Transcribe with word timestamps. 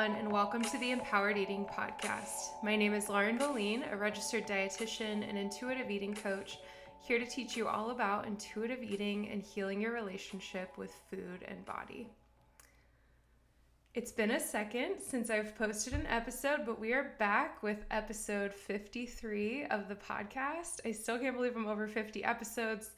everyone, 0.00 0.18
and 0.18 0.32
welcome 0.32 0.64
to 0.64 0.78
the 0.78 0.92
Empowered 0.92 1.36
Eating 1.36 1.66
Podcast. 1.66 2.62
My 2.62 2.74
name 2.74 2.94
is 2.94 3.10
Lauren 3.10 3.36
Boline, 3.36 3.84
a 3.92 3.96
registered 3.98 4.46
dietitian 4.46 5.28
and 5.28 5.36
intuitive 5.36 5.90
eating 5.90 6.14
coach, 6.14 6.58
here 7.00 7.18
to 7.18 7.26
teach 7.26 7.54
you 7.54 7.68
all 7.68 7.90
about 7.90 8.26
intuitive 8.26 8.82
eating 8.82 9.28
and 9.28 9.42
healing 9.42 9.78
your 9.78 9.92
relationship 9.92 10.78
with 10.78 10.90
food 11.10 11.44
and 11.46 11.66
body. 11.66 12.08
It's 13.92 14.10
been 14.10 14.30
a 14.30 14.40
second 14.40 15.02
since 15.06 15.28
I've 15.28 15.54
posted 15.58 15.92
an 15.92 16.06
episode, 16.06 16.60
but 16.64 16.80
we 16.80 16.94
are 16.94 17.12
back 17.18 17.62
with 17.62 17.84
episode 17.90 18.54
53 18.54 19.66
of 19.66 19.86
the 19.88 19.96
podcast. 19.96 20.80
I 20.86 20.92
still 20.92 21.18
can't 21.18 21.36
believe 21.36 21.56
I'm 21.56 21.66
over 21.66 21.86
50 21.86 22.24
episodes. 22.24 22.92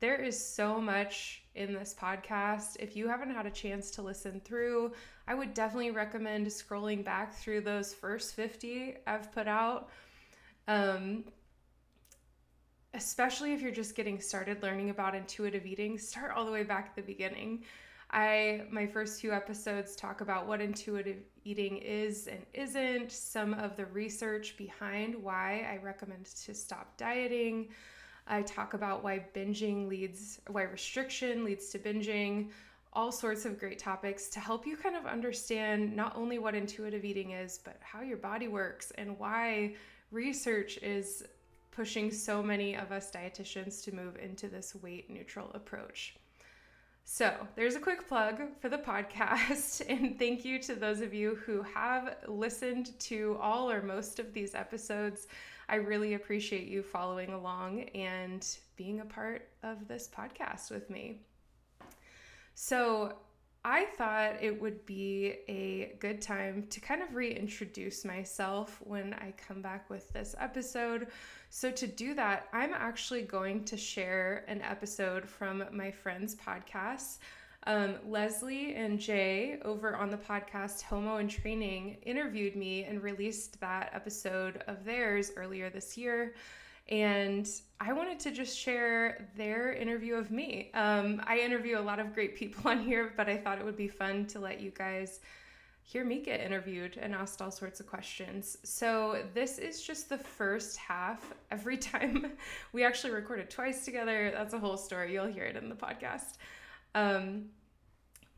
There 0.00 0.16
is 0.16 0.42
so 0.42 0.80
much 0.80 1.42
in 1.56 1.72
this 1.72 1.94
podcast. 1.98 2.76
If 2.78 2.94
you 2.94 3.08
haven't 3.08 3.34
had 3.34 3.46
a 3.46 3.50
chance 3.50 3.90
to 3.92 4.02
listen 4.02 4.40
through, 4.44 4.92
I 5.26 5.34
would 5.34 5.54
definitely 5.54 5.90
recommend 5.90 6.46
scrolling 6.46 7.04
back 7.04 7.34
through 7.34 7.62
those 7.62 7.92
first 7.92 8.34
50 8.34 8.96
I've 9.06 9.32
put 9.32 9.48
out. 9.48 9.88
Um, 10.68 11.24
especially 12.94 13.52
if 13.52 13.60
you're 13.60 13.70
just 13.70 13.94
getting 13.94 14.20
started 14.20 14.62
learning 14.62 14.90
about 14.90 15.14
intuitive 15.14 15.66
eating, 15.66 15.98
start 15.98 16.32
all 16.32 16.44
the 16.44 16.52
way 16.52 16.62
back 16.62 16.86
at 16.90 16.96
the 16.96 17.02
beginning. 17.02 17.64
I 18.10 18.62
my 18.70 18.86
first 18.86 19.20
few 19.20 19.32
episodes 19.32 19.96
talk 19.96 20.20
about 20.20 20.46
what 20.46 20.60
intuitive 20.60 21.18
eating 21.44 21.78
is 21.78 22.28
and 22.28 22.44
isn't, 22.54 23.10
some 23.10 23.54
of 23.54 23.76
the 23.76 23.86
research 23.86 24.56
behind 24.56 25.14
why 25.14 25.66
I 25.70 25.82
recommend 25.82 26.26
to 26.44 26.54
stop 26.54 26.96
dieting, 26.96 27.68
I 28.26 28.42
talk 28.42 28.74
about 28.74 29.04
why 29.04 29.24
binging 29.34 29.88
leads, 29.88 30.40
why 30.48 30.62
restriction 30.62 31.44
leads 31.44 31.68
to 31.70 31.78
binging, 31.78 32.50
all 32.92 33.12
sorts 33.12 33.44
of 33.44 33.58
great 33.58 33.78
topics 33.78 34.28
to 34.30 34.40
help 34.40 34.66
you 34.66 34.76
kind 34.76 34.96
of 34.96 35.06
understand 35.06 35.94
not 35.94 36.16
only 36.16 36.38
what 36.38 36.54
intuitive 36.54 37.04
eating 37.04 37.32
is, 37.32 37.60
but 37.62 37.76
how 37.80 38.00
your 38.00 38.16
body 38.16 38.48
works 38.48 38.90
and 38.96 39.18
why 39.18 39.74
research 40.10 40.78
is 40.78 41.22
pushing 41.70 42.10
so 42.10 42.42
many 42.42 42.74
of 42.74 42.90
us 42.90 43.10
dietitians 43.10 43.84
to 43.84 43.94
move 43.94 44.16
into 44.16 44.48
this 44.48 44.74
weight 44.76 45.10
neutral 45.10 45.50
approach. 45.52 46.16
So, 47.04 47.32
there's 47.54 47.76
a 47.76 47.80
quick 47.80 48.08
plug 48.08 48.40
for 48.60 48.68
the 48.68 48.78
podcast, 48.92 49.82
and 49.88 50.18
thank 50.18 50.44
you 50.44 50.58
to 50.60 50.74
those 50.74 51.00
of 51.00 51.14
you 51.14 51.36
who 51.46 51.62
have 51.62 52.16
listened 52.26 52.98
to 53.00 53.38
all 53.40 53.70
or 53.70 53.82
most 53.82 54.18
of 54.18 54.32
these 54.32 54.54
episodes. 54.54 55.28
I 55.68 55.76
really 55.76 56.14
appreciate 56.14 56.68
you 56.68 56.82
following 56.82 57.32
along 57.32 57.82
and 57.94 58.46
being 58.76 59.00
a 59.00 59.04
part 59.04 59.48
of 59.62 59.88
this 59.88 60.08
podcast 60.08 60.70
with 60.70 60.88
me. 60.90 61.22
So, 62.54 63.14
I 63.68 63.86
thought 63.98 64.40
it 64.40 64.62
would 64.62 64.86
be 64.86 65.34
a 65.48 65.96
good 65.98 66.22
time 66.22 66.68
to 66.70 66.78
kind 66.78 67.02
of 67.02 67.16
reintroduce 67.16 68.04
myself 68.04 68.80
when 68.84 69.12
I 69.14 69.34
come 69.36 69.60
back 69.60 69.90
with 69.90 70.08
this 70.12 70.36
episode. 70.38 71.08
So, 71.50 71.72
to 71.72 71.86
do 71.88 72.14
that, 72.14 72.46
I'm 72.52 72.72
actually 72.72 73.22
going 73.22 73.64
to 73.64 73.76
share 73.76 74.44
an 74.46 74.62
episode 74.62 75.28
from 75.28 75.64
my 75.72 75.90
friend's 75.90 76.36
podcast. 76.36 77.18
Um, 77.66 77.96
Lesly 78.08 78.76
and 78.76 79.00
Jay 79.00 79.58
over 79.64 79.96
on 79.96 80.08
the 80.08 80.16
podcast 80.16 80.82
Homo 80.82 81.16
in 81.16 81.26
Training 81.26 81.96
interviewed 82.02 82.54
me 82.54 82.84
and 82.84 83.02
released 83.02 83.58
that 83.60 83.90
episode 83.92 84.62
of 84.68 84.84
theirs 84.84 85.32
earlier 85.36 85.68
this 85.68 85.96
year. 85.96 86.34
And 86.88 87.48
I 87.80 87.92
wanted 87.92 88.20
to 88.20 88.30
just 88.30 88.56
share 88.56 89.28
their 89.36 89.72
interview 89.72 90.14
of 90.14 90.30
me. 90.30 90.70
Um, 90.74 91.20
I 91.26 91.40
interview 91.40 91.76
a 91.76 91.80
lot 91.80 91.98
of 91.98 92.14
great 92.14 92.36
people 92.36 92.70
on 92.70 92.84
here, 92.84 93.12
but 93.16 93.28
I 93.28 93.36
thought 93.36 93.58
it 93.58 93.64
would 93.64 93.76
be 93.76 93.88
fun 93.88 94.26
to 94.26 94.38
let 94.38 94.60
you 94.60 94.70
guys 94.70 95.18
hear 95.82 96.04
me 96.04 96.20
get 96.20 96.40
interviewed 96.40 96.96
and 97.00 97.14
asked 97.14 97.42
all 97.42 97.50
sorts 97.50 97.80
of 97.80 97.86
questions. 97.86 98.58
So, 98.62 99.24
this 99.34 99.58
is 99.58 99.82
just 99.82 100.08
the 100.08 100.18
first 100.18 100.76
half. 100.76 101.32
Every 101.50 101.76
time 101.78 102.32
we 102.72 102.84
actually 102.84 103.12
recorded 103.12 103.50
twice 103.50 103.84
together, 103.84 104.30
that's 104.32 104.54
a 104.54 104.58
whole 104.58 104.76
story. 104.76 105.12
You'll 105.12 105.26
hear 105.26 105.44
it 105.44 105.56
in 105.56 105.68
the 105.68 105.74
podcast. 105.74 106.38
Um, 106.96 107.50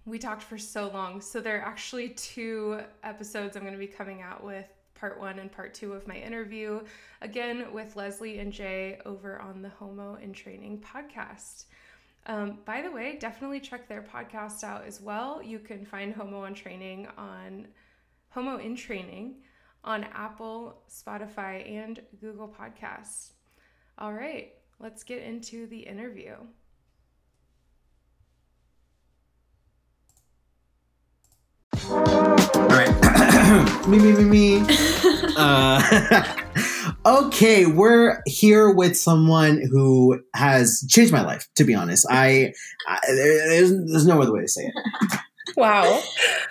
we 0.05 0.19
talked 0.19 0.43
for 0.43 0.59
so 0.59 0.91
long. 0.93 1.21
So 1.21 1.41
there 1.41 1.59
are 1.59 1.65
actually 1.65 2.11
two 2.11 2.81
episodes 3.05 3.57
I'm 3.57 3.63
going 3.63 3.73
to 3.73 3.79
be 3.79 3.87
coming 3.87 4.21
out 4.21 4.43
with 4.43 4.67
part 4.95 5.21
one 5.21 5.39
and 5.39 5.51
part 5.51 5.75
two 5.75 5.93
of 5.93 6.09
my 6.09 6.17
interview, 6.17 6.81
again 7.23 7.73
with 7.73 7.95
Lesly 7.95 8.41
and 8.41 8.53
Jay 8.53 8.99
over 9.07 9.41
on 9.41 9.63
the 9.63 9.69
Homo 9.69 10.17
in 10.17 10.33
Training 10.33 10.83
podcast. 10.85 11.67
Um, 12.27 12.59
by 12.65 12.83
the 12.83 12.91
way, 12.91 13.17
definitely 13.21 13.61
check 13.61 13.89
their 13.89 14.03
podcast 14.03 14.65
out 14.65 14.85
as 14.85 15.01
well. 15.01 15.41
You 15.41 15.61
can 15.61 15.87
find 15.87 16.13
Homo 16.13 16.45
in 16.47 16.55
Training 16.55 17.07
on 17.17 17.69
Homo 18.31 18.59
in 18.59 18.75
Training 18.75 19.37
on 19.85 20.03
Apple, 20.13 20.83
Spotify, 20.91 21.71
and 21.71 22.01
Google 22.21 22.49
Podcasts. 22.49 23.31
All 23.99 24.13
right, 24.13 24.53
let's 24.81 25.05
get 25.05 25.23
into 25.23 25.69
the 25.69 25.79
interview. 25.79 26.35
Me, 33.89 33.99
me, 33.99 34.13
me, 34.13 34.25
me. 34.25 34.67
Uh, 35.41 36.25
okay, 37.07 37.65
we're 37.67 38.21
here 38.27 38.73
with 38.73 38.97
someone 38.97 39.63
who 39.71 40.21
has 40.35 40.85
changed 40.91 41.13
my 41.13 41.23
life. 41.25 41.47
To 41.55 41.63
be 41.63 41.73
honest, 41.73 42.05
I, 42.11 42.53
I 42.89 42.99
there's, 43.07 43.71
there's 43.71 44.05
no 44.05 44.21
other 44.21 44.33
way 44.33 44.41
to 44.41 44.49
say 44.49 44.63
it. 44.63 45.21
Wow. 45.57 46.03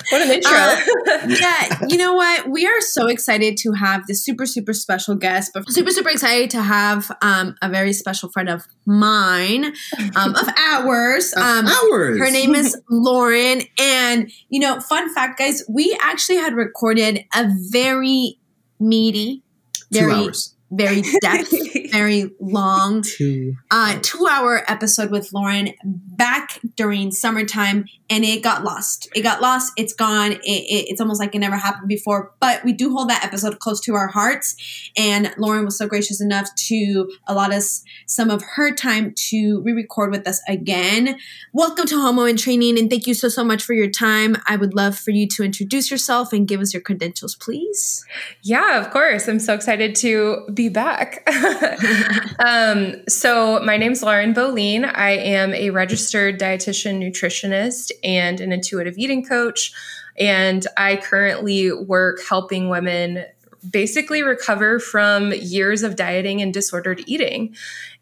What 0.10 0.22
an 0.22 0.32
intro. 0.32 0.52
Uh, 0.52 0.82
yeah, 1.28 1.80
you 1.88 1.98
know 1.98 2.14
what? 2.14 2.50
We 2.50 2.66
are 2.66 2.82
so 2.82 3.08
excited 3.08 3.58
to 3.58 3.74
have 3.74 4.08
this 4.08 4.24
super, 4.24 4.46
super 4.46 4.74
special 4.74 5.16
guest, 5.16 5.52
but 5.54 5.70
super, 5.70 5.92
super 5.92 6.10
excited 6.10 6.50
to 6.52 6.62
have 6.62 7.12
um, 7.22 7.56
a 7.62 7.70
very 7.70 7.94
special 7.94 8.30
friend 8.30 8.50
of 8.50 8.66
mine, 8.86 9.74
um, 10.16 10.36
of 10.36 10.48
ours. 10.58 11.34
Um, 11.36 11.68
ours. 11.68 12.20
Her 12.20 12.32
name 12.32 12.56
is 12.56 12.76
Lauren. 12.90 13.62
And, 13.80 14.32
you 14.50 14.60
know, 14.60 14.80
fun 14.80 15.14
fact, 15.14 15.40
guys, 15.40 15.64
we 15.70 15.98
actually 16.02 16.38
had 16.38 16.54
recorded 16.54 17.26
a 17.36 17.48
very 17.72 18.40
meaty, 18.80 19.44
very. 19.92 20.30
Very 20.70 21.02
depth, 21.22 21.50
very 21.98 22.30
long, 22.40 23.02
two, 23.02 23.56
uh, 23.72 23.98
two 24.04 24.28
hour 24.30 24.64
episode 24.68 25.10
with 25.10 25.34
Lauren 25.34 25.74
back 25.84 26.60
during 26.76 27.12
summertime, 27.12 27.86
and 28.10 28.24
it 28.24 28.44
got 28.44 28.64
lost. 28.64 29.10
It 29.16 29.24
got 29.24 29.42
lost. 29.42 29.74
It's 29.78 29.94
gone. 29.94 30.34
It, 30.34 30.42
it, 30.44 30.90
it's 30.90 31.02
almost 31.02 31.20
like 31.20 31.34
it 31.34 31.40
never 31.40 31.56
happened 31.56 31.88
before. 31.88 32.34
But 32.40 32.64
we 32.64 32.72
do 32.74 32.92
hold 32.92 33.10
that 33.10 33.26
episode 33.26 33.58
close 33.60 33.82
to 33.82 33.96
our 33.96 34.08
hearts, 34.08 34.56
and 34.96 35.34
Lauren 35.38 35.66
was 35.66 35.78
so 35.78 35.88
gracious 35.88 36.22
enough 36.22 36.54
to 36.68 37.12
allot 37.28 37.52
us 37.52 37.84
some 38.06 38.30
of 38.30 38.44
her 38.56 38.74
time 38.74 39.14
to 39.30 39.62
re-record 39.64 40.12
with 40.12 40.28
us 40.28 40.40
again. 40.48 41.18
Welcome 41.52 41.88
to 41.88 41.96
Homo 41.96 42.26
in 42.26 42.38
Training, 42.38 42.78
and 42.78 42.92
thank 42.92 43.08
you 43.08 43.16
so 43.16 43.28
so 43.28 43.44
much 43.44 43.64
for 43.64 43.74
your 43.74 43.90
time. 43.90 44.38
I 44.46 44.56
would 44.56 44.76
love 44.76 44.98
for 44.98 45.12
you 45.12 45.28
to 45.30 45.44
introduce 45.44 45.90
yourself 45.90 46.32
and 46.32 46.48
give 46.48 46.62
us 46.62 46.74
your 46.74 46.82
credentials, 46.82 47.36
please. 47.36 48.06
Yeah, 48.44 48.80
of 48.80 48.92
course. 48.92 49.28
I'm 49.28 49.40
so 49.40 49.56
excited 49.56 49.96
to 49.96 50.48
be 50.54 50.70
back. 50.70 51.28
um, 52.40 52.96
so, 53.08 53.60
my 53.62 53.78
name's 53.78 54.04
Lauren 54.04 54.34
Boline. 54.34 54.86
I 54.86 55.12
am 55.12 55.54
a 55.54 55.70
registered 55.70 56.40
dietitian, 56.40 57.02
nutritionist, 57.02 57.92
and 58.04 58.40
an 58.42 58.52
intuitive 58.52 58.98
eating 58.98 59.26
coach. 59.26 59.72
And 60.18 60.66
I 60.78 60.98
currently 60.98 61.72
work 61.72 62.20
helping 62.28 62.70
women 62.70 63.26
basically 63.70 64.24
recover 64.24 64.80
from 64.80 65.32
years 65.34 65.84
of 65.84 65.96
dieting 65.96 66.42
and 66.42 66.54
disordered 66.54 67.04
eating 67.06 67.56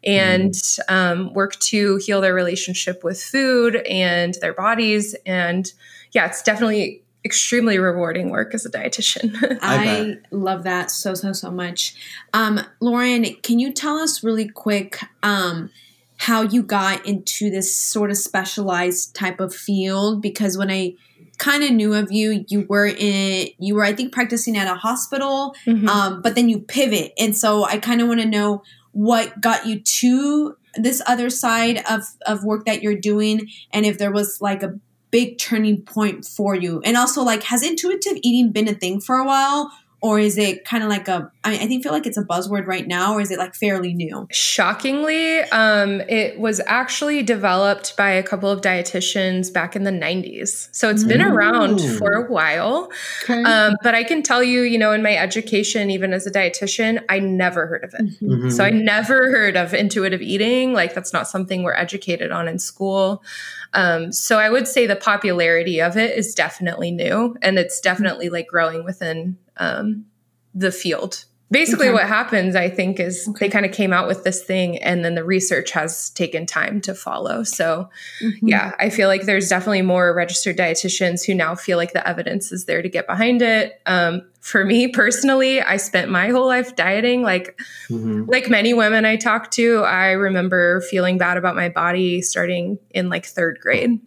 and 0.04 0.54
um, 0.88 1.32
work 1.34 1.56
to 1.56 1.96
heal 1.96 2.20
their 2.20 2.34
relationship 2.34 3.02
with 3.02 3.20
food 3.20 3.76
and 3.76 4.34
their 4.40 4.52
bodies. 4.52 5.14
And 5.24 5.70
yeah, 6.12 6.26
it's 6.26 6.42
definitely 6.42 7.02
extremely 7.26 7.78
rewarding 7.78 8.30
work 8.30 8.54
as 8.54 8.64
a 8.64 8.70
dietitian. 8.70 9.58
I 9.60 10.18
love 10.30 10.62
that 10.62 10.90
so 10.90 11.12
so 11.12 11.32
so 11.32 11.50
much. 11.50 11.94
Um, 12.32 12.60
Lauren, 12.80 13.24
can 13.42 13.58
you 13.58 13.72
tell 13.72 13.98
us 13.98 14.22
really 14.22 14.48
quick 14.48 15.00
um, 15.22 15.70
how 16.18 16.42
you 16.42 16.62
got 16.62 17.04
into 17.04 17.50
this 17.50 17.76
sort 17.76 18.10
of 18.10 18.16
specialized 18.16 19.14
type 19.14 19.40
of 19.40 19.54
field? 19.54 20.22
Because 20.22 20.56
when 20.56 20.70
I 20.70 20.94
kind 21.38 21.64
of 21.64 21.72
knew 21.72 21.92
of 21.92 22.12
you, 22.12 22.44
you 22.48 22.64
were 22.68 22.86
in 22.86 23.48
you 23.58 23.74
were 23.74 23.84
I 23.84 23.92
think 23.92 24.12
practicing 24.12 24.56
at 24.56 24.68
a 24.68 24.76
hospital, 24.76 25.54
mm-hmm. 25.66 25.88
um, 25.88 26.22
but 26.22 26.36
then 26.36 26.48
you 26.48 26.60
pivot, 26.60 27.12
and 27.18 27.36
so 27.36 27.64
I 27.64 27.78
kind 27.78 28.00
of 28.00 28.08
want 28.08 28.20
to 28.20 28.26
know 28.26 28.62
what 28.92 29.42
got 29.42 29.66
you 29.66 29.80
to 29.80 30.56
this 30.76 31.02
other 31.06 31.28
side 31.28 31.82
of 31.90 32.04
of 32.24 32.44
work 32.44 32.64
that 32.66 32.82
you're 32.82 32.96
doing 32.96 33.48
and 33.72 33.84
if 33.86 33.98
there 33.98 34.12
was 34.12 34.40
like 34.40 34.62
a 34.62 34.78
big 35.10 35.38
turning 35.38 35.82
point 35.82 36.24
for 36.24 36.54
you? 36.54 36.80
And 36.84 36.96
also, 36.96 37.22
like, 37.22 37.42
has 37.44 37.62
intuitive 37.62 38.18
eating 38.22 38.52
been 38.52 38.68
a 38.68 38.74
thing 38.74 39.00
for 39.00 39.16
a 39.16 39.24
while, 39.24 39.70
or 40.02 40.18
is 40.18 40.36
it 40.36 40.64
kind 40.64 40.84
of 40.84 40.88
like 40.88 41.08
a 41.08 41.30
I, 41.42 41.54
I 41.54 41.66
think 41.66 41.82
feel 41.82 41.92
like 41.92 42.06
it's 42.06 42.16
a 42.16 42.22
buzzword 42.22 42.66
right 42.66 42.86
now 42.86 43.14
or 43.14 43.20
is 43.20 43.30
it 43.30 43.38
like 43.38 43.54
fairly 43.54 43.94
new 43.94 44.26
shockingly 44.30 45.40
um, 45.40 46.00
it 46.02 46.38
was 46.38 46.60
actually 46.66 47.22
developed 47.22 47.96
by 47.96 48.10
a 48.10 48.22
couple 48.22 48.50
of 48.50 48.60
dietitians 48.60 49.52
back 49.52 49.74
in 49.74 49.84
the 49.84 49.90
90s 49.90 50.68
so 50.72 50.90
it's 50.90 51.04
been 51.04 51.22
Ooh. 51.22 51.34
around 51.34 51.80
for 51.98 52.12
a 52.12 52.30
while 52.30 52.90
okay. 53.24 53.42
um, 53.42 53.76
but 53.82 53.94
i 53.94 54.04
can 54.04 54.22
tell 54.22 54.42
you 54.42 54.62
you 54.62 54.78
know 54.78 54.92
in 54.92 55.02
my 55.02 55.16
education 55.16 55.90
even 55.90 56.12
as 56.12 56.26
a 56.26 56.30
dietitian 56.30 57.02
i 57.08 57.18
never 57.18 57.66
heard 57.66 57.84
of 57.84 57.94
it 57.94 58.20
mm-hmm. 58.20 58.50
so 58.50 58.64
i 58.64 58.70
never 58.70 59.30
heard 59.30 59.56
of 59.56 59.72
intuitive 59.72 60.20
eating 60.20 60.72
like 60.72 60.94
that's 60.94 61.12
not 61.12 61.26
something 61.26 61.62
we're 61.62 61.74
educated 61.74 62.30
on 62.30 62.48
in 62.48 62.58
school 62.58 63.22
um, 63.72 64.12
so 64.12 64.38
I 64.38 64.50
would 64.50 64.66
say 64.68 64.86
the 64.86 64.96
popularity 64.96 65.80
of 65.80 65.96
it 65.96 66.16
is 66.16 66.34
definitely 66.34 66.90
new 66.90 67.36
and 67.42 67.58
it's 67.58 67.80
definitely 67.80 68.28
like 68.28 68.46
growing 68.48 68.84
within 68.84 69.38
um, 69.56 70.06
the 70.54 70.72
field. 70.72 71.24
Basically, 71.48 71.92
what 71.92 72.08
happens, 72.08 72.56
I 72.56 72.68
think, 72.68 72.98
is 72.98 73.28
okay. 73.28 73.46
they 73.46 73.50
kind 73.50 73.64
of 73.64 73.70
came 73.70 73.92
out 73.92 74.08
with 74.08 74.24
this 74.24 74.42
thing 74.42 74.78
and 74.78 75.04
then 75.04 75.14
the 75.14 75.22
research 75.22 75.70
has 75.70 76.10
taken 76.10 76.44
time 76.44 76.80
to 76.80 76.94
follow. 76.94 77.44
So, 77.44 77.88
mm-hmm. 78.20 78.48
yeah, 78.48 78.74
I 78.80 78.90
feel 78.90 79.06
like 79.06 79.22
there's 79.22 79.48
definitely 79.48 79.82
more 79.82 80.12
registered 80.12 80.56
dietitians 80.56 81.24
who 81.24 81.34
now 81.34 81.54
feel 81.54 81.76
like 81.76 81.92
the 81.92 82.06
evidence 82.06 82.50
is 82.50 82.64
there 82.64 82.82
to 82.82 82.88
get 82.88 83.06
behind 83.06 83.42
it. 83.42 83.80
Um, 83.86 84.22
for 84.40 84.64
me 84.64 84.88
personally, 84.88 85.60
I 85.60 85.76
spent 85.76 86.10
my 86.10 86.30
whole 86.30 86.46
life 86.48 86.74
dieting. 86.74 87.22
Like, 87.22 87.60
mm-hmm. 87.88 88.24
like 88.28 88.50
many 88.50 88.74
women 88.74 89.04
I 89.04 89.14
talk 89.14 89.52
to, 89.52 89.84
I 89.84 90.12
remember 90.12 90.80
feeling 90.80 91.16
bad 91.16 91.36
about 91.36 91.54
my 91.54 91.68
body 91.68 92.22
starting 92.22 92.78
in 92.90 93.08
like 93.08 93.24
third 93.24 93.60
grade 93.60 94.00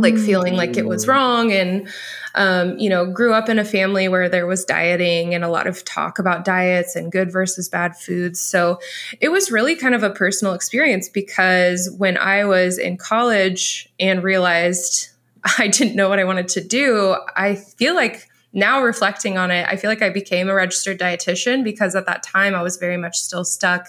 like 0.00 0.16
feeling 0.16 0.54
like 0.54 0.76
it 0.76 0.86
was 0.86 1.06
wrong 1.06 1.52
and 1.52 1.88
um, 2.34 2.76
you 2.78 2.90
know 2.90 3.06
grew 3.06 3.32
up 3.32 3.48
in 3.48 3.58
a 3.58 3.64
family 3.64 4.08
where 4.08 4.28
there 4.28 4.46
was 4.46 4.64
dieting 4.64 5.34
and 5.34 5.44
a 5.44 5.48
lot 5.48 5.66
of 5.66 5.84
talk 5.84 6.18
about 6.18 6.44
diets 6.44 6.96
and 6.96 7.12
good 7.12 7.30
versus 7.30 7.68
bad 7.68 7.96
foods. 7.96 8.40
So 8.40 8.80
it 9.20 9.28
was 9.28 9.52
really 9.52 9.76
kind 9.76 9.94
of 9.94 10.02
a 10.02 10.10
personal 10.10 10.54
experience 10.54 11.08
because 11.08 11.90
when 11.96 12.16
i 12.18 12.44
was 12.44 12.78
in 12.78 12.96
college 12.96 13.88
and 14.00 14.22
realized 14.22 15.08
i 15.58 15.68
didn't 15.68 15.94
know 15.94 16.08
what 16.08 16.18
i 16.18 16.24
wanted 16.24 16.48
to 16.48 16.60
do 16.62 17.16
i 17.36 17.54
feel 17.54 17.94
like 17.94 18.28
now 18.52 18.82
reflecting 18.82 19.38
on 19.38 19.50
it 19.50 19.66
i 19.68 19.76
feel 19.76 19.90
like 19.90 20.02
i 20.02 20.08
became 20.10 20.48
a 20.48 20.54
registered 20.54 20.98
dietitian 20.98 21.62
because 21.62 21.94
at 21.94 22.06
that 22.06 22.22
time 22.22 22.54
i 22.54 22.62
was 22.62 22.76
very 22.76 22.96
much 22.96 23.16
still 23.16 23.44
stuck 23.44 23.88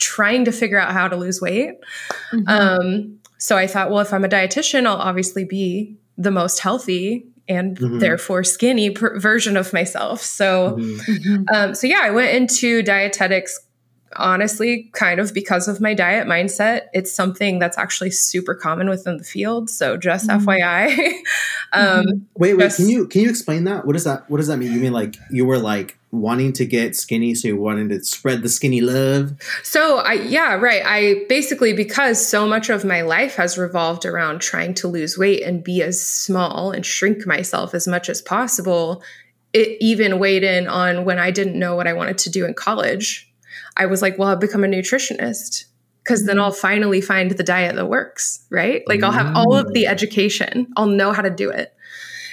trying 0.00 0.46
to 0.46 0.52
figure 0.52 0.78
out 0.78 0.92
how 0.92 1.06
to 1.06 1.14
lose 1.14 1.40
weight. 1.40 1.78
Mm-hmm. 2.32 2.48
um, 2.48 3.19
so 3.40 3.56
I 3.56 3.66
thought, 3.66 3.90
well, 3.90 4.00
if 4.00 4.12
I'm 4.12 4.24
a 4.24 4.28
dietitian, 4.28 4.86
I'll 4.86 4.96
obviously 4.96 5.44
be 5.44 5.96
the 6.18 6.30
most 6.30 6.60
healthy 6.60 7.26
and 7.48 7.76
mm-hmm. 7.78 7.98
therefore 7.98 8.44
skinny 8.44 8.90
per- 8.90 9.18
version 9.18 9.56
of 9.56 9.72
myself. 9.72 10.20
So, 10.20 10.76
mm-hmm. 10.78 11.12
mm-hmm. 11.12 11.42
um, 11.52 11.74
so 11.74 11.86
yeah, 11.86 12.00
I 12.02 12.10
went 12.10 12.34
into 12.36 12.82
dietetics 12.82 13.58
honestly 14.16 14.90
kind 14.92 15.20
of 15.20 15.32
because 15.32 15.68
of 15.68 15.80
my 15.80 15.94
diet 15.94 16.26
mindset 16.26 16.86
it's 16.92 17.12
something 17.12 17.60
that's 17.60 17.78
actually 17.78 18.10
super 18.10 18.54
common 18.54 18.88
within 18.88 19.18
the 19.18 19.24
field. 19.24 19.70
So 19.70 19.96
just 19.96 20.28
mm-hmm. 20.28 20.48
fyi 20.48 20.96
um 21.72 22.04
mm-hmm. 22.04 22.18
wait 22.34 22.54
wait 22.54 22.64
just, 22.64 22.76
can 22.78 22.88
you 22.88 23.06
can 23.06 23.22
you 23.22 23.30
explain 23.30 23.64
that? 23.64 23.86
What 23.86 23.92
does 23.92 24.04
that 24.04 24.28
what 24.28 24.38
does 24.38 24.48
that 24.48 24.56
mean? 24.56 24.72
You 24.72 24.80
mean 24.80 24.92
like 24.92 25.16
you 25.30 25.44
were 25.44 25.58
like 25.58 25.96
wanting 26.10 26.52
to 26.52 26.66
get 26.66 26.96
skinny 26.96 27.36
so 27.36 27.46
you 27.46 27.56
wanted 27.56 27.88
to 27.90 28.02
spread 28.02 28.42
the 28.42 28.48
skinny 28.48 28.80
love? 28.80 29.32
So 29.62 29.98
i 29.98 30.14
yeah 30.14 30.54
right. 30.54 30.82
I 30.84 31.24
basically 31.28 31.72
because 31.72 32.26
so 32.26 32.48
much 32.48 32.68
of 32.68 32.84
my 32.84 33.02
life 33.02 33.36
has 33.36 33.56
revolved 33.56 34.04
around 34.04 34.40
trying 34.40 34.74
to 34.74 34.88
lose 34.88 35.16
weight 35.16 35.42
and 35.42 35.62
be 35.62 35.82
as 35.82 36.04
small 36.04 36.72
and 36.72 36.84
shrink 36.84 37.26
myself 37.26 37.74
as 37.74 37.86
much 37.86 38.08
as 38.08 38.20
possible 38.20 39.02
it 39.52 39.76
even 39.80 40.18
weighed 40.18 40.44
in 40.44 40.68
on 40.68 41.04
when 41.04 41.18
i 41.18 41.30
didn't 41.30 41.58
know 41.58 41.74
what 41.74 41.88
i 41.88 41.92
wanted 41.92 42.18
to 42.18 42.30
do 42.30 42.44
in 42.44 42.54
college 42.54 43.29
I 43.76 43.86
was 43.86 44.02
like, 44.02 44.18
well, 44.18 44.28
I'll 44.28 44.36
become 44.36 44.64
a 44.64 44.68
nutritionist 44.68 45.64
because 46.02 46.26
then 46.26 46.36
mm-hmm. 46.36 46.44
I'll 46.44 46.52
finally 46.52 47.00
find 47.00 47.30
the 47.30 47.42
diet 47.42 47.76
that 47.76 47.86
works, 47.86 48.44
right? 48.50 48.82
Like 48.86 49.02
I'll 49.02 49.12
have 49.12 49.36
all 49.36 49.54
of 49.54 49.72
the 49.72 49.84
mm. 49.84 49.88
education, 49.88 50.72
I'll 50.76 50.86
know 50.86 51.12
how 51.12 51.22
to 51.22 51.30
do 51.30 51.50
it. 51.50 51.74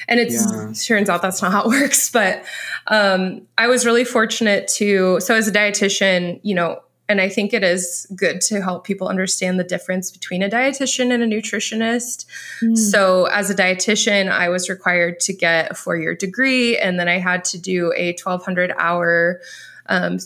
And 0.08 0.20
it 0.22 0.32
yeah. 0.32 0.72
turns 0.74 1.10
out 1.10 1.22
that's 1.22 1.42
not 1.42 1.52
how 1.52 1.64
it 1.64 1.68
works. 1.82 2.10
But 2.10 2.46
um, 2.88 3.42
I 3.58 3.68
was 3.68 3.86
really 3.86 4.06
fortunate 4.06 4.68
to, 4.76 5.20
so 5.20 5.36
as 5.36 5.48
a 5.48 5.52
dietitian, 5.52 6.40
you 6.44 6.56
know, 6.56 6.82
and 7.10 7.22
I 7.22 7.30
think 7.30 7.54
it 7.54 7.64
is 7.64 8.06
good 8.16 8.42
to 8.42 8.62
help 8.62 8.84
people 8.84 9.08
understand 9.08 9.60
the 9.60 9.64
difference 9.64 10.12
between 10.12 10.44
a 10.44 10.50
dietitian 10.50 11.14
and 11.14 11.24
a 11.24 11.26
nutritionist. 11.26 12.26
Mm. 12.62 12.78
So, 12.78 13.26
as 13.26 13.50
a 13.50 13.56
dietitian, 13.56 14.30
I 14.30 14.50
was 14.50 14.70
required 14.70 15.22
to 15.22 15.34
get 15.34 15.72
a 15.72 15.74
four 15.74 15.96
year 15.96 16.16
degree, 16.16 16.78
and 16.78 17.00
then 17.00 17.08
I 17.08 17.20
had 17.20 17.46
to 17.46 17.58
do 17.58 17.94
a 17.96 18.12
1200 18.22 18.74
hour 18.78 19.40
um, 19.86 20.18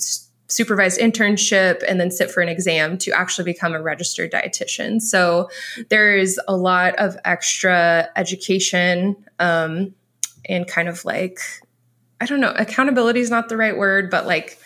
supervised 0.51 0.99
internship 0.99 1.81
and 1.87 1.99
then 1.99 2.11
sit 2.11 2.29
for 2.29 2.41
an 2.41 2.49
exam 2.49 2.97
to 2.97 3.11
actually 3.11 3.45
become 3.45 3.73
a 3.73 3.81
registered 3.81 4.31
dietitian. 4.31 5.01
So 5.01 5.49
there's 5.89 6.37
a 6.47 6.55
lot 6.55 6.95
of 6.95 7.17
extra 7.23 8.09
education 8.15 9.15
um, 9.39 9.95
and 10.45 10.67
kind 10.67 10.89
of 10.89 11.05
like, 11.05 11.39
I 12.19 12.25
don't 12.25 12.41
know, 12.41 12.53
accountability 12.57 13.21
is 13.21 13.29
not 13.29 13.47
the 13.47 13.57
right 13.57 13.77
word, 13.77 14.11
but 14.11 14.27
like, 14.27 14.59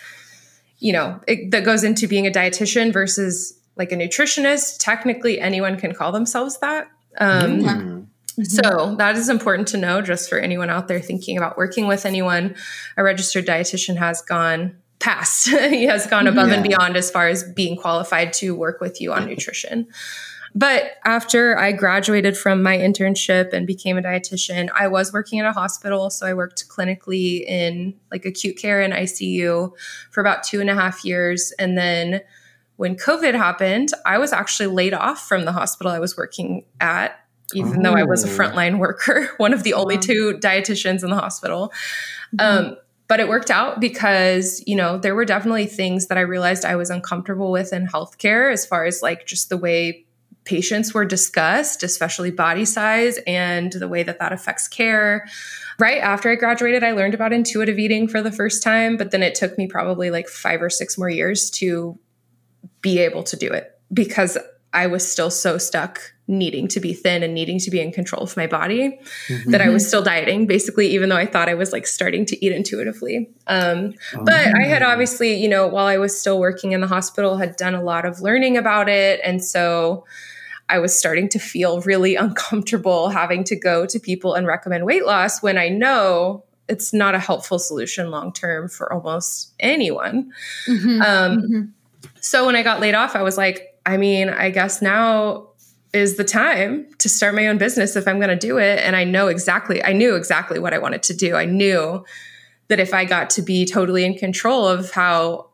you 0.78 0.92
know, 0.92 1.20
it, 1.28 1.52
that 1.52 1.64
goes 1.64 1.84
into 1.84 2.08
being 2.08 2.26
a 2.26 2.30
dietitian 2.30 2.92
versus 2.92 3.58
like 3.76 3.92
a 3.92 3.96
nutritionist. 3.96 4.78
Technically, 4.80 5.40
anyone 5.40 5.78
can 5.78 5.94
call 5.94 6.10
themselves 6.10 6.58
that. 6.58 6.88
Um, 7.18 7.60
mm-hmm. 7.60 8.42
So 8.42 8.96
that 8.96 9.16
is 9.16 9.30
important 9.30 9.68
to 9.68 9.78
know 9.78 10.02
just 10.02 10.28
for 10.28 10.38
anyone 10.38 10.68
out 10.68 10.88
there 10.88 11.00
thinking 11.00 11.38
about 11.38 11.56
working 11.56 11.86
with 11.86 12.04
anyone. 12.04 12.54
A 12.98 13.02
registered 13.02 13.46
dietitian 13.46 13.96
has 13.96 14.20
gone 14.20 14.76
past. 14.98 15.48
he 15.70 15.84
has 15.84 16.06
gone 16.06 16.26
above 16.26 16.48
yeah. 16.48 16.54
and 16.54 16.62
beyond 16.62 16.96
as 16.96 17.10
far 17.10 17.28
as 17.28 17.44
being 17.44 17.76
qualified 17.76 18.32
to 18.34 18.54
work 18.54 18.80
with 18.80 19.00
you 19.00 19.12
on 19.12 19.26
nutrition. 19.26 19.86
But 20.56 20.92
after 21.04 21.58
I 21.58 21.72
graduated 21.72 22.34
from 22.34 22.62
my 22.62 22.78
internship 22.78 23.52
and 23.52 23.66
became 23.66 23.98
a 23.98 24.02
dietitian, 24.02 24.70
I 24.74 24.88
was 24.88 25.12
working 25.12 25.38
at 25.38 25.44
a 25.44 25.52
hospital. 25.52 26.08
So 26.08 26.26
I 26.26 26.32
worked 26.32 26.66
clinically 26.70 27.44
in 27.44 27.94
like 28.10 28.24
acute 28.24 28.56
care 28.56 28.80
and 28.80 28.94
ICU 28.94 29.72
for 30.10 30.20
about 30.22 30.44
two 30.44 30.62
and 30.62 30.70
a 30.70 30.74
half 30.74 31.04
years. 31.04 31.52
And 31.58 31.76
then 31.76 32.22
when 32.76 32.96
COVID 32.96 33.34
happened, 33.34 33.90
I 34.06 34.16
was 34.16 34.32
actually 34.32 34.68
laid 34.68 34.94
off 34.94 35.28
from 35.28 35.44
the 35.44 35.52
hospital 35.52 35.92
I 35.92 35.98
was 35.98 36.16
working 36.16 36.64
at, 36.80 37.20
even 37.52 37.80
oh. 37.80 37.90
though 37.90 37.98
I 37.98 38.04
was 38.04 38.24
a 38.24 38.28
oh. 38.28 38.30
frontline 38.30 38.78
worker, 38.78 39.28
one 39.36 39.52
of 39.52 39.62
the 39.62 39.74
only 39.74 39.98
two 39.98 40.38
dietitians 40.40 41.04
in 41.04 41.10
the 41.10 41.16
hospital. 41.16 41.70
Mm-hmm. 42.34 42.68
Um, 42.68 42.76
but 43.08 43.20
it 43.20 43.28
worked 43.28 43.50
out 43.50 43.80
because 43.80 44.62
you 44.66 44.76
know 44.76 44.98
there 44.98 45.14
were 45.14 45.24
definitely 45.24 45.66
things 45.66 46.06
that 46.06 46.18
i 46.18 46.22
realized 46.22 46.64
i 46.64 46.76
was 46.76 46.90
uncomfortable 46.90 47.50
with 47.50 47.72
in 47.72 47.86
healthcare 47.86 48.52
as 48.52 48.66
far 48.66 48.84
as 48.84 49.02
like 49.02 49.26
just 49.26 49.48
the 49.48 49.56
way 49.56 50.04
patients 50.44 50.94
were 50.94 51.04
discussed 51.04 51.82
especially 51.82 52.30
body 52.30 52.64
size 52.64 53.18
and 53.26 53.72
the 53.72 53.88
way 53.88 54.04
that 54.04 54.20
that 54.20 54.32
affects 54.32 54.68
care. 54.68 55.26
Right 55.78 56.00
after 56.00 56.30
i 56.30 56.36
graduated 56.36 56.82
i 56.82 56.92
learned 56.92 57.14
about 57.14 57.32
intuitive 57.32 57.78
eating 57.78 58.08
for 58.08 58.22
the 58.22 58.32
first 58.32 58.62
time 58.62 58.96
but 58.96 59.10
then 59.10 59.22
it 59.22 59.34
took 59.34 59.58
me 59.58 59.66
probably 59.66 60.10
like 60.10 60.28
five 60.28 60.62
or 60.62 60.70
six 60.70 60.96
more 60.96 61.10
years 61.10 61.50
to 61.50 61.98
be 62.80 62.98
able 62.98 63.22
to 63.24 63.36
do 63.36 63.52
it 63.52 63.78
because 63.92 64.38
i 64.76 64.86
was 64.86 65.10
still 65.10 65.30
so 65.30 65.58
stuck 65.58 66.00
needing 66.28 66.66
to 66.66 66.80
be 66.80 66.92
thin 66.92 67.22
and 67.22 67.34
needing 67.34 67.58
to 67.60 67.70
be 67.70 67.80
in 67.80 67.92
control 67.92 68.22
of 68.22 68.36
my 68.36 68.46
body 68.46 68.98
mm-hmm. 69.28 69.50
that 69.52 69.60
I 69.60 69.68
was 69.68 69.86
still 69.86 70.02
dieting 70.02 70.46
basically 70.46 70.88
even 70.88 71.08
though 71.08 71.16
I 71.16 71.26
thought 71.26 71.48
I 71.48 71.54
was 71.54 71.72
like 71.72 71.86
starting 71.86 72.26
to 72.26 72.44
eat 72.44 72.52
intuitively 72.52 73.30
um, 73.46 73.94
oh. 74.14 74.24
but 74.24 74.54
I 74.56 74.64
had 74.64 74.82
obviously 74.82 75.34
you 75.34 75.48
know 75.48 75.68
while 75.68 75.86
I 75.86 75.98
was 75.98 76.18
still 76.18 76.40
working 76.40 76.72
in 76.72 76.80
the 76.80 76.88
hospital 76.88 77.36
had 77.36 77.56
done 77.56 77.74
a 77.74 77.82
lot 77.82 78.04
of 78.04 78.20
learning 78.20 78.56
about 78.56 78.88
it 78.88 79.20
and 79.22 79.42
so 79.42 80.04
I 80.68 80.80
was 80.80 80.98
starting 80.98 81.28
to 81.30 81.38
feel 81.38 81.80
really 81.82 82.16
uncomfortable 82.16 83.08
having 83.08 83.44
to 83.44 83.56
go 83.56 83.86
to 83.86 84.00
people 84.00 84.34
and 84.34 84.46
recommend 84.46 84.84
weight 84.84 85.06
loss 85.06 85.42
when 85.42 85.58
I 85.58 85.68
know 85.68 86.44
it's 86.68 86.92
not 86.92 87.14
a 87.14 87.20
helpful 87.20 87.60
solution 87.60 88.10
long 88.10 88.32
term 88.32 88.68
for 88.68 88.92
almost 88.92 89.54
anyone 89.60 90.32
mm-hmm. 90.66 91.02
Um, 91.02 91.38
mm-hmm. 91.38 91.62
so 92.20 92.46
when 92.46 92.56
I 92.56 92.64
got 92.64 92.80
laid 92.80 92.96
off 92.96 93.14
I 93.14 93.22
was 93.22 93.36
like 93.36 93.75
I 93.86 93.96
mean 93.96 94.28
I 94.28 94.50
guess 94.50 94.82
now 94.82 95.48
is 95.96 96.16
the 96.16 96.24
time 96.24 96.86
to 96.98 97.08
start 97.08 97.34
my 97.34 97.48
own 97.48 97.58
business 97.58 97.96
if 97.96 98.06
I'm 98.06 98.18
going 98.18 98.28
to 98.28 98.36
do 98.36 98.58
it. 98.58 98.80
And 98.80 98.94
I 98.94 99.04
know 99.04 99.28
exactly, 99.28 99.82
I 99.82 99.92
knew 99.92 100.14
exactly 100.14 100.58
what 100.58 100.74
I 100.74 100.78
wanted 100.78 101.02
to 101.04 101.14
do. 101.14 101.34
I 101.34 101.46
knew 101.46 102.04
that 102.68 102.78
if 102.78 102.92
I 102.92 103.04
got 103.04 103.30
to 103.30 103.42
be 103.42 103.64
totally 103.64 104.04
in 104.04 104.14
control 104.14 104.66
of 104.68 104.90
how 104.90 105.50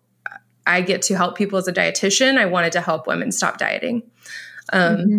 I 0.67 0.81
get 0.81 1.03
to 1.03 1.17
help 1.17 1.37
people 1.37 1.59
as 1.59 1.69
a 1.69 1.73
dietitian, 1.73 2.39
I 2.39 2.47
wanted 2.47 2.73
to 2.73 2.81
help 2.81 3.07
women 3.07 3.33
stop 3.33 3.59
dieting. 3.59 4.03
Um, 4.73 4.97
mm-hmm. 4.97 5.19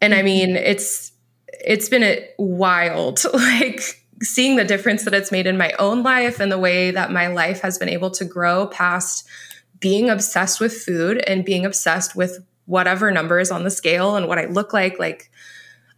And 0.00 0.14
I 0.14 0.22
mean, 0.22 0.56
it's 0.56 1.12
it's 1.48 1.88
been 1.88 2.02
a 2.02 2.28
wild, 2.38 3.20
like 3.32 3.80
seeing 4.22 4.56
the 4.56 4.64
difference 4.64 5.04
that 5.04 5.14
it's 5.14 5.32
made 5.32 5.46
in 5.46 5.56
my 5.56 5.72
own 5.78 6.02
life 6.02 6.40
and 6.40 6.50
the 6.50 6.58
way 6.58 6.90
that 6.90 7.10
my 7.10 7.28
life 7.28 7.60
has 7.60 7.78
been 7.78 7.88
able 7.88 8.10
to 8.10 8.24
grow 8.24 8.66
past 8.66 9.26
being 9.82 10.08
obsessed 10.08 10.60
with 10.60 10.72
food 10.72 11.22
and 11.26 11.44
being 11.44 11.66
obsessed 11.66 12.16
with 12.16 12.38
whatever 12.64 13.10
number 13.10 13.38
is 13.38 13.50
on 13.50 13.64
the 13.64 13.70
scale 13.70 14.16
and 14.16 14.28
what 14.28 14.38
I 14.38 14.46
look 14.46 14.72
like. 14.72 14.98
Like, 14.98 15.30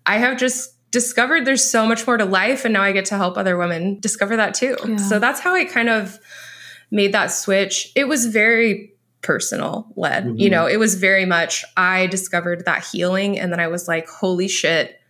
I 0.07 0.17
have 0.19 0.39
just 0.39 0.71
discovered 0.91 1.45
there's 1.45 1.69
so 1.69 1.87
much 1.87 2.07
more 2.07 2.17
to 2.17 2.25
life 2.25 2.65
and 2.65 2.73
now 2.73 2.83
I 2.83 2.93
get 2.93 3.05
to 3.07 3.17
help 3.17 3.37
other 3.37 3.57
women 3.57 4.01
discover 4.01 4.37
that 4.37 4.55
too. 4.55 4.77
Yeah. 4.87 4.97
So 4.97 5.19
that's 5.19 5.41
how 5.41 5.55
I 5.55 5.65
kind 5.65 5.89
of 5.89 6.19
made 6.91 7.13
that 7.13 7.27
switch. 7.27 7.93
It 7.95 8.09
was 8.09 8.27
very 8.27 8.95
personal 9.23 9.89
led. 9.97 10.25
Mm-hmm. 10.25 10.39
You 10.39 10.51
know, 10.51 10.67
it 10.67 10.79
was 10.79 10.95
very 10.95 11.25
much 11.25 11.65
I 11.77 12.07
discovered 12.07 12.65
that 12.67 12.85
healing 12.85 13.39
and 13.39 13.53
then 13.53 13.59
I 13.59 13.67
was 13.67 13.89
like, 13.89 14.09
holy 14.09 14.47
shit, 14.47 15.01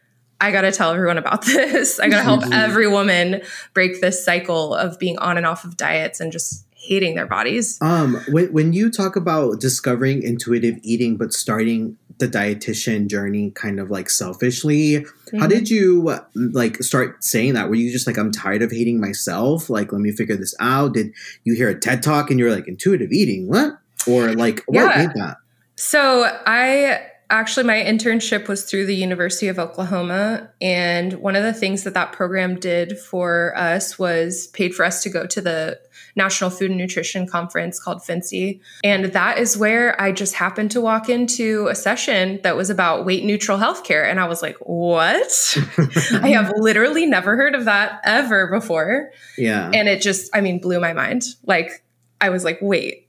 I 0.40 0.52
got 0.52 0.62
to 0.62 0.72
tell 0.72 0.90
everyone 0.90 1.18
about 1.18 1.44
this. 1.46 2.00
I 2.00 2.08
got 2.08 2.18
to 2.18 2.22
help 2.22 2.40
mm-hmm. 2.40 2.52
every 2.52 2.88
woman 2.88 3.42
break 3.74 4.00
this 4.00 4.24
cycle 4.24 4.74
of 4.74 4.98
being 4.98 5.18
on 5.18 5.36
and 5.36 5.46
off 5.46 5.64
of 5.64 5.76
diets 5.76 6.18
and 6.18 6.32
just 6.32 6.63
hating 6.84 7.14
their 7.14 7.26
bodies. 7.26 7.78
Um 7.80 8.20
when 8.28 8.52
when 8.52 8.72
you 8.72 8.90
talk 8.90 9.16
about 9.16 9.60
discovering 9.60 10.22
intuitive 10.22 10.78
eating 10.82 11.16
but 11.16 11.32
starting 11.32 11.96
the 12.18 12.28
dietitian 12.28 13.08
journey 13.08 13.50
kind 13.50 13.80
of 13.80 13.90
like 13.90 14.08
selfishly 14.08 15.00
mm-hmm. 15.00 15.38
how 15.38 15.48
did 15.48 15.68
you 15.68 16.16
like 16.36 16.76
start 16.76 17.24
saying 17.24 17.54
that 17.54 17.68
were 17.68 17.74
you 17.74 17.90
just 17.90 18.06
like 18.06 18.16
i'm 18.16 18.30
tired 18.30 18.62
of 18.62 18.70
hating 18.70 19.00
myself 19.00 19.68
like 19.68 19.90
let 19.90 20.00
me 20.00 20.12
figure 20.12 20.36
this 20.36 20.54
out 20.60 20.94
did 20.94 21.12
you 21.42 21.56
hear 21.56 21.68
a 21.68 21.74
ted 21.74 22.04
talk 22.04 22.30
and 22.30 22.38
you're 22.38 22.52
like 22.52 22.68
intuitive 22.68 23.10
eating 23.10 23.48
what 23.48 23.80
or 24.06 24.32
like 24.34 24.62
what 24.66 24.96
yeah. 24.96 25.06
made 25.06 25.14
that? 25.16 25.36
So 25.76 26.24
I 26.46 27.06
actually 27.34 27.66
my 27.66 27.82
internship 27.82 28.48
was 28.48 28.64
through 28.64 28.86
the 28.86 28.94
University 28.94 29.48
of 29.48 29.58
Oklahoma, 29.58 30.50
and 30.60 31.14
one 31.14 31.36
of 31.36 31.42
the 31.42 31.52
things 31.52 31.84
that 31.84 31.94
that 31.94 32.12
program 32.12 32.58
did 32.58 32.98
for 32.98 33.56
us 33.56 33.98
was 33.98 34.46
paid 34.48 34.74
for 34.74 34.84
us 34.84 35.02
to 35.02 35.10
go 35.10 35.26
to 35.26 35.40
the 35.40 35.80
National 36.16 36.50
Food 36.50 36.70
and 36.70 36.78
Nutrition 36.78 37.26
Conference 37.26 37.80
called 37.80 37.98
FNCE. 37.98 38.60
And 38.82 39.06
that 39.06 39.38
is 39.38 39.56
where 39.56 40.00
I 40.00 40.12
just 40.12 40.34
happened 40.34 40.70
to 40.72 40.80
walk 40.80 41.08
into 41.08 41.66
a 41.68 41.74
session 41.74 42.40
that 42.42 42.56
was 42.56 42.70
about 42.70 43.04
weight 43.04 43.24
neutral 43.24 43.58
healthcare. 43.58 44.08
And 44.08 44.20
I 44.20 44.26
was 44.26 44.42
like, 44.42 44.56
what? 44.60 45.56
I 46.12 46.30
have 46.30 46.52
literally 46.56 47.06
never 47.06 47.36
heard 47.36 47.54
of 47.54 47.64
that 47.64 48.00
ever 48.04 48.46
before. 48.48 49.10
Yeah. 49.36 49.70
And 49.72 49.88
it 49.88 50.00
just, 50.00 50.34
I 50.34 50.40
mean, 50.40 50.60
blew 50.60 50.80
my 50.80 50.92
mind. 50.92 51.24
Like, 51.44 51.84
I 52.20 52.30
was 52.30 52.44
like, 52.44 52.58
wait, 52.62 53.03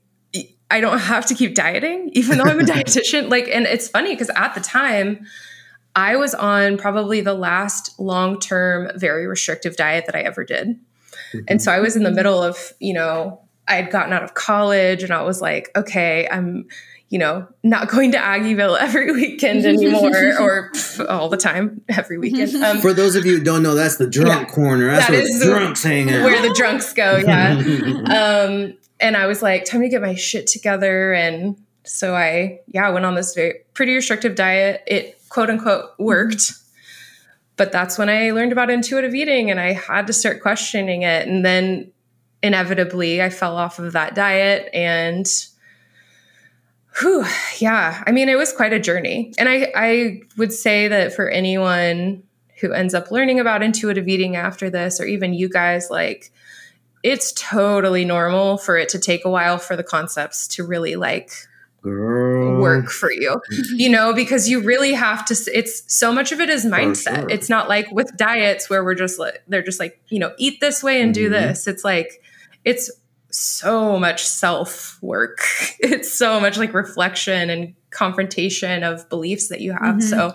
I 0.70 0.80
don't 0.80 0.98
have 0.98 1.26
to 1.26 1.34
keep 1.34 1.54
dieting, 1.54 2.10
even 2.12 2.38
though 2.38 2.44
I'm 2.44 2.60
a 2.60 2.62
dietitian. 2.64 3.30
Like, 3.30 3.48
and 3.48 3.66
it's 3.66 3.88
funny 3.88 4.14
because 4.14 4.30
at 4.30 4.54
the 4.54 4.60
time, 4.60 5.26
I 5.94 6.16
was 6.16 6.34
on 6.34 6.76
probably 6.76 7.22
the 7.22 7.34
last 7.34 7.98
long 7.98 8.38
term, 8.38 8.90
very 8.96 9.26
restrictive 9.26 9.76
diet 9.76 10.06
that 10.06 10.14
I 10.14 10.20
ever 10.20 10.44
did. 10.44 10.78
Mm-hmm. 11.32 11.38
And 11.48 11.62
so 11.62 11.72
I 11.72 11.80
was 11.80 11.96
in 11.96 12.02
the 12.02 12.10
middle 12.10 12.42
of, 12.42 12.74
you 12.78 12.92
know, 12.92 13.40
I 13.66 13.76
had 13.76 13.90
gotten 13.90 14.12
out 14.12 14.22
of 14.22 14.34
college 14.34 15.02
and 15.02 15.12
I 15.12 15.22
was 15.22 15.40
like, 15.40 15.70
okay, 15.74 16.28
I'm, 16.30 16.66
you 17.08 17.18
know, 17.18 17.48
not 17.62 17.88
going 17.88 18.12
to 18.12 18.18
Aggieville 18.18 18.78
every 18.78 19.10
weekend 19.12 19.64
anymore 19.66 20.10
or 20.38 20.70
pff, 20.72 21.08
all 21.08 21.28
the 21.28 21.36
time, 21.36 21.80
every 21.88 22.18
weekend. 22.18 22.54
Um, 22.62 22.80
For 22.80 22.92
those 22.92 23.16
of 23.16 23.24
you 23.24 23.38
who 23.38 23.44
don't 23.44 23.62
know, 23.62 23.74
that's 23.74 23.96
the 23.96 24.08
drunk 24.08 24.48
yeah, 24.48 24.54
corner. 24.54 24.90
That's 24.90 25.06
that 25.06 25.12
where 25.12 25.38
the 25.38 25.44
drunks 25.46 25.82
hang 25.82 26.10
out. 26.12 26.24
Where 26.24 26.42
the 26.42 26.54
drunks 26.54 26.92
go, 26.92 27.16
yeah. 27.16 28.46
um, 28.46 28.74
and 29.00 29.16
I 29.16 29.26
was 29.26 29.42
like, 29.42 29.64
time 29.64 29.82
to 29.82 29.88
get 29.88 30.02
my 30.02 30.14
shit 30.14 30.46
together. 30.46 31.12
And 31.12 31.56
so 31.84 32.14
I, 32.14 32.60
yeah, 32.68 32.88
went 32.90 33.04
on 33.04 33.14
this 33.14 33.34
very 33.34 33.60
pretty 33.74 33.94
restrictive 33.94 34.34
diet. 34.34 34.82
It 34.86 35.20
quote 35.28 35.50
unquote 35.50 35.90
worked. 35.98 36.36
Mm-hmm. 36.36 36.62
But 37.56 37.72
that's 37.72 37.96
when 37.96 38.10
I 38.10 38.32
learned 38.32 38.52
about 38.52 38.68
intuitive 38.68 39.14
eating 39.14 39.50
and 39.50 39.58
I 39.58 39.72
had 39.72 40.06
to 40.08 40.12
start 40.12 40.42
questioning 40.42 41.02
it. 41.02 41.26
And 41.26 41.44
then 41.44 41.90
inevitably 42.42 43.22
I 43.22 43.30
fell 43.30 43.56
off 43.56 43.78
of 43.78 43.92
that 43.92 44.14
diet 44.14 44.68
and 44.74 45.26
whew, 47.00 47.24
yeah, 47.58 48.02
I 48.06 48.12
mean, 48.12 48.28
it 48.28 48.36
was 48.36 48.52
quite 48.52 48.72
a 48.72 48.80
journey. 48.80 49.32
And 49.38 49.48
I, 49.48 49.72
I 49.74 50.20
would 50.36 50.52
say 50.52 50.88
that 50.88 51.14
for 51.14 51.28
anyone 51.28 52.22
who 52.60 52.72
ends 52.72 52.94
up 52.94 53.10
learning 53.10 53.40
about 53.40 53.62
intuitive 53.62 54.08
eating 54.08 54.36
after 54.36 54.70
this, 54.70 55.00
or 55.00 55.04
even 55.04 55.34
you 55.34 55.48
guys, 55.48 55.88
like, 55.90 56.30
it's 57.06 57.30
totally 57.34 58.04
normal 58.04 58.58
for 58.58 58.76
it 58.76 58.88
to 58.88 58.98
take 58.98 59.24
a 59.24 59.30
while 59.30 59.58
for 59.58 59.76
the 59.76 59.84
concepts 59.84 60.48
to 60.48 60.64
really 60.64 60.96
like 60.96 61.30
Girl. 61.80 62.60
work 62.60 62.90
for 62.90 63.12
you 63.12 63.40
you 63.76 63.88
know 63.88 64.12
because 64.12 64.48
you 64.48 64.60
really 64.60 64.92
have 64.92 65.24
to 65.26 65.36
it's 65.54 65.84
so 65.86 66.12
much 66.12 66.32
of 66.32 66.40
it 66.40 66.50
is 66.50 66.66
mindset 66.66 67.20
sure. 67.20 67.30
it's 67.30 67.48
not 67.48 67.68
like 67.68 67.88
with 67.92 68.16
diets 68.16 68.68
where 68.68 68.82
we're 68.82 68.96
just 68.96 69.20
like 69.20 69.40
they're 69.46 69.62
just 69.62 69.78
like 69.78 70.02
you 70.08 70.18
know 70.18 70.32
eat 70.36 70.60
this 70.60 70.82
way 70.82 71.00
and 71.00 71.14
mm-hmm. 71.14 71.24
do 71.24 71.28
this 71.28 71.68
it's 71.68 71.84
like 71.84 72.20
it's 72.64 72.90
so 73.30 74.00
much 74.00 74.26
self 74.26 75.00
work 75.00 75.38
it's 75.78 76.12
so 76.12 76.40
much 76.40 76.58
like 76.58 76.74
reflection 76.74 77.50
and 77.50 77.76
confrontation 77.90 78.82
of 78.82 79.08
beliefs 79.08 79.46
that 79.46 79.60
you 79.60 79.70
have 79.70 79.96
mm-hmm. 79.96 80.00
so 80.00 80.34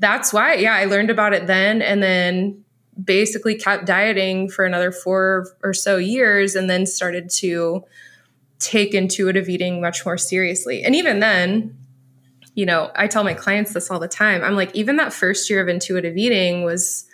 that's 0.00 0.32
why 0.32 0.54
yeah 0.54 0.74
i 0.74 0.86
learned 0.86 1.10
about 1.10 1.34
it 1.34 1.46
then 1.46 1.82
and 1.82 2.02
then 2.02 2.64
basically 3.02 3.54
kept 3.54 3.86
dieting 3.86 4.48
for 4.48 4.64
another 4.64 4.90
four 4.90 5.46
or 5.62 5.74
so 5.74 5.96
years 5.96 6.54
and 6.54 6.68
then 6.70 6.86
started 6.86 7.30
to 7.30 7.84
take 8.58 8.94
intuitive 8.94 9.48
eating 9.48 9.80
much 9.80 10.04
more 10.06 10.16
seriously. 10.16 10.82
And 10.82 10.94
even 10.94 11.20
then, 11.20 11.76
you 12.54 12.64
know, 12.64 12.90
I 12.94 13.06
tell 13.06 13.22
my 13.22 13.34
clients 13.34 13.74
this 13.74 13.90
all 13.90 13.98
the 13.98 14.08
time. 14.08 14.42
I'm 14.42 14.56
like, 14.56 14.74
even 14.74 14.96
that 14.96 15.12
first 15.12 15.50
year 15.50 15.60
of 15.60 15.68
intuitive 15.68 16.16
eating 16.16 16.64
was 16.64 17.04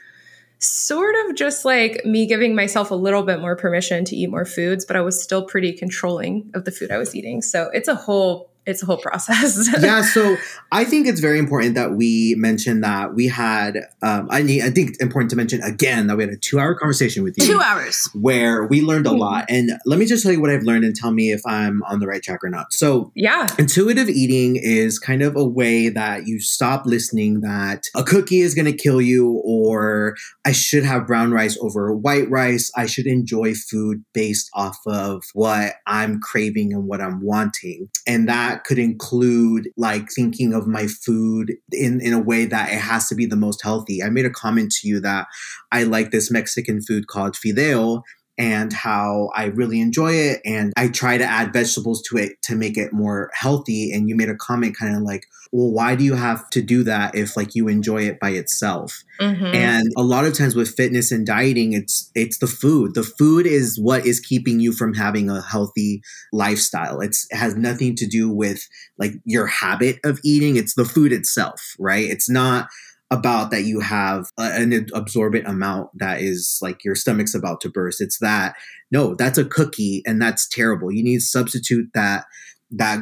sort 0.61 1.17
of 1.27 1.35
just 1.35 1.65
like 1.65 2.05
me 2.05 2.25
giving 2.27 2.55
myself 2.55 2.93
a 2.93 2.95
little 2.95 3.25
bit 3.25 3.41
more 3.41 3.57
permission 3.57 4.05
to 4.05 4.15
eat 4.15 4.31
more 4.31 4.45
foods, 4.45 4.85
but 4.85 4.95
I 4.95 5.01
was 5.01 5.21
still 5.21 5.45
pretty 5.45 5.73
controlling 5.73 6.49
of 6.55 6.65
the 6.65 6.71
food 6.71 6.93
I 6.93 6.99
was 6.99 7.17
eating. 7.17 7.43
So 7.43 7.69
it's 7.75 7.89
a 7.89 7.97
whole 7.97 8.52
it's 8.65 8.83
a 8.83 8.87
whole 8.87 8.97
process. 8.97 9.69
yeah, 9.83 10.03
so 10.03 10.37
I 10.71 10.85
think 10.85 11.07
it's 11.07 11.21
very 11.21 11.39
important 11.39 11.75
that 11.75 11.93
we 11.93 12.35
mention 12.39 12.81
that 12.83 13.15
we 13.15 13.27
had. 13.27 13.79
Um, 14.03 14.29
I 14.31 14.43
need. 14.43 14.63
I 14.63 14.71
think 14.71 14.91
it's 14.91 14.99
important 14.99 15.31
to 15.31 15.37
mention 15.37 15.63
again 15.63 16.07
that 16.07 16.17
we 16.17 16.23
had 16.23 16.33
a 16.33 16.37
two-hour 16.37 16.77
conversation 16.77 17.23
with 17.25 17.35
you. 17.39 17.47
Two 17.47 17.61
hours 17.61 18.09
where 18.15 18.65
we 18.65 18.83
learned 18.83 19.07
a 19.07 19.13
lot. 19.13 19.47
And 19.53 19.73
let 19.85 19.99
me 19.99 20.07
just 20.07 20.23
tell 20.23 20.33
you 20.33 20.41
what 20.41 20.51
I've 20.51 20.63
learned 20.63 20.85
and 20.85 20.95
tell 20.95 21.11
me 21.11 21.31
if 21.31 21.43
I'm 21.45 21.83
on 21.83 22.01
the 22.01 22.07
right 22.07 22.23
track 22.23 22.43
or 22.43 22.49
not. 22.49 22.73
So 22.73 23.13
yeah, 23.15 23.47
intuitive 23.59 24.09
eating 24.09 24.57
is 24.57 24.99
kind 24.99 25.23
of 25.23 25.37
a 25.37 25.45
way 25.45 25.89
that 25.89 26.27
you 26.27 26.41
stop 26.41 26.87
listening 26.87 27.41
that 27.41 27.83
a 27.95 28.03
cookie 28.03 28.41
is 28.41 28.55
going 28.55 28.67
to 28.67 28.73
kill 28.73 29.01
you, 29.01 29.43
or 29.45 30.17
I 30.45 30.53
should 30.53 30.85
have 30.85 31.07
brown 31.07 31.33
rice 31.33 31.59
over 31.61 31.93
white 31.93 32.31
rice. 32.31 32.71
I 32.77 32.87
should 32.87 33.07
enjoy 33.07 33.55
food 33.55 34.05
based 34.15 34.49
off 34.55 34.79
of 34.87 35.25
what 35.35 35.75
I'm 35.87 36.21
craving 36.21 36.73
and 36.73 36.87
what 36.87 37.01
I'm 37.01 37.21
wanting, 37.23 37.89
and 38.07 38.29
that 38.29 38.52
that 38.53 38.65
could 38.65 38.79
include 38.79 39.71
like 39.79 40.11
thinking 40.15 40.53
of 40.53 40.67
my 40.67 40.87
food 40.87 41.55
in, 41.73 42.03
in 42.03 42.13
a 42.13 42.21
way 42.21 42.45
that 42.45 42.71
it 42.71 42.79
has 42.79 43.09
to 43.09 43.15
be 43.15 43.25
the 43.25 43.37
most 43.37 43.63
healthy. 43.63 44.03
I 44.03 44.11
made 44.11 44.27
a 44.27 44.31
comment 44.31 44.73
to 44.73 44.89
you 44.89 45.01
that 45.01 45.27
I 45.71 45.85
like 45.85 46.11
this 46.11 46.31
Mexican 46.31 46.83
food 46.83 47.07
called 47.07 47.35
fideo 47.35 48.03
and 48.43 48.73
how 48.73 49.31
I 49.37 49.45
really 49.45 49.81
enjoy 49.81 50.15
it. 50.15 50.41
And 50.45 50.73
I 50.77 50.89
try 50.89 51.17
to 51.17 51.25
add 51.25 51.53
vegetables 51.53 52.03
to 52.09 52.17
it 52.17 52.43
to 52.43 52.57
make 52.57 52.77
it 52.77 52.93
more 52.93 53.31
healthy. 53.33 53.93
And 53.93 54.09
you 54.09 54.17
made 54.17 54.29
a 54.29 54.35
comment 54.35 54.77
kind 54.77 54.97
of 54.97 55.03
like, 55.03 55.29
well, 55.53 55.71
why 55.71 55.95
do 55.95 56.03
you 56.03 56.15
have 56.15 56.51
to 56.51 56.61
do 56.61 56.83
that 56.83 57.15
if 57.15 57.37
like 57.37 57.55
you 57.55 57.69
enjoy 57.69 58.03
it 58.03 58.19
by 58.19 58.31
itself? 58.31 59.05
Mm-hmm. 59.21 59.45
And 59.45 59.87
a 59.97 60.03
lot 60.03 60.25
of 60.25 60.37
times 60.37 60.57
with 60.57 60.75
fitness 60.75 61.13
and 61.13 61.25
dieting, 61.25 61.73
it's 61.73 62.11
it's 62.17 62.39
the 62.39 62.49
food. 62.49 62.95
The 62.95 63.05
food 63.05 63.47
is 63.47 63.79
what 63.79 64.05
is 64.05 64.19
keeping 64.19 64.59
you 64.59 64.73
from 64.73 64.95
having 64.95 65.31
a 65.31 65.41
healthy 65.41 66.03
lifestyle. 66.33 67.01
It's 67.01 67.29
it 67.31 67.37
has 67.37 67.55
nothing 67.55 67.95
to 67.97 68.07
do 68.07 68.29
with 68.29 68.67
like 68.99 69.13
your 69.25 69.47
habit 69.47 70.01
of 70.05 70.19
eating. 70.25 70.57
It's 70.57 70.75
the 70.75 70.85
food 70.85 71.13
itself, 71.13 71.77
right? 71.79 72.11
It's 72.11 72.29
not 72.29 72.67
about 73.13 73.51
that 73.51 73.65
you 73.65 73.79
have 73.79 74.31
an 74.39 74.89
absorbent 74.95 75.47
amount 75.47 75.91
that 75.99 76.23
is 76.23 76.59
like 76.63 76.83
your 76.83 76.95
stomach's 76.95 77.35
about 77.35 77.61
to 77.61 77.69
burst. 77.69 78.01
It's 78.01 78.19
that 78.21 78.57
no, 78.91 79.15
that's 79.15 79.39
a 79.39 79.45
cookie 79.45 80.03
and 80.07 80.21
that's 80.21 80.49
terrible. 80.49 80.91
You 80.91 81.05
need 81.05 81.19
to 81.19 81.25
substitute 81.25 81.91
that 81.93 82.25
that 82.71 83.01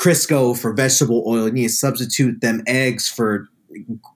Crisco 0.00 0.58
for 0.58 0.72
vegetable 0.72 1.24
oil. 1.26 1.46
You 1.46 1.52
need 1.52 1.68
to 1.68 1.74
substitute 1.74 2.40
them 2.40 2.62
eggs 2.66 3.06
for 3.06 3.48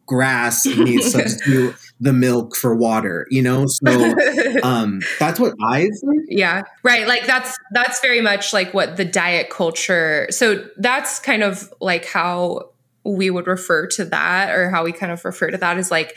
grass. 0.06 0.64
You 0.64 0.82
need 0.82 1.02
to 1.02 1.10
substitute 1.10 1.76
the 2.00 2.14
milk 2.14 2.56
for 2.56 2.74
water. 2.74 3.26
You 3.28 3.42
know, 3.42 3.66
so 3.66 4.14
um, 4.62 5.02
that's 5.18 5.38
what 5.38 5.52
I've. 5.62 5.90
Yeah, 6.26 6.62
right. 6.82 7.06
Like 7.06 7.26
that's 7.26 7.54
that's 7.72 8.00
very 8.00 8.22
much 8.22 8.54
like 8.54 8.72
what 8.72 8.96
the 8.96 9.04
diet 9.04 9.50
culture. 9.50 10.26
So 10.30 10.64
that's 10.78 11.18
kind 11.18 11.42
of 11.42 11.70
like 11.82 12.06
how 12.06 12.70
we 13.04 13.30
would 13.30 13.46
refer 13.46 13.86
to 13.86 14.04
that 14.06 14.50
or 14.50 14.70
how 14.70 14.84
we 14.84 14.92
kind 14.92 15.12
of 15.12 15.24
refer 15.24 15.50
to 15.50 15.58
that 15.58 15.78
is 15.78 15.90
like 15.90 16.16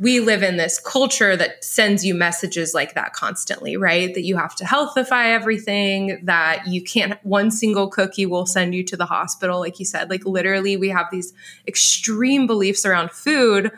we 0.00 0.18
live 0.18 0.42
in 0.42 0.56
this 0.56 0.80
culture 0.80 1.36
that 1.36 1.62
sends 1.62 2.04
you 2.04 2.14
messages 2.14 2.72
like 2.72 2.94
that 2.94 3.12
constantly, 3.12 3.76
right? 3.76 4.14
That 4.14 4.22
you 4.22 4.36
have 4.36 4.56
to 4.56 4.64
healthify 4.64 5.26
everything, 5.26 6.20
that 6.24 6.66
you 6.66 6.82
can't, 6.82 7.22
one 7.22 7.50
single 7.50 7.88
cookie 7.88 8.24
will 8.24 8.46
send 8.46 8.74
you 8.74 8.82
to 8.84 8.96
the 8.96 9.04
hospital, 9.04 9.60
like 9.60 9.78
you 9.78 9.84
said. 9.84 10.08
Like, 10.08 10.24
literally, 10.24 10.78
we 10.78 10.88
have 10.88 11.08
these 11.12 11.34
extreme 11.68 12.46
beliefs 12.46 12.86
around 12.86 13.10
food, 13.10 13.70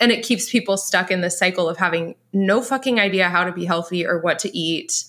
and 0.00 0.10
it 0.10 0.24
keeps 0.24 0.50
people 0.50 0.76
stuck 0.76 1.12
in 1.12 1.20
this 1.20 1.38
cycle 1.38 1.68
of 1.68 1.76
having 1.76 2.16
no 2.32 2.60
fucking 2.60 2.98
idea 2.98 3.28
how 3.28 3.44
to 3.44 3.52
be 3.52 3.64
healthy 3.64 4.04
or 4.04 4.18
what 4.18 4.40
to 4.40 4.56
eat. 4.56 5.04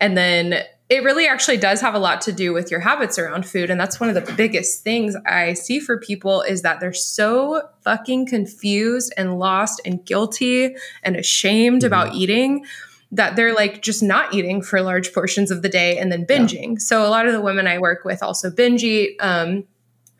And 0.00 0.16
then 0.16 0.64
it 0.90 1.02
really 1.02 1.26
actually 1.26 1.56
does 1.56 1.80
have 1.80 1.94
a 1.94 1.98
lot 1.98 2.20
to 2.20 2.32
do 2.32 2.52
with 2.52 2.70
your 2.70 2.80
habits 2.80 3.18
around 3.18 3.46
food 3.46 3.70
and 3.70 3.80
that's 3.80 3.98
one 3.98 4.08
of 4.08 4.14
the 4.14 4.32
biggest 4.34 4.82
things 4.82 5.16
i 5.26 5.52
see 5.52 5.80
for 5.80 5.98
people 5.98 6.42
is 6.42 6.62
that 6.62 6.80
they're 6.80 6.92
so 6.92 7.62
fucking 7.82 8.26
confused 8.26 9.12
and 9.16 9.38
lost 9.38 9.80
and 9.84 10.04
guilty 10.04 10.74
and 11.02 11.16
ashamed 11.16 11.80
mm-hmm. 11.80 11.86
about 11.86 12.14
eating 12.14 12.64
that 13.10 13.36
they're 13.36 13.54
like 13.54 13.80
just 13.80 14.02
not 14.02 14.34
eating 14.34 14.60
for 14.60 14.82
large 14.82 15.12
portions 15.12 15.50
of 15.50 15.62
the 15.62 15.68
day 15.68 15.98
and 15.98 16.10
then 16.12 16.26
binging 16.26 16.72
yeah. 16.72 16.78
so 16.78 17.06
a 17.06 17.08
lot 17.08 17.26
of 17.26 17.32
the 17.32 17.40
women 17.40 17.66
i 17.66 17.78
work 17.78 18.04
with 18.04 18.22
also 18.22 18.50
binge 18.50 18.82
eat 18.84 19.16
um, 19.20 19.64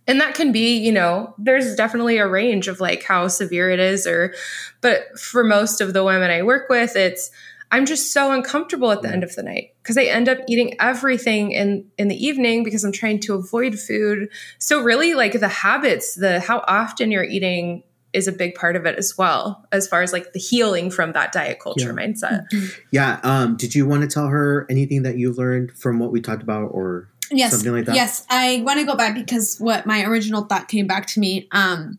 and 0.07 0.21
that 0.21 0.35
can 0.35 0.53
be 0.53 0.77
you 0.77 0.93
know 0.93 1.35
there's 1.39 1.75
definitely 1.75 2.19
a 2.19 2.27
range 2.27 2.69
of 2.69 2.81
like 2.81 3.03
how 3.03 3.29
severe 3.29 3.71
it 3.71 3.81
is 3.81 4.07
or 4.07 4.35
but 4.81 5.19
for 5.19 5.45
most 5.45 5.81
of 5.81 5.93
the 5.93 6.05
women 6.05 6.31
i 6.31 6.43
work 6.43 6.69
with 6.69 6.97
it's 6.97 7.31
I'm 7.75 7.87
just 7.87 8.13
so 8.13 8.31
uncomfortable 8.31 8.93
at 8.93 9.03
the 9.03 9.09
end 9.09 9.25
of 9.25 9.35
the 9.35 9.43
night 9.43 9.75
because 9.83 9.99
I 9.99 10.05
end 10.05 10.29
up 10.29 10.39
eating 10.47 10.77
everything 10.79 11.51
in 11.51 11.91
in 11.99 12.07
the 12.07 12.15
evening 12.15 12.63
because 12.63 12.85
I'm 12.85 12.93
trying 12.93 13.19
to 13.21 13.35
avoid 13.35 13.81
food. 13.81 14.29
So 14.59 14.81
really 14.81 15.15
like 15.15 15.33
the 15.33 15.49
habits, 15.49 16.15
the 16.15 16.39
how 16.39 16.63
often 16.69 17.11
you're 17.11 17.25
eating 17.25 17.83
is 18.13 18.29
a 18.29 18.33
big 18.33 18.55
part 18.55 18.77
of 18.77 18.87
it 18.87 18.97
as 18.97 19.19
well 19.19 19.67
as 19.73 19.89
far 19.89 20.03
as 20.03 20.13
like 20.13 20.33
the 20.35 20.39
healing 20.39 20.89
from 20.89 21.15
that 21.15 21.33
diet 21.33 21.59
culture 21.59 21.89
yeah. 21.89 22.07
mindset. 22.07 22.49
Mm-hmm. 22.53 22.81
Yeah, 22.93 23.19
um 23.25 23.57
did 23.57 23.75
you 23.75 23.89
want 23.89 24.03
to 24.03 24.09
tell 24.09 24.29
her 24.29 24.69
anything 24.71 25.03
that 25.03 25.19
you 25.19 25.33
learned 25.33 25.73
from 25.73 25.99
what 25.99 26.13
we 26.13 26.21
talked 26.21 26.45
about 26.45 26.67
or 26.67 27.09
yes, 27.33 27.51
something 27.51 27.73
like 27.73 27.87
that? 27.87 27.97
Yes, 27.97 28.25
I 28.31 28.63
want 28.65 28.79
to 28.79 28.87
go 28.87 28.95
back 28.95 29.17
because 29.17 29.59
what 29.59 29.85
my 29.85 30.05
original 30.05 30.43
thought 30.43 30.69
came 30.69 30.87
back 30.87 31.09
to 31.09 31.19
me 31.19 31.49
um 31.51 31.99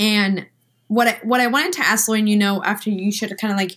and 0.00 0.48
what 0.88 1.06
I, 1.06 1.20
what 1.22 1.40
I 1.40 1.46
wanted 1.46 1.74
to 1.74 1.86
ask 1.86 2.08
Lauren, 2.08 2.26
you 2.26 2.36
know, 2.36 2.60
after 2.64 2.90
you 2.90 3.12
should 3.12 3.36
kind 3.38 3.52
of 3.52 3.56
like 3.56 3.76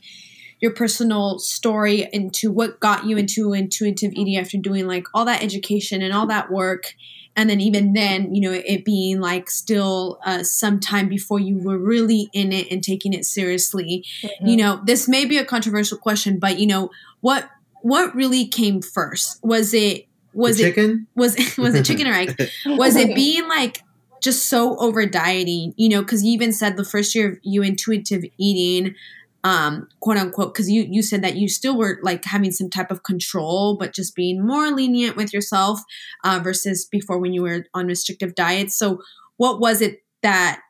your 0.59 0.71
personal 0.71 1.39
story 1.39 2.07
into 2.11 2.51
what 2.51 2.79
got 2.79 3.05
you 3.05 3.17
into 3.17 3.53
intuitive 3.53 4.11
eating 4.13 4.37
after 4.37 4.57
doing 4.57 4.87
like 4.87 5.07
all 5.13 5.25
that 5.25 5.43
education 5.43 6.01
and 6.01 6.13
all 6.13 6.27
that 6.27 6.51
work. 6.51 6.95
And 7.35 7.49
then 7.49 7.61
even 7.61 7.93
then 7.93 8.35
you 8.35 8.41
know 8.41 8.51
it 8.51 8.83
being 8.83 9.21
like 9.21 9.49
still 9.49 10.19
uh, 10.25 10.43
some 10.43 10.79
time 10.79 11.07
before 11.07 11.39
you 11.39 11.57
were 11.57 11.77
really 11.77 12.29
in 12.33 12.51
it 12.51 12.67
and 12.69 12.83
taking 12.83 13.13
it 13.13 13.25
seriously. 13.25 14.05
Mm-hmm. 14.21 14.47
you 14.47 14.57
know 14.57 14.81
this 14.83 15.07
may 15.07 15.25
be 15.25 15.37
a 15.37 15.45
controversial 15.45 15.97
question 15.97 16.39
but 16.39 16.59
you 16.59 16.67
know 16.67 16.89
what 17.21 17.49
what 17.81 18.13
really 18.15 18.45
came 18.45 18.81
first? 18.81 19.39
Was 19.43 19.73
it 19.73 20.07
was 20.33 20.57
the 20.57 20.63
it 20.63 20.67
chicken? 20.69 21.07
was 21.15 21.35
was 21.57 21.75
it 21.75 21.85
chicken 21.85 22.07
or 22.07 22.13
egg? 22.13 22.49
Was 22.65 22.95
it 22.95 23.15
being 23.15 23.47
like 23.47 23.83
just 24.21 24.45
so 24.47 24.77
over 24.77 25.05
dieting? 25.05 25.73
You 25.77 25.89
know 25.89 26.01
because 26.01 26.23
you 26.23 26.31
even 26.33 26.51
said 26.51 26.77
the 26.77 26.83
first 26.83 27.15
year 27.15 27.29
of 27.29 27.39
you 27.41 27.63
intuitive 27.63 28.23
eating 28.37 28.95
um 29.43 29.87
quote 30.01 30.17
unquote 30.17 30.53
because 30.53 30.69
you 30.69 30.85
you 30.89 31.01
said 31.01 31.23
that 31.23 31.37
you 31.37 31.47
still 31.47 31.77
were 31.77 31.99
like 32.03 32.25
having 32.25 32.51
some 32.51 32.69
type 32.69 32.91
of 32.91 33.03
control 33.03 33.77
but 33.77 33.93
just 33.93 34.15
being 34.15 34.45
more 34.45 34.69
lenient 34.71 35.15
with 35.15 35.33
yourself 35.33 35.79
uh, 36.23 36.39
versus 36.43 36.85
before 36.85 37.19
when 37.19 37.33
you 37.33 37.41
were 37.41 37.65
on 37.73 37.87
restrictive 37.87 38.35
diets. 38.35 38.77
So 38.77 39.01
what 39.37 39.59
was 39.59 39.81
it 39.81 40.03
that 40.23 40.61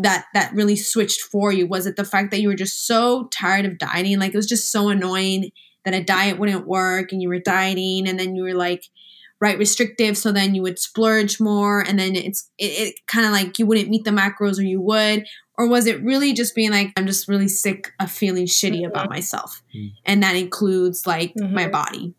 that 0.00 0.26
that 0.34 0.52
really 0.54 0.76
switched 0.76 1.20
for 1.20 1.52
you? 1.52 1.66
Was 1.66 1.86
it 1.86 1.96
the 1.96 2.04
fact 2.04 2.30
that 2.30 2.40
you 2.40 2.48
were 2.48 2.54
just 2.54 2.86
so 2.86 3.28
tired 3.28 3.66
of 3.66 3.78
dieting? 3.78 4.18
Like 4.18 4.32
it 4.32 4.36
was 4.36 4.48
just 4.48 4.72
so 4.72 4.88
annoying 4.88 5.50
that 5.84 5.94
a 5.94 6.02
diet 6.02 6.38
wouldn't 6.38 6.66
work 6.66 7.12
and 7.12 7.22
you 7.22 7.28
were 7.28 7.38
dieting 7.38 8.08
and 8.08 8.18
then 8.18 8.34
you 8.34 8.42
were 8.42 8.54
like 8.54 8.84
right 9.40 9.58
restrictive 9.58 10.18
so 10.18 10.32
then 10.32 10.54
you 10.54 10.60
would 10.60 10.78
splurge 10.78 11.40
more 11.40 11.80
and 11.80 11.98
then 11.98 12.14
it's 12.14 12.50
it, 12.58 12.88
it 12.88 12.94
kind 13.06 13.24
of 13.24 13.32
like 13.32 13.58
you 13.58 13.64
wouldn't 13.64 13.88
meet 13.88 14.04
the 14.04 14.10
macros 14.10 14.58
or 14.58 14.62
you 14.62 14.80
would 14.80 15.24
or 15.60 15.68
was 15.68 15.86
it 15.86 16.02
really 16.02 16.32
just 16.32 16.54
being 16.54 16.70
like 16.70 16.90
i'm 16.96 17.06
just 17.06 17.28
really 17.28 17.46
sick 17.46 17.92
of 18.00 18.10
feeling 18.10 18.46
shitty 18.46 18.80
mm-hmm. 18.80 18.90
about 18.90 19.10
myself 19.10 19.62
mm-hmm. 19.74 19.88
and 20.06 20.22
that 20.22 20.34
includes 20.34 21.06
like 21.06 21.34
mm-hmm. 21.34 21.54
my 21.54 21.68
body 21.68 22.14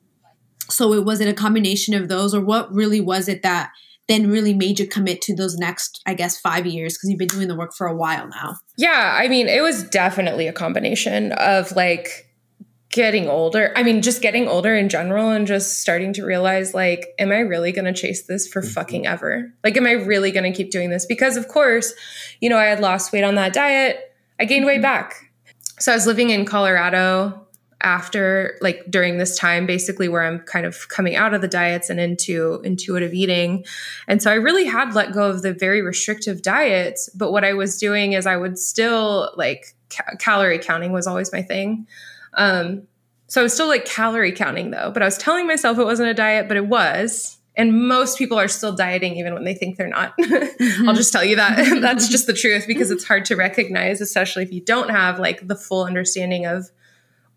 so 0.69 0.93
it 0.93 1.03
was 1.03 1.19
it 1.19 1.27
a 1.27 1.33
combination 1.33 1.95
of 1.95 2.07
those 2.07 2.35
or 2.35 2.41
what 2.41 2.71
really 2.71 3.01
was 3.01 3.27
it 3.27 3.41
that 3.41 3.71
then 4.07 4.29
really 4.29 4.53
made 4.53 4.79
you 4.79 4.87
commit 4.87 5.21
to 5.21 5.35
those 5.35 5.57
next 5.57 6.01
i 6.05 6.13
guess 6.13 6.39
five 6.39 6.67
years 6.67 6.93
because 6.93 7.09
you've 7.09 7.19
been 7.19 7.27
doing 7.27 7.47
the 7.47 7.55
work 7.55 7.73
for 7.73 7.87
a 7.87 7.95
while 7.95 8.27
now 8.27 8.55
yeah 8.77 9.17
i 9.19 9.27
mean 9.27 9.47
it 9.47 9.61
was 9.61 9.83
definitely 9.89 10.47
a 10.47 10.53
combination 10.53 11.31
of 11.33 11.71
like 11.71 12.30
getting 12.91 13.29
older 13.29 13.71
i 13.75 13.83
mean 13.83 14.01
just 14.01 14.21
getting 14.21 14.47
older 14.47 14.75
in 14.75 14.89
general 14.89 15.29
and 15.29 15.47
just 15.47 15.79
starting 15.79 16.11
to 16.11 16.25
realize 16.25 16.73
like 16.73 17.13
am 17.17 17.31
i 17.31 17.39
really 17.39 17.71
going 17.71 17.85
to 17.85 17.93
chase 17.93 18.23
this 18.23 18.47
for 18.47 18.61
mm-hmm. 18.61 18.71
fucking 18.71 19.07
ever? 19.07 19.51
Like 19.63 19.77
am 19.77 19.87
i 19.87 19.91
really 19.91 20.31
going 20.31 20.51
to 20.51 20.55
keep 20.55 20.71
doing 20.71 20.89
this? 20.89 21.05
Because 21.05 21.37
of 21.37 21.47
course 21.47 21.93
you 22.41 22.49
know 22.49 22.57
i 22.57 22.65
had 22.65 22.79
lost 22.79 23.11
weight 23.11 23.23
on 23.23 23.35
that 23.35 23.53
diet. 23.53 24.13
I 24.39 24.45
gained 24.45 24.65
weight 24.65 24.75
mm-hmm. 24.75 24.81
back. 24.83 25.31
So 25.79 25.91
i 25.91 25.95
was 25.95 26.05
living 26.05 26.29
in 26.29 26.45
colorado 26.45 27.47
after 27.83 28.59
like 28.61 28.83
during 28.91 29.17
this 29.17 29.35
time 29.37 29.65
basically 29.65 30.07
where 30.07 30.23
i'm 30.23 30.39
kind 30.41 30.65
of 30.65 30.87
coming 30.89 31.15
out 31.15 31.33
of 31.33 31.41
the 31.41 31.47
diets 31.47 31.89
and 31.89 31.99
into 31.99 32.61
intuitive 32.63 33.13
eating. 33.13 33.65
And 34.07 34.21
so 34.21 34.29
i 34.29 34.35
really 34.35 34.65
had 34.65 34.93
let 34.93 35.13
go 35.13 35.29
of 35.29 35.43
the 35.43 35.53
very 35.53 35.81
restrictive 35.81 36.41
diets 36.41 37.09
but 37.15 37.31
what 37.31 37.45
i 37.45 37.53
was 37.53 37.77
doing 37.77 38.13
is 38.13 38.25
i 38.25 38.35
would 38.35 38.59
still 38.59 39.31
like 39.37 39.75
ca- 39.89 40.17
calorie 40.19 40.59
counting 40.59 40.91
was 40.91 41.07
always 41.07 41.31
my 41.31 41.41
thing 41.41 41.87
um, 42.33 42.87
so 43.27 43.39
I 43.39 43.43
was 43.43 43.53
still 43.53 43.67
like 43.67 43.85
calorie 43.85 44.33
counting 44.33 44.71
though, 44.71 44.91
but 44.91 45.01
I 45.01 45.05
was 45.05 45.17
telling 45.17 45.47
myself 45.47 45.77
it 45.77 45.85
wasn't 45.85 46.09
a 46.09 46.13
diet, 46.13 46.47
but 46.47 46.57
it 46.57 46.67
was. 46.67 47.37
And 47.55 47.87
most 47.87 48.17
people 48.17 48.39
are 48.39 48.47
still 48.47 48.73
dieting 48.73 49.15
even 49.15 49.33
when 49.33 49.43
they 49.43 49.53
think 49.53 49.77
they're 49.77 49.87
not. 49.87 50.13
Mm-hmm. 50.61 50.87
I'll 50.87 50.95
just 50.95 51.11
tell 51.11 51.23
you 51.23 51.37
that. 51.37 51.79
That's 51.81 52.07
just 52.07 52.27
the 52.27 52.33
truth 52.33 52.65
because 52.67 52.91
it's 52.91 53.03
hard 53.03 53.25
to 53.25 53.35
recognize, 53.35 53.99
especially 53.99 54.43
if 54.43 54.51
you 54.51 54.61
don't 54.61 54.89
have 54.91 55.17
like 55.17 55.47
the 55.47 55.55
full 55.55 55.85
understanding 55.85 56.45
of 56.45 56.69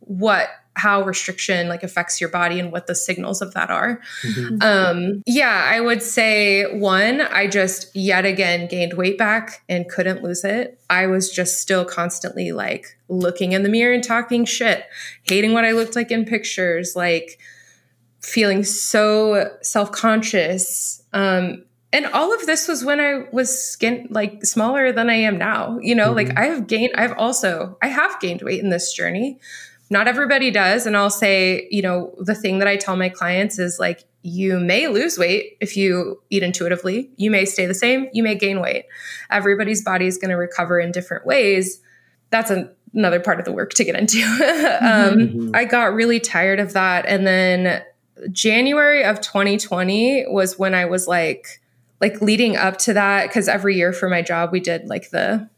what 0.07 0.49
how 0.77 1.03
restriction 1.03 1.69
like 1.69 1.83
affects 1.83 2.21
your 2.21 2.31
body 2.31 2.59
and 2.59 2.73
what 2.73 2.87
the 2.87 2.95
signals 2.95 3.41
of 3.41 3.55
that 3.55 3.71
are. 3.71 4.01
Mm-hmm. 4.23 4.57
Um, 4.61 5.23
yeah, 5.27 5.69
I 5.71 5.81
would 5.81 6.03
say 6.03 6.65
one, 6.79 7.21
I 7.21 7.47
just 7.47 7.95
yet 7.95 8.25
again 8.25 8.67
gained 8.67 8.95
weight 8.95 9.17
back 9.17 9.63
and 9.69 9.89
couldn't 9.89 10.23
lose 10.23 10.45
it. 10.45 10.81
I 10.91 11.07
was 11.07 11.31
just 11.31 11.61
still 11.61 11.85
constantly 11.85 12.53
like 12.53 12.99
looking 13.09 13.53
in 13.53 13.63
the 13.63 13.69
mirror 13.69 13.95
and 13.95 14.03
talking 14.03 14.45
shit, 14.45 14.85
hating 15.23 15.53
what 15.53 15.65
I 15.65 15.73
looked 15.73 15.95
like 15.95 16.11
in 16.11 16.25
pictures, 16.25 16.97
like 16.97 17.39
feeling 18.21 18.65
so 18.65 19.57
self 19.63 19.93
conscious. 19.93 21.03
Um, 21.13 21.65
and 21.93 22.07
all 22.07 22.35
of 22.35 22.47
this 22.47 22.67
was 22.67 22.85
when 22.85 22.99
I 22.99 23.27
was 23.31 23.57
skin 23.57 24.09
like 24.11 24.45
smaller 24.45 24.91
than 24.91 25.09
I 25.09 25.15
am 25.15 25.39
now. 25.39 25.79
You 25.81 25.95
know, 25.95 26.13
mm-hmm. 26.13 26.29
like 26.29 26.37
I 26.37 26.47
have 26.47 26.67
gained, 26.67 26.95
I've 26.97 27.17
also, 27.17 27.79
I 27.81 27.87
have 27.87 28.19
gained 28.19 28.43
weight 28.43 28.61
in 28.61 28.71
this 28.71 28.93
journey 28.93 29.39
not 29.91 30.09
everybody 30.09 30.51
does. 30.51 30.87
And 30.87 30.97
I'll 30.97 31.11
say, 31.11 31.69
you 31.71 31.83
know, 31.83 32.15
the 32.19 32.35
thing 32.35 32.59
that 32.59 32.69
I 32.69 32.77
tell 32.77 32.97
my 32.97 33.09
clients 33.09 33.59
is 33.59 33.79
like, 33.79 34.05
you 34.23 34.59
may 34.59 34.89
lose 34.89 35.19
weight 35.19 35.59
if 35.61 35.77
you 35.77 36.23
eat 36.31 36.43
intuitively. 36.43 37.11
You 37.17 37.31
may 37.31 37.45
stay 37.45 37.67
the 37.67 37.75
same. 37.75 38.09
You 38.15 38.23
may 38.23 38.35
gain 38.35 38.61
weight. 38.61 38.87
Everybody's 39.31 39.85
body 39.85 40.07
is 40.07 40.17
going 40.17 40.31
to 40.31 40.37
recover 40.37 40.81
in 40.81 40.93
different 40.93 41.27
ways. 41.27 41.83
That's 42.31 42.51
a, 42.51 42.73
another 42.95 43.21
part 43.21 43.39
of 43.39 43.45
the 43.45 43.53
work 43.53 43.75
to 43.75 43.85
get 43.85 43.97
into. 43.97 44.23
um, 44.23 45.19
mm-hmm. 45.19 45.51
I 45.55 45.67
got 45.67 45.93
really 45.93 46.21
tired 46.21 46.59
of 46.59 46.73
that. 46.73 47.05
And 47.07 47.27
then 47.27 47.83
January 48.33 49.05
of 49.05 49.21
2020 49.21 50.27
was 50.29 50.59
when 50.59 50.75
I 50.75 50.87
was 50.87 51.07
like, 51.07 51.61
like 52.01 52.23
leading 52.23 52.57
up 52.57 52.79
to 52.79 52.95
that, 52.95 53.29
because 53.29 53.47
every 53.47 53.77
year 53.77 53.93
for 53.93 54.09
my 54.09 54.23
job, 54.23 54.53
we 54.53 54.61
did 54.61 54.89
like 54.89 55.11
the 55.11 55.49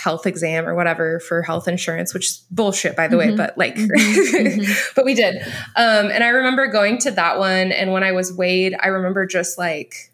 health 0.00 0.26
exam 0.26 0.66
or 0.66 0.74
whatever 0.74 1.20
for 1.20 1.42
health 1.42 1.68
insurance, 1.68 2.14
which 2.14 2.26
is 2.26 2.44
bullshit, 2.50 2.96
by 2.96 3.06
the 3.06 3.16
mm-hmm. 3.16 3.32
way, 3.32 3.36
but 3.36 3.58
like, 3.58 3.74
mm-hmm. 3.74 4.36
mm-hmm. 4.36 4.72
but 4.96 5.04
we 5.04 5.12
did. 5.14 5.42
Um, 5.76 6.10
and 6.10 6.24
I 6.24 6.28
remember 6.28 6.66
going 6.68 6.96
to 6.98 7.10
that 7.10 7.38
one. 7.38 7.70
And 7.70 7.92
when 7.92 8.02
I 8.02 8.12
was 8.12 8.32
weighed, 8.32 8.74
I 8.80 8.88
remember 8.88 9.26
just 9.26 9.58
like 9.58 10.10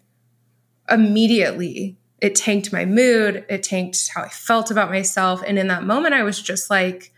immediately 0.89 1.95
it 2.19 2.35
tanked 2.35 2.73
my 2.73 2.83
mood, 2.83 3.45
it 3.47 3.63
tanked 3.63 4.09
how 4.13 4.23
I 4.23 4.29
felt 4.29 4.71
about 4.71 4.89
myself. 4.89 5.41
And 5.47 5.57
in 5.57 5.67
that 5.67 5.83
moment, 5.83 6.13
I 6.13 6.23
was 6.23 6.41
just 6.41 6.69
like, 6.69 7.13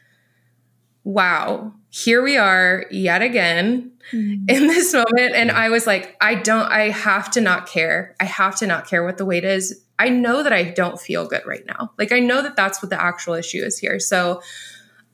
wow, 1.04 1.74
here 1.90 2.22
we 2.22 2.38
are 2.38 2.86
yet 2.92 3.24
again 3.24 3.94
mm-hmm. 4.12 4.48
in 4.48 4.68
this 4.68 4.94
moment. 4.94 5.34
And 5.34 5.50
I 5.50 5.70
was 5.70 5.88
like, 5.88 6.16
I 6.22 6.36
don't, 6.36 6.72
I 6.72 6.90
have 6.90 7.32
to 7.32 7.42
not 7.42 7.66
care. 7.66 8.16
I 8.20 8.26
have 8.26 8.58
to 8.58 8.68
not 8.68 8.86
care 8.86 9.04
what 9.04 9.18
the 9.18 9.26
weight 9.26 9.44
is 9.44 9.84
I 10.00 10.10
know 10.10 10.42
that 10.42 10.54
I 10.54 10.64
don't 10.64 11.00
feel 11.00 11.28
good 11.28 11.46
right 11.46 11.66
now. 11.68 11.92
Like 12.00 12.12
I 12.14 12.20
know 12.20 12.42
that 12.42 12.56
that's 12.56 12.82
what 12.82 12.90
the 12.90 13.00
actual 13.00 13.34
issue 13.34 13.62
is 13.62 13.78
here. 13.78 14.00
So 14.00 14.42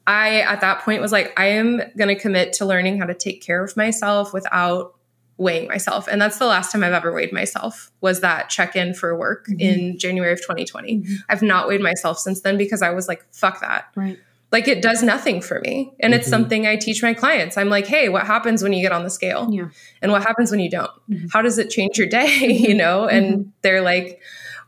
I 0.07 0.41
at 0.41 0.61
that 0.61 0.81
point 0.81 1.01
was 1.01 1.11
like 1.11 1.37
I 1.37 1.47
am 1.47 1.81
going 1.97 2.15
to 2.15 2.15
commit 2.15 2.53
to 2.53 2.65
learning 2.65 2.99
how 2.99 3.07
to 3.07 3.15
take 3.15 3.41
care 3.41 3.63
of 3.63 3.75
myself 3.75 4.31
without 4.31 4.93
weighing 5.37 5.67
myself. 5.67 6.07
And 6.07 6.21
that's 6.21 6.37
the 6.37 6.45
last 6.45 6.71
time 6.71 6.83
I've 6.83 6.93
ever 6.93 7.11
weighed 7.11 7.33
myself 7.33 7.91
was 7.99 8.21
that 8.21 8.49
check-in 8.49 8.93
for 8.93 9.17
work 9.17 9.47
mm-hmm. 9.47 9.59
in 9.59 9.97
January 9.97 10.31
of 10.31 10.39
2020. 10.39 10.99
Mm-hmm. 10.99 11.13
I've 11.27 11.41
not 11.41 11.67
weighed 11.67 11.81
myself 11.81 12.19
since 12.19 12.41
then 12.41 12.57
because 12.57 12.81
I 12.81 12.91
was 12.91 13.07
like 13.07 13.25
fuck 13.33 13.61
that. 13.61 13.87
Right. 13.95 14.19
Like 14.51 14.67
it 14.67 14.83
does 14.83 15.01
nothing 15.01 15.41
for 15.41 15.59
me. 15.61 15.93
And 15.99 16.13
mm-hmm. 16.13 16.19
it's 16.19 16.29
something 16.29 16.67
I 16.67 16.77
teach 16.77 17.01
my 17.01 17.15
clients. 17.15 17.57
I'm 17.57 17.69
like, 17.69 17.87
"Hey, 17.87 18.07
what 18.07 18.27
happens 18.27 18.61
when 18.61 18.71
you 18.71 18.81
get 18.81 18.91
on 18.91 19.03
the 19.03 19.09
scale?" 19.09 19.49
Yeah. 19.51 19.69
And 20.01 20.11
what 20.11 20.21
happens 20.21 20.51
when 20.51 20.59
you 20.59 20.69
don't? 20.69 20.91
Mm-hmm. 21.09 21.27
How 21.33 21.41
does 21.41 21.57
it 21.57 21.71
change 21.71 21.97
your 21.97 22.07
day, 22.07 22.27
you 22.45 22.69
mm-hmm. 22.69 22.77
know? 22.77 23.07
And 23.07 23.33
mm-hmm. 23.33 23.49
they're 23.63 23.81
like 23.81 24.21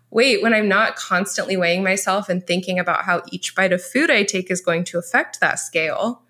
wait, 0.09 0.41
when 0.41 0.53
I'm 0.53 0.67
not 0.67 0.95
constantly 0.95 1.57
weighing 1.57 1.83
myself 1.83 2.29
and 2.29 2.45
thinking 2.45 2.79
about 2.79 3.03
how 3.03 3.23
each 3.31 3.55
bite 3.55 3.73
of 3.73 3.83
food 3.83 4.09
I 4.09 4.23
take 4.23 4.49
is 4.49 4.61
going 4.61 4.83
to 4.85 4.97
affect 4.97 5.39
that 5.39 5.59
scale, 5.59 6.23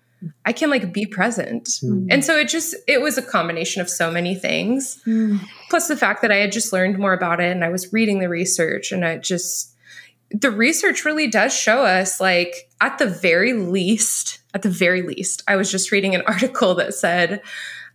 I 0.44 0.52
can 0.52 0.70
like 0.70 0.92
be 0.92 1.06
present. 1.06 1.66
Mm. 1.82 2.08
And 2.10 2.24
so 2.24 2.36
it 2.36 2.48
just 2.48 2.74
it 2.86 3.00
was 3.00 3.18
a 3.18 3.22
combination 3.22 3.80
of 3.80 3.88
so 3.88 4.10
many 4.10 4.34
things. 4.34 5.00
Mm. 5.06 5.40
Plus 5.70 5.88
the 5.88 5.96
fact 5.96 6.22
that 6.22 6.32
I 6.32 6.36
had 6.36 6.52
just 6.52 6.72
learned 6.72 6.98
more 6.98 7.12
about 7.12 7.40
it 7.40 7.52
and 7.52 7.64
I 7.64 7.68
was 7.68 7.92
reading 7.92 8.18
the 8.18 8.28
research 8.28 8.90
and 8.90 9.04
I 9.04 9.18
just 9.18 9.74
the 10.30 10.50
research 10.50 11.04
really 11.04 11.28
does 11.28 11.56
show 11.56 11.84
us 11.84 12.20
like 12.20 12.68
at 12.80 12.98
the 12.98 13.06
very 13.06 13.52
least, 13.52 14.40
at 14.54 14.62
the 14.62 14.70
very 14.70 15.02
least, 15.02 15.42
I 15.48 15.56
was 15.56 15.70
just 15.70 15.92
reading 15.92 16.14
an 16.14 16.22
article 16.26 16.74
that 16.76 16.94
said 16.94 17.42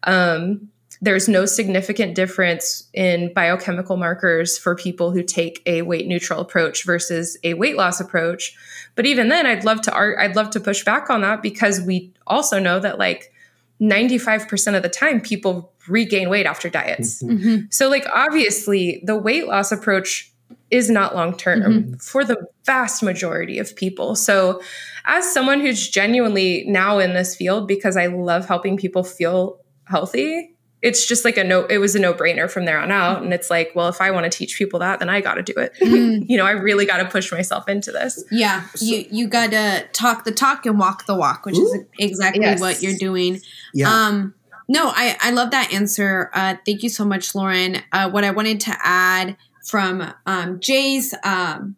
um 0.04 0.70
there's 1.04 1.28
no 1.28 1.46
significant 1.46 2.16
difference 2.16 2.88
in 2.94 3.34
biochemical 3.34 3.98
markers 3.98 4.58
for 4.58 4.74
people 4.74 5.12
who 5.12 5.22
take 5.22 5.62
a 5.66 5.82
weight 5.82 6.08
neutral 6.08 6.40
approach 6.40 6.86
versus 6.86 7.38
a 7.44 7.56
weight 7.56 7.76
loss 7.76 8.00
approach. 8.00 8.56
But 8.96 9.06
even 9.06 9.28
then, 9.28 9.46
I'd 9.46 9.66
love 9.66 9.82
to 9.82 9.96
I'd 9.96 10.38
love 10.38 10.50
to 10.52 10.62
push 10.62 10.84
back 10.86 11.10
on 11.10 11.22
that 11.22 11.42
because 11.42 11.82
we 11.82 12.14
also 12.26 12.58
know 12.58 12.80
that 12.80 12.98
like 12.98 13.34
95% 13.82 14.76
of 14.78 14.84
the 14.84 14.88
time 14.90 15.20
people 15.20 15.74
regain 15.90 16.30
weight 16.30 16.46
after 16.46 16.70
diets. 16.70 17.22
Mhm. 17.22 17.40
Mhm. 17.40 17.74
So 17.74 17.90
like 17.90 18.06
obviously 18.14 19.02
the 19.04 19.18
weight 19.18 19.48
loss 19.48 19.74
approach 19.74 20.32
is 20.72 20.90
not 20.90 21.16
long 21.16 21.36
term 21.36 21.62
Mhm. 21.62 22.02
for 22.02 22.24
the 22.24 22.38
vast 22.66 23.04
majority 23.04 23.60
of 23.60 23.76
people. 23.76 24.16
So 24.16 24.62
as 25.06 25.30
someone 25.34 25.60
who's 25.60 25.90
genuinely 25.90 26.64
now 26.66 27.00
in 27.00 27.14
this 27.14 27.36
field 27.36 27.68
because 27.68 27.98
I 27.98 28.06
love 28.06 28.48
helping 28.48 28.78
people 28.78 29.04
feel 29.04 29.60
healthy, 29.86 30.53
it's 30.84 31.08
just 31.08 31.24
like 31.24 31.38
a 31.38 31.44
no 31.46 31.66
it 31.66 31.78
was 31.78 31.96
a 31.96 32.00
no-brainer 32.00 32.52
from 32.52 32.66
there 32.66 32.78
on 32.78 32.92
out 32.92 33.24
and 33.24 33.34
it's 33.34 33.50
like, 33.50 33.72
well, 33.74 33.88
if 33.88 34.02
I 34.02 34.12
want 34.12 34.30
to 34.30 34.38
teach 34.38 34.58
people 34.58 34.80
that, 34.80 35.00
then 35.00 35.10
I 35.10 35.22
got 35.22 35.36
to 35.36 35.42
do 35.42 35.54
it. 35.56 35.74
Mm. 35.82 36.26
you 36.30 36.38
know, 36.38 36.46
I 36.46 36.52
really 36.52 36.86
got 36.86 36.98
to 36.98 37.06
push 37.06 37.32
myself 37.32 37.70
into 37.70 37.92
this. 37.92 38.24
Yeah, 38.30 38.68
you 38.80 39.06
you 39.10 39.28
gotta 39.28 39.88
talk 39.94 40.26
the 40.26 40.32
talk 40.34 40.66
and 40.66 40.78
walk 40.78 41.06
the 41.06 41.16
walk, 41.16 41.46
which 41.46 41.58
is 41.58 41.78
exactly 41.98 42.44
Yes. 42.44 42.60
what 42.60 42.84
you're 42.84 42.98
doing. 42.98 43.40
Yeah. 43.74 43.90
Um, 43.90 44.36
no, 44.68 44.90
I 44.94 45.16
I 45.22 45.32
love 45.32 45.52
that 45.52 45.74
answer. 45.74 46.30
Uh, 46.34 46.56
thank 46.66 46.84
you 46.84 46.90
so 46.90 47.06
much, 47.06 47.34
Lauren. 47.34 47.78
Uh, 47.94 48.10
what 48.12 48.26
I 48.26 48.32
wanted 48.32 48.60
to 48.62 48.78
add 48.84 49.38
from 49.66 50.14
um, 50.26 50.60
Jay's 50.60 51.16
um, 51.24 51.78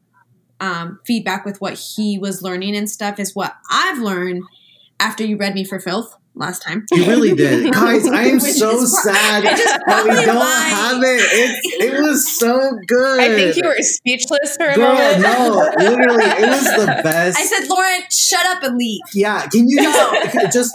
um, 0.59 0.99
feedback 1.05 1.45
with 1.45 1.61
what 1.61 1.73
he 1.75 2.17
was 2.17 2.41
learning 2.41 2.75
and 2.75 2.89
stuff 2.89 3.19
is 3.19 3.35
what 3.35 3.55
I've 3.69 3.99
learned 3.99 4.43
after 4.99 5.23
you 5.23 5.37
read 5.37 5.53
me 5.53 5.63
for 5.63 5.79
filth 5.79 6.17
last 6.35 6.61
time. 6.63 6.85
You 6.91 7.05
really 7.05 7.33
did, 7.33 7.73
guys. 7.73 8.07
I 8.07 8.23
am 8.25 8.39
so 8.39 8.83
sad 8.85 9.43
that 9.43 10.03
we 10.03 10.25
don't 10.25 10.35
why- 10.35 10.67
have 10.67 11.01
it. 11.01 11.21
It 11.21 11.93
it 11.93 12.01
was 12.01 12.37
so 12.37 12.77
good. 12.87 13.19
I 13.19 13.29
think 13.35 13.55
you 13.55 13.63
were 13.67 13.75
speechless 13.79 14.55
for 14.57 14.67
a 14.67 14.75
Girl, 14.75 14.93
moment. 14.93 15.21
no, 15.21 15.71
literally, 15.77 16.25
it 16.25 16.49
was 16.49 16.63
the 16.63 16.85
best. 17.03 17.37
I 17.37 17.43
said, 17.45 17.67
Lauren, 17.69 18.01
shut 18.11 18.45
up 18.47 18.63
and 18.63 18.77
leave. 18.77 19.01
yeah, 19.13 19.47
can 19.47 19.69
you 19.69 19.81
No. 19.81 20.21
just 20.51 20.71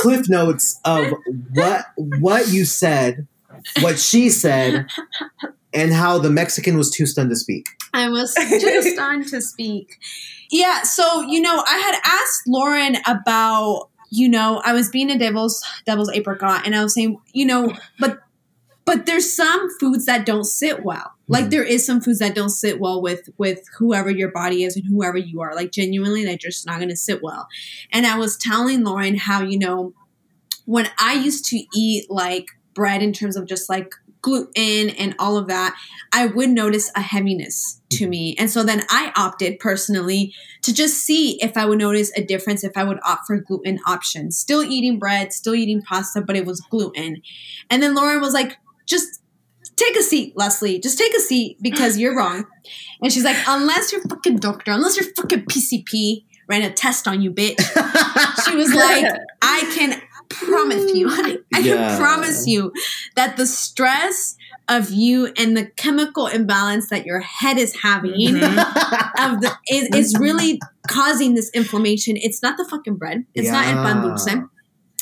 cliff 0.00 0.28
notes 0.28 0.78
of 0.84 1.12
what 1.52 1.86
what 1.96 2.48
you 2.48 2.64
said, 2.64 3.26
what 3.80 3.98
she 3.98 4.28
said, 4.30 4.86
and 5.72 5.92
how 5.92 6.18
the 6.18 6.30
Mexican 6.30 6.76
was 6.76 6.90
too 6.90 7.06
stunned 7.06 7.30
to 7.30 7.36
speak. 7.36 7.66
I 7.92 8.08
was 8.08 8.34
too 8.34 8.82
stunned 8.82 9.28
to 9.28 9.40
speak. 9.40 9.98
Yeah, 10.50 10.82
so 10.82 11.22
you 11.22 11.40
know, 11.40 11.64
I 11.66 11.78
had 11.78 12.00
asked 12.04 12.42
Lauren 12.46 12.96
about, 13.06 13.88
you 14.16 14.28
know, 14.28 14.60
I 14.64 14.72
was 14.72 14.88
being 14.90 15.10
a 15.10 15.18
devil's 15.18 15.64
devil's 15.86 16.10
apricot, 16.12 16.64
and 16.64 16.74
I 16.74 16.82
was 16.82 16.94
saying, 16.94 17.18
you 17.32 17.46
know, 17.46 17.74
but 17.98 18.20
but 18.84 19.06
there's 19.06 19.32
some 19.32 19.68
foods 19.80 20.04
that 20.06 20.26
don't 20.26 20.44
sit 20.44 20.84
well. 20.84 21.10
Like 21.26 21.46
Mhm. 21.46 21.50
there 21.50 21.62
is 21.64 21.86
some 21.86 22.00
foods 22.02 22.18
that 22.18 22.34
don't 22.34 22.50
sit 22.50 22.78
well 22.80 23.00
with 23.00 23.28
with 23.38 23.60
whoever 23.78 24.10
your 24.10 24.30
body 24.30 24.62
is 24.62 24.76
and 24.76 24.84
whoever 24.86 25.16
you 25.16 25.40
are. 25.40 25.54
Like 25.54 25.72
genuinely, 25.72 26.24
they're 26.24 26.36
just 26.36 26.66
not 26.66 26.76
going 26.76 26.90
to 26.90 26.96
sit 26.96 27.22
well. 27.22 27.48
And 27.92 28.06
I 28.06 28.18
was 28.18 28.36
telling 28.36 28.84
Lauren 28.84 29.16
how 29.16 29.42
you 29.42 29.58
know 29.58 29.94
when 30.66 30.88
I 30.98 31.14
used 31.14 31.46
to 31.46 31.62
eat 31.74 32.10
like 32.10 32.46
bread 32.74 33.02
in 33.02 33.12
terms 33.12 33.36
of 33.36 33.46
just 33.46 33.68
like 33.70 33.94
gluten 34.24 34.90
and 34.90 35.14
all 35.18 35.36
of 35.36 35.46
that, 35.48 35.76
I 36.12 36.26
would 36.26 36.48
notice 36.48 36.90
a 36.96 37.02
heaviness 37.02 37.80
to 37.90 38.04
mm-hmm. 38.04 38.10
me. 38.10 38.36
And 38.38 38.50
so 38.50 38.64
then 38.64 38.82
I 38.88 39.12
opted 39.14 39.58
personally 39.58 40.32
to 40.62 40.72
just 40.72 40.96
see 40.96 41.38
if 41.42 41.56
I 41.56 41.66
would 41.66 41.78
notice 41.78 42.10
a 42.16 42.24
difference 42.24 42.64
if 42.64 42.76
I 42.76 42.84
would 42.84 42.98
opt 43.04 43.26
for 43.26 43.36
gluten 43.36 43.78
options. 43.86 44.38
Still 44.38 44.62
eating 44.62 44.98
bread, 44.98 45.32
still 45.32 45.54
eating 45.54 45.82
pasta, 45.82 46.22
but 46.22 46.36
it 46.36 46.46
was 46.46 46.60
gluten. 46.62 47.20
And 47.68 47.82
then 47.82 47.94
Lauren 47.94 48.20
was 48.20 48.32
like, 48.32 48.56
just 48.86 49.22
take 49.76 49.96
a 49.96 50.02
seat, 50.02 50.34
Lesly. 50.36 50.82
Just 50.82 50.98
take 50.98 51.14
a 51.14 51.20
seat 51.20 51.58
because 51.60 51.98
you're 51.98 52.16
wrong. 52.16 52.46
And 53.02 53.12
she's 53.12 53.24
like, 53.24 53.36
unless 53.46 53.92
you're 53.92 54.02
fucking 54.02 54.38
doctor, 54.38 54.72
unless 54.72 54.96
you're 54.96 55.12
fucking 55.14 55.44
PCP, 55.44 56.24
ran 56.48 56.62
a 56.62 56.72
test 56.72 57.06
on 57.06 57.20
you, 57.20 57.30
bitch. 57.30 57.60
She 58.44 58.56
was 58.56 58.74
like, 58.74 59.06
I 59.40 59.72
can 59.74 60.00
promise 60.28 60.92
you, 60.94 61.08
I, 61.10 61.38
I 61.54 61.58
Yeah. 61.60 61.74
can 61.88 61.98
promise 62.00 62.46
you 62.46 62.72
that 63.16 63.36
the 63.36 63.46
stress 63.46 64.36
of 64.68 64.90
you 64.90 65.32
and 65.36 65.56
the 65.56 65.66
chemical 65.76 66.26
imbalance 66.26 66.88
that 66.88 67.04
your 67.04 67.20
head 67.20 67.58
is 67.58 67.76
having 67.82 68.12
Mhm. 68.12 68.58
of 69.18 69.40
the 69.40 69.52
is, 69.70 69.88
is 69.94 70.18
really 70.18 70.58
causing 70.88 71.34
this 71.34 71.50
inflammation. 71.54 72.16
It's 72.16 72.42
not 72.42 72.56
the 72.56 72.64
fucking 72.64 72.96
bread. 72.96 73.24
It's 73.34 73.50
not 73.50 73.66
el 73.66 73.82
pan 73.82 74.02
dulce. 74.02 74.28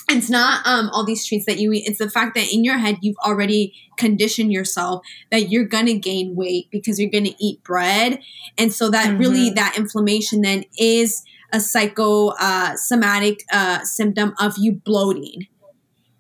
It's 0.08 0.28
not 0.28 0.66
um, 0.66 0.90
all 0.92 1.04
these 1.04 1.24
treats 1.24 1.46
that 1.46 1.58
you 1.58 1.72
eat. 1.72 1.84
It's 1.86 1.98
the 1.98 2.10
fact 2.10 2.34
that 2.34 2.52
in 2.52 2.64
your 2.64 2.76
head 2.76 2.98
you've 3.02 3.16
already 3.24 3.72
conditioned 3.96 4.52
yourself 4.52 5.02
that 5.30 5.48
you're 5.50 5.64
gonna 5.64 5.94
gain 5.94 6.34
weight 6.34 6.66
because 6.72 6.98
you're 6.98 7.10
gonna 7.10 7.30
eat 7.40 7.62
bread, 7.62 8.18
and 8.58 8.72
so 8.72 8.90
that 8.90 9.16
really 9.18 9.50
Mhm. 9.50 9.54
that 9.54 9.78
inflammation 9.78 10.42
then 10.42 10.64
is 10.76 11.22
a 11.52 11.60
psychosomatic 11.60 13.44
uh, 13.52 13.84
symptom 13.84 14.34
of 14.40 14.54
you 14.58 14.72
bloating. 14.72 15.46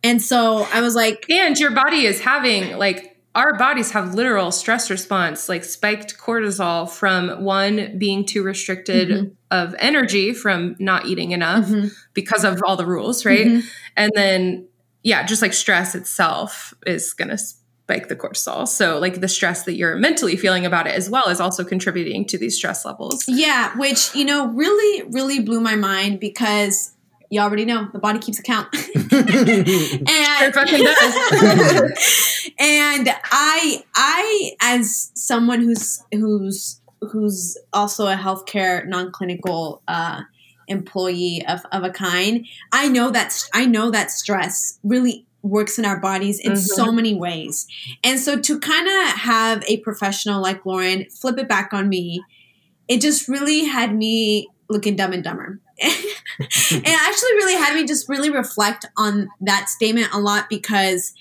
And 0.04 0.20
so 0.20 0.66
I 0.72 0.80
was 0.80 0.94
like, 0.94 1.26
And 1.30 1.58
your 1.58 1.70
body 1.70 2.06
is 2.06 2.20
having 2.20 2.76
like 2.78 3.08
our 3.34 3.56
bodies 3.56 3.92
have 3.92 4.14
literal 4.14 4.52
stress 4.52 4.90
response, 4.90 5.48
like 5.48 5.64
spiked 5.64 6.18
cortisol 6.18 6.90
from 6.90 7.42
one 7.42 7.96
being 7.96 8.26
too 8.26 8.42
restricted 8.42 9.08
Mhm. 9.08 9.30
of 9.50 9.74
energy 9.78 10.34
from 10.34 10.76
not 10.78 11.06
eating 11.06 11.30
enough 11.30 11.64
mhm, 11.66 11.90
because 12.12 12.44
of 12.44 12.60
all 12.66 12.76
the 12.76 12.84
rules, 12.84 13.24
right? 13.24 13.46
mhm. 13.46 13.62
And 13.96 14.12
then 14.14 14.68
yeah, 15.02 15.24
just 15.24 15.40
like 15.42 15.52
stress 15.54 15.94
itself 15.94 16.74
is 16.86 17.12
gonna 17.14 17.38
spike 17.84 18.08
the 18.08 18.16
cortisol. 18.16 18.66
So 18.66 18.98
like 18.98 19.20
the 19.20 19.28
stress 19.28 19.64
that 19.64 19.74
you're 19.74 19.96
mentally 19.96 20.36
feeling 20.36 20.64
about 20.64 20.86
it 20.86 20.94
as 20.94 21.10
well 21.10 21.28
is 21.28 21.40
also 21.40 21.64
contributing 21.64 22.24
to 22.26 22.38
these 22.38 22.56
stress 22.56 22.84
levels. 22.84 23.24
Yeah, 23.26 23.76
which 23.76 24.14
you 24.14 24.24
know 24.24 24.46
really, 24.48 25.08
really 25.10 25.40
blew 25.40 25.60
my 25.60 25.74
mind 25.74 26.20
because 26.20 26.92
you 27.30 27.40
already 27.40 27.64
know 27.64 27.88
the 27.92 27.98
body 27.98 28.18
keeps 28.18 28.38
account. 28.38 28.68
and 28.94 30.08
Sure 30.08 30.52
fucking 30.52 30.84
does. 30.84 32.52
and 32.58 33.08
I, 33.24 33.82
I, 33.94 34.52
as 34.60 35.10
someone 35.14 35.60
who's 35.60 36.04
who's 36.12 36.80
who's 37.00 37.58
also 37.72 38.06
a 38.06 38.14
healthcare 38.14 38.86
non-clinical 38.86 39.82
uh, 39.88 40.20
employee 40.68 41.44
of, 41.48 41.60
of 41.72 41.82
a 41.82 41.90
kind, 41.90 42.46
I 42.70 42.88
know 42.88 43.10
that 43.10 43.42
I 43.52 43.66
know 43.66 43.90
that 43.90 44.10
stress 44.10 44.78
really 44.84 45.26
works 45.42 45.78
in 45.78 45.84
our 45.84 45.98
bodies 46.00 46.38
in 46.38 46.52
Mhm. 46.52 46.58
so 46.58 46.92
many 46.92 47.14
ways. 47.14 47.66
And 48.04 48.18
so 48.18 48.38
to 48.38 48.58
kind 48.60 48.86
of 48.88 49.18
have 49.18 49.64
a 49.66 49.78
professional 49.78 50.40
like 50.40 50.64
Lauren 50.64 51.06
flip 51.10 51.38
it 51.38 51.48
back 51.48 51.72
on 51.72 51.88
me, 51.88 52.22
it 52.88 53.00
just 53.00 53.28
really 53.28 53.64
had 53.64 53.94
me 53.94 54.48
looking 54.68 54.96
dumb 54.96 55.12
and 55.12 55.22
dumber. 55.24 55.60
and 55.82 55.92
it 56.40 56.86
actually 56.86 57.32
really 57.34 57.56
had 57.56 57.74
me 57.74 57.84
just 57.84 58.08
really 58.08 58.30
reflect 58.30 58.86
on 58.96 59.28
that 59.40 59.68
statement 59.68 60.08
a 60.12 60.18
lot 60.20 60.48
because 60.48 61.12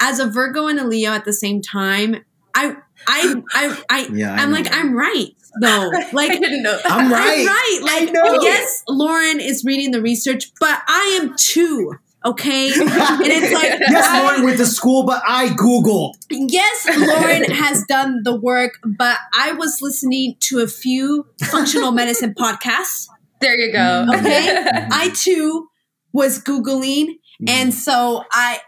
as 0.00 0.18
a 0.18 0.26
Virgo 0.26 0.66
and 0.68 0.78
a 0.80 0.86
Leo 0.86 1.10
at 1.12 1.24
the 1.26 1.32
same 1.32 1.60
time, 1.60 2.24
I 2.54 2.76
I 3.06 3.42
I, 3.52 3.82
I 3.90 4.08
yeah, 4.12 4.32
I 4.34 4.38
I'm 4.38 4.50
know. 4.50 4.56
like 4.56 4.74
I'm 4.74 4.94
right 4.94 5.28
though. 5.60 5.90
I 5.94 6.10
Like 6.12 6.32
didn't 6.32 6.62
know 6.62 6.76
that. 6.76 6.90
I'm 6.90 7.12
right. 7.12 7.40
I'm 7.40 7.46
right. 7.46 7.80
Like 7.82 8.12
know. 8.12 8.40
yes, 8.42 8.82
Lauren 8.88 9.40
is 9.40 9.64
reading 9.64 9.90
the 9.90 10.00
research, 10.00 10.50
but 10.58 10.80
I 10.88 11.18
am 11.20 11.34
too. 11.36 11.92
Okay, 12.24 12.66
and 12.72 12.80
it's 12.82 13.52
like 13.54 13.80
yes, 13.80 14.06
I- 14.06 14.22
Lauren 14.22 14.44
went 14.44 14.58
to 14.58 14.66
school, 14.66 15.04
but 15.04 15.22
I 15.26 15.48
googled. 15.48 16.14
Yes, 16.30 16.86
Lauren 16.98 17.44
has 17.50 17.84
done 17.88 18.22
the 18.24 18.36
work, 18.38 18.72
but 18.98 19.16
I 19.34 19.52
was 19.52 19.78
listening 19.80 20.36
to 20.40 20.58
a 20.60 20.66
few 20.66 21.26
functional 21.44 21.92
medicine 21.92 22.34
podcasts. 22.38 23.06
There 23.40 23.58
you 23.58 23.72
go. 23.72 24.06
Okay. 24.14 24.66
I 24.90 25.10
too 25.14 25.68
was 26.12 26.42
googling, 26.42 27.06
Mm-hmm. 27.40 27.48
and 27.48 27.72
so 27.74 28.22
I, 28.30 28.58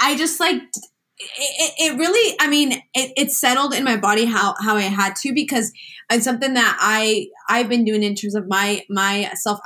I 0.00 0.16
just 0.16 0.40
like 0.40 0.54
it, 0.54 0.62
it- 1.18 1.74
it 1.92 1.98
really. 1.98 2.36
I 2.40 2.48
mean, 2.48 2.72
it, 2.94 3.12
it 3.18 3.30
settled 3.32 3.74
in 3.74 3.84
my 3.84 3.98
body 3.98 4.24
how 4.24 4.54
how 4.64 4.76
I 4.76 4.82
had 4.82 5.14
to 5.16 5.34
because 5.34 5.70
it's 6.10 6.24
something 6.24 6.54
that 6.54 6.78
I 6.80 7.26
I've 7.50 7.68
been 7.68 7.84
doing 7.84 8.02
in 8.02 8.14
terms 8.14 8.34
of 8.34 8.46
my 8.48 8.82
my 8.88 9.30
self 9.34 9.58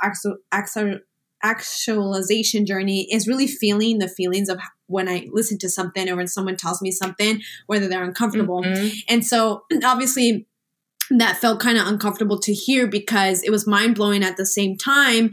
actualization 1.43 2.65
journey 2.65 3.07
is 3.11 3.27
really 3.27 3.47
feeling 3.47 3.99
the 3.99 4.07
feelings 4.07 4.49
of 4.49 4.59
when 4.87 5.09
I 5.09 5.27
listen 5.31 5.57
to 5.59 5.69
something 5.69 6.09
or 6.09 6.15
when 6.15 6.27
someone 6.27 6.55
tells 6.55 6.81
me 6.81 6.91
something, 6.91 7.41
whether 7.67 7.87
they're 7.87 8.03
uncomfortable. 8.03 8.63
Mhm. 8.63 8.93
And 9.09 9.25
so 9.25 9.63
obviously 9.83 10.47
that 11.09 11.37
felt 11.37 11.59
kind 11.59 11.77
of 11.77 11.87
uncomfortable 11.87 12.39
to 12.39 12.53
hear 12.53 12.87
because 12.87 13.43
it 13.43 13.49
was 13.49 13.67
mind 13.67 13.95
blowing 13.95 14.23
at 14.23 14.37
the 14.37 14.45
same 14.45 14.77
time. 14.77 15.31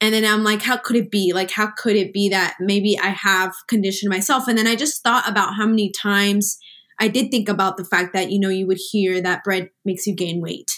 And 0.00 0.12
then 0.12 0.24
I'm 0.26 0.44
like, 0.44 0.60
how 0.60 0.76
could 0.76 0.96
it 0.96 1.10
be? 1.10 1.32
Like, 1.32 1.50
how 1.50 1.68
could 1.76 1.96
it 1.96 2.12
be 2.12 2.28
that 2.28 2.56
maybe 2.60 2.98
I 2.98 3.08
have 3.08 3.54
conditioned 3.66 4.10
myself? 4.10 4.46
And 4.46 4.58
then 4.58 4.66
I 4.66 4.76
just 4.76 5.02
thought 5.02 5.26
about 5.26 5.54
how 5.54 5.66
many 5.66 5.90
times 5.90 6.58
I 6.98 7.08
did 7.08 7.30
think 7.30 7.48
about 7.48 7.78
the 7.78 7.84
fact 7.84 8.12
that, 8.12 8.30
you 8.30 8.38
know, 8.38 8.50
you 8.50 8.66
would 8.66 8.78
hear 8.90 9.20
that 9.22 9.42
bread 9.42 9.70
makes 9.84 10.06
you 10.06 10.14
gain 10.14 10.40
weight. 10.40 10.75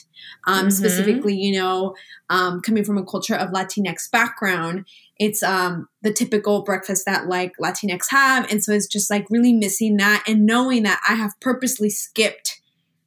Um, 0.48 0.68
Mhm. 0.68 0.72
Specifically, 0.72 1.36
you 1.36 1.58
know, 1.60 1.94
um, 2.30 2.60
coming 2.62 2.82
from 2.82 2.96
a 2.96 3.04
culture 3.04 3.34
of 3.34 3.50
Latinx 3.50 4.10
background, 4.10 4.86
it's 5.18 5.42
um, 5.42 5.88
the 6.02 6.12
typical 6.12 6.62
breakfast 6.62 7.04
that 7.04 7.28
like 7.28 7.52
Latinx 7.62 8.06
have. 8.08 8.50
And 8.50 8.64
so 8.64 8.72
it's 8.72 8.86
just 8.86 9.10
like 9.10 9.26
really 9.30 9.52
missing 9.52 9.98
that 9.98 10.24
and 10.26 10.46
knowing 10.46 10.84
that 10.84 11.00
I 11.08 11.14
have 11.16 11.38
purposely 11.40 11.90
skipped, 11.90 12.60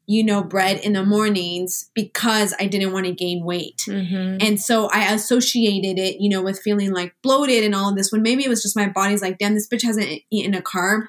you 0.05 0.23
know, 0.23 0.43
bread 0.43 0.79
in 0.81 0.93
the 0.93 1.03
mornings 1.03 1.89
because 1.95 2.53
I 2.59 2.67
didn't 2.67 2.93
want 2.93 3.07
to 3.07 3.11
gain 3.13 3.43
weight. 3.43 3.81
Mhm. 3.87 4.37
And 4.45 4.61
so 4.61 4.87
I 4.91 5.11
associated 5.13 5.97
it, 5.99 6.17
you 6.21 6.29
know, 6.29 6.43
with 6.43 6.59
feeling 6.59 6.91
like 6.91 7.15
bloated 7.23 7.63
and 7.63 7.73
all 7.73 7.89
of 7.89 7.95
this 7.95 8.11
when 8.11 8.21
maybe 8.21 8.43
it 8.45 8.49
was 8.49 8.61
just 8.61 8.75
my 8.75 8.87
body's 8.87 9.21
like, 9.23 9.39
damn, 9.39 9.55
this 9.55 9.67
bitch 9.67 9.83
hasn't 9.83 10.21
eaten 10.29 10.53
a 10.53 10.61
carb 10.61 11.07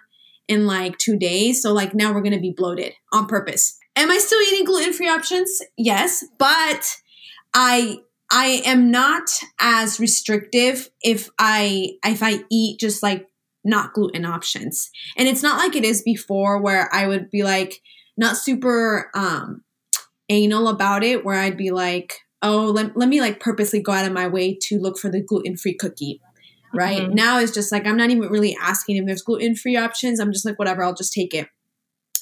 in 0.48 0.66
like 0.66 0.96
two 0.98 1.18
days. 1.18 1.60
So 1.60 1.72
like 1.74 1.94
now 1.94 2.12
we're 2.12 2.22
going 2.22 2.32
to 2.34 2.40
be 2.40 2.54
bloated 2.56 2.94
on 3.12 3.26
purpose. 3.26 3.78
Am 3.96 4.10
I 4.10 4.18
still 4.18 4.40
eating 4.40 4.64
gluten 4.64 4.92
free 4.92 5.08
options? 5.08 5.60
Yes. 5.76 6.24
But 6.38 6.96
I, 7.54 7.98
I 8.30 8.62
am 8.64 8.90
not 8.90 9.28
as 9.60 10.00
restrictive 10.00 10.88
if 11.02 11.28
I, 11.38 11.92
if 12.04 12.22
I 12.22 12.44
eat 12.50 12.80
just 12.80 13.02
like 13.02 13.28
not 13.64 13.92
gluten 13.92 14.24
options. 14.24 14.90
And 15.16 15.28
it's 15.28 15.42
not 15.42 15.58
like 15.58 15.76
it 15.76 15.84
is 15.84 16.02
before 16.02 16.60
where 16.60 16.88
I 16.92 17.06
would 17.06 17.30
be 17.30 17.42
like, 17.42 17.80
not 18.16 18.36
super, 18.36 19.10
um, 19.14 19.62
anal 20.28 20.68
about 20.68 21.04
it 21.04 21.24
where 21.24 21.38
I'd 21.38 21.58
be 21.58 21.70
like, 21.70 22.14
oh, 22.40 22.70
let, 22.74 22.96
let 22.96 23.08
me 23.08 23.20
like 23.20 23.38
purposely 23.40 23.80
go 23.82 23.92
out 23.92 24.06
of 24.06 24.12
my 24.12 24.26
way 24.26 24.56
to 24.62 24.78
look 24.78 24.98
for 24.98 25.10
the 25.10 25.20
gluten 25.20 25.56
free 25.56 25.74
cookie. 25.74 26.20
Right 26.74 27.02
Mhm. 27.02 27.12
now, 27.12 27.38
it's 27.38 27.52
just 27.52 27.70
like 27.70 27.86
I'm 27.86 27.98
not 27.98 28.08
even 28.08 28.30
really 28.30 28.56
asking 28.60 28.96
if 28.96 29.04
there's 29.06 29.20
gluten 29.20 29.54
free 29.54 29.76
options. 29.76 30.18
I'm 30.18 30.32
just 30.32 30.46
like, 30.46 30.58
whatever, 30.58 30.82
I'll 30.82 30.94
just 30.94 31.12
take 31.12 31.34
it. 31.34 31.48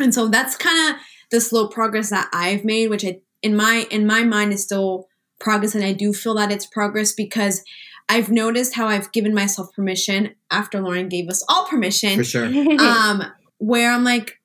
And 0.00 0.12
so 0.12 0.26
that's 0.26 0.56
kind 0.56 0.90
of 0.90 1.00
the 1.30 1.40
slow 1.40 1.68
progress 1.68 2.10
that 2.10 2.28
I've 2.32 2.64
made, 2.64 2.88
which 2.88 3.04
I, 3.04 3.20
in 3.42 3.56
my 3.56 3.86
in 3.90 4.06
my 4.06 4.22
mind 4.24 4.52
is 4.52 4.62
still 4.64 5.08
progress, 5.38 5.74
and 5.74 5.84
I 5.84 5.92
do 5.92 6.12
feel 6.12 6.34
that 6.34 6.50
it's 6.52 6.66
progress 6.66 7.12
because 7.12 7.62
I've 8.08 8.30
noticed 8.30 8.74
how 8.74 8.86
I've 8.88 9.12
given 9.12 9.32
myself 9.34 9.72
permission 9.74 10.34
after 10.50 10.80
Lauren 10.80 11.08
gave 11.08 11.28
us 11.28 11.44
all 11.48 11.66
permission 11.66 12.16
For 12.16 12.24
sure. 12.24 12.46
um 12.80 13.22
where 13.58 13.92
i'm 13.92 14.04
like 14.04 14.40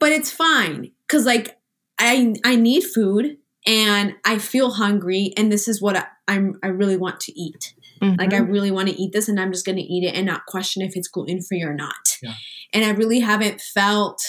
but 0.00 0.10
it's 0.10 0.30
fine 0.32 0.90
because 1.06 1.24
like 1.24 1.56
i 2.00 2.34
i 2.44 2.56
need 2.56 2.82
food 2.82 3.36
and 3.64 4.14
i 4.24 4.38
feel 4.38 4.72
hungry 4.72 5.32
and 5.36 5.52
this 5.52 5.68
is 5.68 5.80
what 5.80 5.96
I, 5.96 6.04
i'm 6.26 6.58
i 6.64 6.66
really 6.66 6.96
want 6.96 7.20
to 7.20 7.40
eat 7.40 7.74
like 8.02 8.34
i 8.34 8.38
really 8.38 8.72
want 8.72 8.88
to 8.88 9.00
eat 9.00 9.12
this 9.12 9.28
and 9.28 9.38
i'm 9.40 9.52
just 9.52 9.64
going 9.64 9.76
to 9.76 9.82
eat 9.82 10.02
it 10.04 10.16
and 10.16 10.26
not 10.26 10.46
question 10.46 10.82
if 10.82 10.96
it's 10.96 11.06
gluten 11.06 11.40
free 11.40 11.62
or 11.62 11.74
not 11.74 11.94
Yeah. 12.20 12.34
and 12.74 12.84
i 12.84 12.90
really 12.90 13.20
haven't 13.20 13.60
felt 13.60 14.20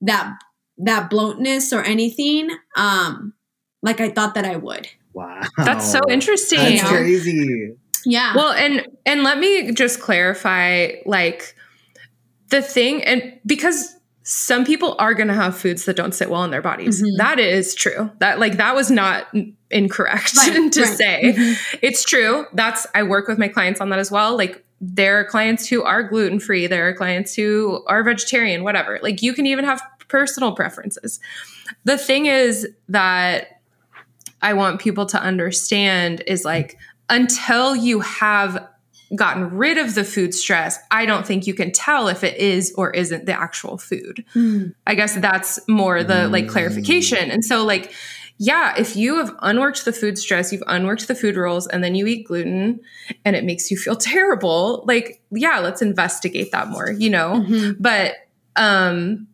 that 0.00 0.32
that 0.78 1.08
bloatness 1.10 1.72
or 1.72 1.82
anything 1.82 2.50
um 2.76 3.32
like 3.82 4.00
i 4.00 4.08
thought 4.08 4.34
that 4.34 4.44
i 4.44 4.56
would 4.56 4.88
Wow. 5.14 5.40
That's 5.56 5.90
so 5.90 6.00
interesting. 6.10 6.58
That's 6.58 6.82
Yeah. 6.82 6.88
crazy. 6.88 7.74
yeah 8.04 8.36
Well, 8.36 8.52
and 8.52 8.86
and 9.06 9.22
let 9.22 9.38
me 9.38 9.72
just 9.72 9.98
clarify 9.98 10.90
like 11.06 11.54
the 12.50 12.60
thing 12.60 13.02
and 13.02 13.40
because 13.46 13.94
some 14.24 14.66
people 14.66 14.94
are 14.98 15.14
going 15.14 15.28
to 15.28 15.34
have 15.34 15.56
foods 15.56 15.86
that 15.86 15.96
don't 15.96 16.12
sit 16.12 16.28
well 16.28 16.44
in 16.44 16.50
their 16.50 16.60
bodies. 16.60 17.00
Mhm. 17.02 17.16
That 17.16 17.38
is 17.38 17.74
true. 17.74 18.10
That 18.18 18.38
like 18.38 18.58
that 18.58 18.74
was 18.74 18.90
not 18.90 19.28
incorrect 19.70 20.36
Right, 20.36 20.70
to 20.72 20.82
right. 20.82 20.96
say. 20.98 21.22
Mhm. 21.34 21.78
It's 21.80 22.04
true. 22.04 22.44
That's 22.52 22.86
I 22.94 23.02
work 23.02 23.26
with 23.26 23.38
my 23.38 23.48
clients 23.48 23.80
on 23.80 23.88
that 23.88 23.98
as 23.98 24.10
well. 24.10 24.36
Like 24.36 24.62
there 24.82 25.18
are 25.20 25.24
clients 25.24 25.66
who 25.66 25.82
are 25.82 26.02
gluten 26.02 26.40
free, 26.40 26.66
there 26.66 26.88
are 26.88 26.92
clients 26.92 27.34
who 27.34 27.82
are 27.86 28.02
vegetarian, 28.02 28.64
whatever. 28.64 28.98
Like 29.02 29.22
you 29.22 29.32
can 29.32 29.46
even 29.46 29.64
have 29.64 29.80
personal 30.08 30.52
preferences. 30.52 31.20
The 31.84 31.98
thing 31.98 32.26
is 32.26 32.68
that 32.88 33.60
I 34.42 34.52
want 34.52 34.80
people 34.80 35.06
to 35.06 35.20
understand 35.20 36.22
is 36.26 36.44
like 36.44 36.76
until 37.08 37.74
you 37.74 38.00
have 38.00 38.68
gotten 39.14 39.50
rid 39.56 39.78
of 39.78 39.94
the 39.94 40.02
food 40.04 40.34
stress, 40.34 40.78
I 40.90 41.06
don't 41.06 41.24
think 41.24 41.46
you 41.46 41.54
can 41.54 41.70
tell 41.70 42.08
if 42.08 42.24
it 42.24 42.36
is 42.38 42.74
or 42.76 42.90
isn't 42.90 43.26
the 43.26 43.32
actual 43.40 43.78
food. 43.78 44.24
Mm. 44.34 44.74
I 44.86 44.94
guess 44.96 45.14
that's 45.16 45.60
more 45.68 46.02
the 46.02 46.28
like 46.28 46.46
Mm. 46.46 46.48
clarification. 46.50 47.30
And 47.30 47.44
so 47.44 47.64
like 47.64 47.92
yeah, 48.38 48.74
if 48.76 48.96
you 48.96 49.16
have 49.16 49.34
unworked 49.40 49.86
the 49.86 49.94
food 49.94 50.18
stress, 50.18 50.52
you've 50.52 50.62
unworked 50.66 51.08
the 51.08 51.14
food 51.14 51.36
rules 51.36 51.66
and 51.68 51.82
then 51.82 51.94
you 51.94 52.06
eat 52.06 52.26
gluten 52.26 52.80
and 53.24 53.34
it 53.34 53.44
makes 53.44 53.70
you 53.70 53.78
feel 53.78 53.96
terrible, 54.12 54.84
like 54.86 55.22
yeah, 55.30 55.58
let's 55.60 55.80
investigate 55.80 56.52
that 56.52 56.68
more, 56.68 56.90
you 56.90 57.08
know? 57.08 57.44
Mhm. 57.48 57.76
But 57.80 58.14
um 58.56 59.28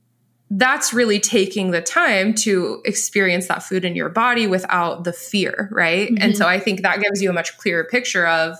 that's 0.54 0.92
really 0.92 1.18
taking 1.18 1.70
the 1.70 1.80
time 1.80 2.34
to 2.34 2.82
experience 2.84 3.46
that 3.48 3.62
food 3.62 3.84
in 3.86 3.96
your 3.96 4.10
body 4.10 4.46
without 4.46 5.04
the 5.04 5.12
fear, 5.12 5.68
right? 5.72 6.08
And 6.18 6.34
Mhm. 6.34 6.36
so 6.36 6.46
I 6.46 6.58
think 6.60 6.82
that 6.82 7.00
gives 7.00 7.22
you 7.22 7.30
a 7.30 7.32
much 7.32 7.56
clearer 7.56 7.84
picture 7.84 8.26
of 8.26 8.58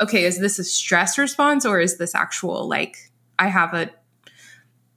okay, 0.00 0.24
is 0.24 0.38
this 0.38 0.58
a 0.58 0.64
stress 0.64 1.16
response 1.18 1.64
or 1.66 1.80
is 1.80 1.96
this 1.98 2.14
actual 2.14 2.68
like 2.68 2.96
I 3.38 3.48
have 3.48 3.72
a 3.74 3.90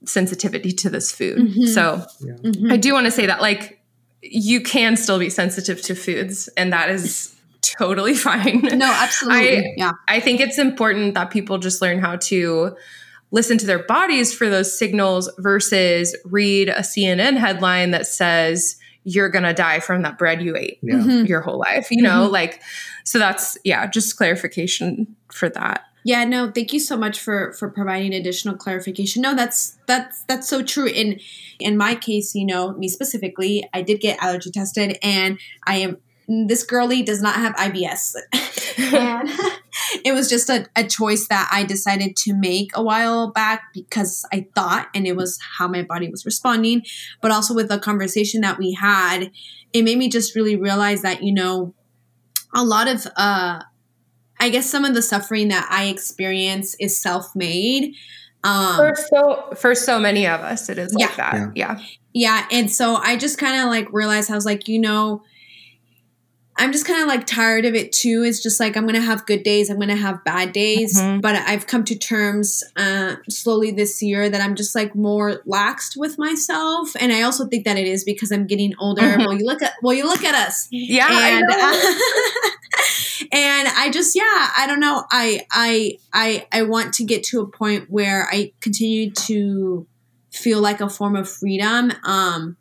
sensitivity 0.05 0.71
to 0.71 0.89
this 0.89 1.11
food. 1.11 1.37
Mhm. 1.37 1.67
So 1.73 2.03
Mhm. 2.43 2.71
I 2.71 2.77
do 2.77 2.93
want 2.93 3.05
to 3.05 3.11
say 3.11 3.25
that 3.27 3.41
like 3.41 3.79
you 4.23 4.61
can 4.61 4.97
still 4.97 5.19
be 5.19 5.29
sensitive 5.29 5.81
to 5.83 5.95
foods 5.95 6.49
and 6.57 6.71
that 6.73 6.89
is 6.89 7.33
totally 7.61 8.13
fine. 8.29 8.61
no 8.73 8.85
absolutely 8.91 9.57
I- 9.59 9.73
yeah 9.77 9.91
I 10.07 10.19
think 10.19 10.39
it's 10.39 10.57
important 10.57 11.13
that 11.13 11.29
people 11.29 11.57
just 11.59 11.81
learn 11.81 11.99
how 11.99 12.15
to 12.17 12.75
listen 13.31 13.57
to 13.57 13.65
their 13.65 13.83
bodies 13.83 14.33
for 14.33 14.49
those 14.49 14.77
signals 14.77 15.31
versus 15.39 16.15
read 16.25 16.69
a 16.69 16.81
CNN 16.81 17.37
headline 17.37 17.91
that 17.91 18.05
says 18.05 18.75
you're 19.03 19.29
going 19.29 19.43
to 19.45 19.53
die 19.53 19.79
from 19.79 20.03
that 20.03 20.17
bread 20.17 20.41
you 20.41 20.55
ate 20.55 20.77
Yeah. 20.83 20.95
Mhm. 20.95 21.27
your 21.27 21.41
whole 21.41 21.57
life, 21.57 21.87
you 21.89 22.01
know, 22.03 22.27
Mhm. 22.27 22.31
like 22.31 22.61
so 23.03 23.17
that's 23.17 23.57
yeah, 23.63 23.87
just 23.87 24.15
clarification 24.17 25.15
for 25.33 25.49
that. 25.49 25.81
Yeah, 26.03 26.23
no, 26.25 26.51
thank 26.51 26.73
you 26.73 26.79
so 26.79 26.97
much 26.97 27.19
for 27.19 27.53
for 27.53 27.69
providing 27.69 28.13
additional 28.13 28.55
clarification. 28.55 29.21
No, 29.21 29.35
that's 29.35 29.77
that's 29.87 30.23
that's 30.27 30.47
so 30.47 30.61
true. 30.63 30.87
In 30.87 31.19
in 31.59 31.77
my 31.77 31.93
case, 31.95 32.33
you 32.35 32.45
know, 32.45 32.73
me 32.73 32.87
specifically, 32.87 33.67
I 33.73 33.81
did 33.83 34.01
get 34.01 34.17
allergy 34.21 34.49
tested 34.51 34.97
and 35.03 35.39
I 35.65 35.77
am 35.77 35.97
this 36.47 36.63
girly 36.63 37.01
does 37.03 37.21
not 37.21 37.35
have 37.35 37.53
IBS. 37.55 38.15
and 38.93 39.29
it 40.05 40.13
was 40.13 40.29
just 40.29 40.49
a, 40.49 40.65
a 40.75 40.83
choice 40.83 41.27
that 41.27 41.49
I 41.51 41.63
decided 41.63 42.15
to 42.17 42.33
make 42.33 42.71
a 42.73 42.83
while 42.83 43.31
back 43.31 43.63
because 43.73 44.25
I 44.31 44.47
thought 44.55 44.89
and 44.93 45.05
it 45.07 45.15
was 45.15 45.39
how 45.57 45.67
my 45.67 45.83
body 45.83 46.09
was 46.09 46.25
responding. 46.25 46.83
But 47.21 47.31
also 47.31 47.53
with 47.53 47.69
the 47.69 47.79
conversation 47.79 48.41
that 48.41 48.57
we 48.59 48.73
had, 48.73 49.31
it 49.73 49.83
made 49.83 49.97
me 49.97 50.09
just 50.09 50.35
really 50.35 50.55
realize 50.55 51.01
that, 51.01 51.23
you 51.23 51.33
know, 51.33 51.73
a 52.53 52.63
lot 52.63 52.87
of 52.87 53.07
uh 53.15 53.61
I 54.39 54.49
guess 54.49 54.69
some 54.69 54.85
of 54.85 54.95
the 54.95 55.01
suffering 55.03 55.49
that 55.49 55.67
I 55.69 55.85
experience 55.85 56.75
is 56.79 56.99
self-made. 56.99 57.93
Um, 58.43 58.75
for 58.75 58.95
so 58.95 59.53
for 59.55 59.75
so 59.75 59.99
many 59.99 60.25
of 60.25 60.41
us 60.41 60.67
it 60.67 60.77
is 60.79 60.93
like 60.95 61.09
Yeah. 61.09 61.15
that. 61.17 61.33
Yeah. 61.55 61.77
Yeah. 61.77 61.79
yeah, 62.13 62.47
and 62.51 62.71
so 62.71 62.95
I 62.95 63.15
just 63.17 63.37
kind 63.37 63.61
of 63.61 63.67
like 63.69 63.87
realized 63.93 64.31
I 64.31 64.35
was 64.35 64.45
like, 64.45 64.67
you 64.67 64.79
know, 64.79 65.21
I'm 66.57 66.71
just 66.71 66.85
kind 66.85 67.01
of 67.01 67.07
like 67.07 67.25
tired 67.25 67.65
of 67.65 67.73
it 67.75 67.91
too. 67.91 68.23
It's 68.23 68.41
just 68.43 68.59
like 68.59 68.75
I'm 68.77 68.85
gonna 68.85 68.99
have 69.01 69.25
good 69.25 69.41
days, 69.43 69.69
I'm 69.69 69.79
gonna 69.79 69.95
have 69.95 70.23
bad 70.23 70.51
days, 70.51 70.99
Mhm. 70.99 71.21
but 71.21 71.35
I've 71.35 71.65
come 71.65 71.83
to 71.85 71.95
terms 71.95 72.63
uh, 72.75 73.15
slowly 73.29 73.71
this 73.71 74.01
year 74.03 74.29
that 74.29 74.41
I'm 74.41 74.55
just 74.55 74.75
like 74.75 74.93
more 74.95 75.41
laxed 75.47 75.95
with 75.97 76.17
myself, 76.19 76.91
and 76.99 77.11
I 77.11 77.21
also 77.23 77.47
think 77.47 77.65
that 77.65 77.77
it 77.77 77.87
is 77.87 78.03
because 78.03 78.31
I'm 78.31 78.45
getting 78.47 78.73
older. 78.79 79.01
Mhm. 79.01 79.25
Well, 79.25 79.33
you 79.33 79.45
look 79.45 79.61
at 79.63 79.73
well, 79.81 79.93
you 79.95 80.03
look 80.05 80.23
at 80.23 80.35
us, 80.35 80.67
Yeah, 80.71 81.07
I 81.09 81.29
and 81.29 81.45
know. 81.47 83.27
and 83.31 83.67
I 83.69 83.89
just 83.91 84.15
yeah 84.15 84.49
I 84.57 84.65
don't 84.67 84.79
know 84.79 85.05
I 85.11 85.45
I 85.51 85.97
I 86.13 86.47
I 86.51 86.63
want 86.63 86.93
to 86.95 87.03
get 87.05 87.23
to 87.25 87.39
a 87.41 87.47
point 87.47 87.85
where 87.89 88.27
I 88.31 88.51
continue 88.61 89.11
to 89.11 89.87
feel 90.31 90.59
like 90.61 90.81
a 90.81 90.89
form 90.89 91.15
of 91.15 91.29
freedom 91.29 91.91
um 92.03 92.57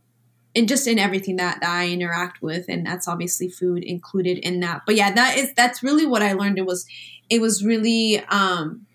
and 0.57 0.69
just 0.69 0.87
in 0.87 0.99
everything 0.99 1.37
that, 1.37 1.61
that 1.61 1.71
I 1.71 1.89
interact 1.89 2.43
with 2.43 2.67
and 2.69 2.85
that's 2.85 3.07
obviously 3.09 3.49
food 3.49 3.85
included 3.85 4.39
in 4.39 4.61
that 4.61 4.83
but 4.87 4.97
yeah 4.97 5.13
that 5.13 5.37
is 5.39 5.53
that's 5.55 5.83
really 5.83 6.07
what 6.07 6.23
I 6.23 6.33
learned 6.33 6.59
it 6.59 6.67
was 6.67 6.87
it 7.29 7.41
was 7.41 7.65
really 7.65 8.19
um 8.29 8.87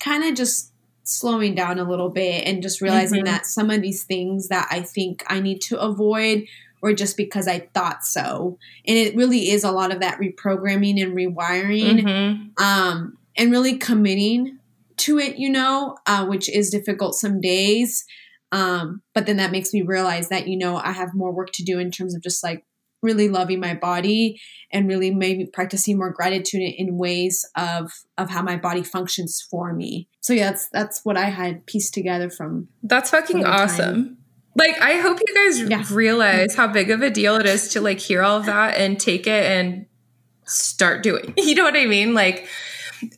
kind 0.00 0.24
of 0.24 0.34
just 0.34 0.72
slowing 1.02 1.54
down 1.54 1.78
a 1.78 1.88
little 1.88 2.10
bit 2.10 2.46
and 2.46 2.62
just 2.62 2.80
realizing 2.80 3.22
Mhm. 3.22 3.26
that 3.26 3.46
some 3.46 3.70
of 3.70 3.80
these 3.82 4.04
things 4.04 4.48
that 4.48 4.68
I 4.70 4.80
think 4.82 5.24
I 5.26 5.40
need 5.40 5.60
to 5.62 5.78
avoid 5.80 6.46
or 6.80 6.92
just 6.92 7.16
because 7.16 7.48
I 7.48 7.60
thought 7.74 8.04
so. 8.04 8.56
And 8.86 8.96
it 8.96 9.16
really 9.16 9.50
is 9.50 9.64
a 9.64 9.72
lot 9.72 9.90
of 9.92 10.00
that 10.00 10.20
reprogramming 10.20 11.02
and 11.02 11.12
rewiring 11.16 12.02
Mhm. 12.04 12.60
um, 12.62 13.18
and 13.36 13.50
really 13.50 13.76
committing 13.78 14.58
to 14.98 15.18
it, 15.18 15.38
you 15.38 15.48
know, 15.50 15.96
uh, 16.06 16.24
which 16.26 16.48
is 16.48 16.70
difficult 16.70 17.14
some 17.14 17.40
days. 17.40 18.04
Um, 18.52 19.02
but 19.14 19.26
then 19.26 19.36
that 19.36 19.52
makes 19.52 19.72
me 19.72 19.82
realize 19.82 20.28
that, 20.30 20.48
you 20.48 20.56
know, 20.56 20.76
I 20.76 20.92
have 20.92 21.14
more 21.14 21.32
work 21.32 21.50
to 21.54 21.64
do 21.64 21.78
in 21.78 21.90
terms 21.90 22.14
of 22.14 22.22
just 22.22 22.42
like 22.42 22.64
really 23.02 23.28
loving 23.28 23.60
my 23.60 23.74
body 23.74 24.40
and 24.72 24.88
really 24.88 25.10
maybe 25.10 25.46
practicing 25.46 25.96
more 25.96 26.10
gratitude 26.10 26.62
in 26.62 26.96
ways 26.96 27.44
of 27.56 27.92
of 28.16 28.30
how 28.30 28.42
my 28.42 28.56
body 28.56 28.82
functions 28.82 29.46
for 29.50 29.72
me. 29.72 30.08
So 30.20 30.32
yeah, 30.32 30.50
that's 30.50 30.68
that's 30.68 31.04
what 31.04 31.16
I 31.16 31.26
had 31.26 31.66
pieced 31.66 31.94
together 31.94 32.30
from. 32.30 32.68
That's 32.82 33.10
fucking 33.10 33.44
awesome. 33.44 34.18
Like 34.56 34.80
I 34.80 34.94
hope 34.96 35.18
you 35.24 35.34
guys 35.34 35.60
yeah. 35.60 35.84
realize 35.90 36.54
how 36.54 36.66
big 36.66 36.90
of 36.90 37.02
a 37.02 37.10
deal 37.10 37.36
it 37.36 37.46
is 37.46 37.68
to 37.70 37.80
like 37.80 38.00
hear 38.00 38.22
all 38.22 38.38
of 38.38 38.46
that 38.46 38.76
and 38.76 38.98
take 38.98 39.26
it 39.26 39.44
and 39.44 39.86
start 40.44 41.02
doing. 41.02 41.34
You 41.36 41.54
know 41.54 41.64
what 41.64 41.76
I 41.76 41.86
mean? 41.86 42.14
Like 42.14 42.48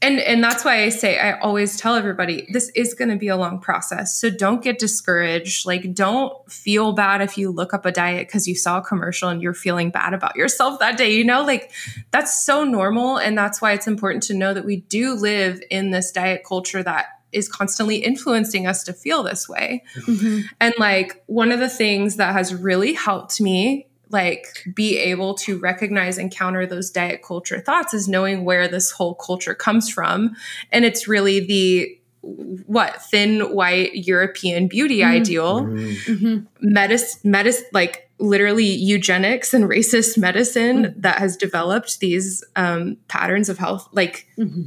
and 0.03 0.21
and 0.21 0.43
that's 0.43 0.65
why 0.65 0.83
I 0.83 0.89
say 0.89 1.19
I 1.19 1.39
always 1.39 1.77
tell 1.77 1.95
everybody 1.95 2.47
this 2.53 2.71
is 2.75 2.95
going 2.95 3.11
to 3.11 3.17
be 3.17 3.29
a 3.29 3.37
long 3.37 3.61
process. 3.61 4.21
So 4.21 4.31
don't 4.31 4.63
get 4.63 4.79
discouraged. 4.79 5.67
Like 5.67 5.95
don't 5.95 6.33
feel 6.51 6.93
bad 6.93 7.23
if 7.23 7.39
you 7.39 7.51
look 7.51 7.75
up 7.75 7.87
a 7.87 7.93
diet 7.93 8.29
cuz 8.29 8.47
you 8.47 8.55
saw 8.55 8.79
a 8.79 8.83
commercial 8.83 9.29
and 9.29 9.43
you're 9.43 9.55
feeling 9.55 9.91
bad 9.91 10.15
about 10.15 10.37
yourself 10.37 10.79
that 10.81 10.97
day. 10.97 11.15
You 11.15 11.25
know, 11.25 11.43
like 11.43 11.71
that's 12.11 12.45
so 12.45 12.65
normal 12.65 13.19
and 13.19 13.37
that's 13.37 13.61
why 13.61 13.73
it's 13.73 13.87
important 13.87 14.23
to 14.25 14.35
know 14.35 14.55
that 14.55 14.65
we 14.65 14.77
do 14.77 15.15
live 15.15 15.61
in 15.71 15.91
this 15.91 16.11
diet 16.11 16.43
culture 16.47 16.83
that 16.83 17.07
is 17.33 17.49
constantly 17.49 17.97
influencing 17.97 18.67
us 18.67 18.83
to 18.85 18.93
feel 18.93 19.23
this 19.23 19.49
way. 19.49 19.85
Mm-hmm. 19.95 20.41
And 20.61 20.75
like 20.79 21.23
one 21.27 21.53
of 21.53 21.61
the 21.61 21.69
things 21.69 22.17
that 22.17 22.33
has 22.33 22.55
really 22.55 22.93
helped 22.93 23.41
me 23.41 23.87
like 24.11 24.65
be 24.75 24.99
able 24.99 25.35
to 25.35 25.59
recognize 25.59 26.19
and 26.19 26.31
counter 26.31 26.67
those 26.67 26.91
diet 26.91 27.23
culture 27.23 27.61
thoughts 27.61 27.95
is 27.95 28.09
knowing 28.09 28.45
where 28.45 28.69
this 28.69 28.91
whole 28.91 29.15
culture 29.15 29.55
comes 29.55 29.89
from 29.89 30.35
and 30.73 30.85
it's 30.85 31.09
really 31.09 31.41
the 31.41 31.97
what 32.23 33.01
thin 33.03 33.41
white 33.55 33.95
european 33.95 34.69
beauty 34.69 34.99
mm-hmm. 34.99 35.13
ideal 35.13 35.63
mm-hmm. 35.63 36.45
medicine 36.61 37.31
medicine 37.31 37.67
like 37.73 38.11
literally 38.19 38.67
eugenics 38.67 39.55
and 39.55 39.65
racist 39.65 40.19
medicine 40.19 40.85
mm-hmm. 40.85 41.01
that 41.01 41.19
has 41.19 41.37
developed 41.37 42.01
these 42.01 42.45
um, 42.57 42.99
patterns 43.09 43.49
of 43.49 43.57
health 43.57 43.89
like 43.93 44.27
mm-hmm. 44.37 44.65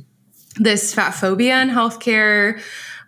this 0.56 0.94
fat 0.94 1.12
phobia 1.12 1.62
in 1.62 1.70
healthcare 1.70 2.60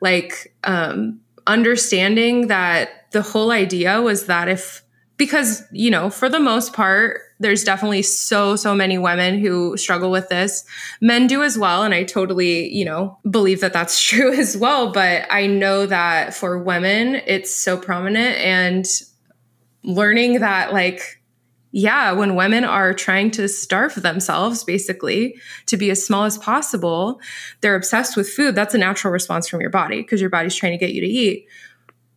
like 0.02 0.54
um, 0.64 1.20
understanding 1.48 2.48
that 2.48 3.12
the 3.12 3.24
whole 3.24 3.50
idea 3.50 4.02
was 4.02 4.28
that 4.28 4.48
if 4.48 4.85
because 5.18 5.64
you 5.72 5.90
know 5.90 6.10
for 6.10 6.30
the 6.30 6.40
most 6.40 6.74
part 6.74 7.22
there's 7.40 7.64
definitely 7.64 8.02
so 8.02 8.56
so 8.56 8.74
many 8.74 8.98
women 8.98 9.40
who 9.40 9.76
struggle 9.78 10.10
with 10.10 10.30
this. 10.30 10.64
Men 11.02 11.28
do 11.28 11.44
as 11.44 11.58
well 11.58 11.84
and 11.84 11.94
i 11.94 12.04
totally 12.04 12.74
you 12.74 12.86
know 12.86 13.18
believe 13.30 13.62
that 13.62 13.74
that's 13.74 14.02
true 14.10 14.34
as 14.34 14.56
well 14.58 14.92
but 14.92 15.26
i 15.30 15.48
know 15.48 15.86
that 15.86 16.34
for 16.34 16.58
women 16.62 17.22
it's 17.28 17.54
so 17.54 17.78
prominent 17.78 18.38
and 18.38 18.86
learning 19.84 20.40
that 20.40 20.74
like 20.74 21.22
yeah 21.72 22.12
when 22.12 22.36
women 22.36 22.64
are 22.64 22.94
trying 22.94 23.30
to 23.30 23.48
starve 23.48 23.96
themselves 23.96 24.64
basically 24.64 25.36
to 25.66 25.78
be 25.78 25.92
as 25.92 26.06
small 26.06 26.24
as 26.24 26.38
possible 26.38 27.20
they're 27.62 27.76
obsessed 27.76 28.16
with 28.16 28.30
food. 28.30 28.56
That's 28.56 28.74
a 28.74 28.78
natural 28.78 29.12
response 29.12 29.48
from 29.48 29.62
your 29.62 29.70
body 29.70 30.02
because 30.02 30.22
your 30.22 30.30
body's 30.30 30.56
trying 30.56 30.72
to 30.72 30.78
get 30.78 30.94
you 30.94 31.02
to 31.02 31.08
eat 31.08 31.48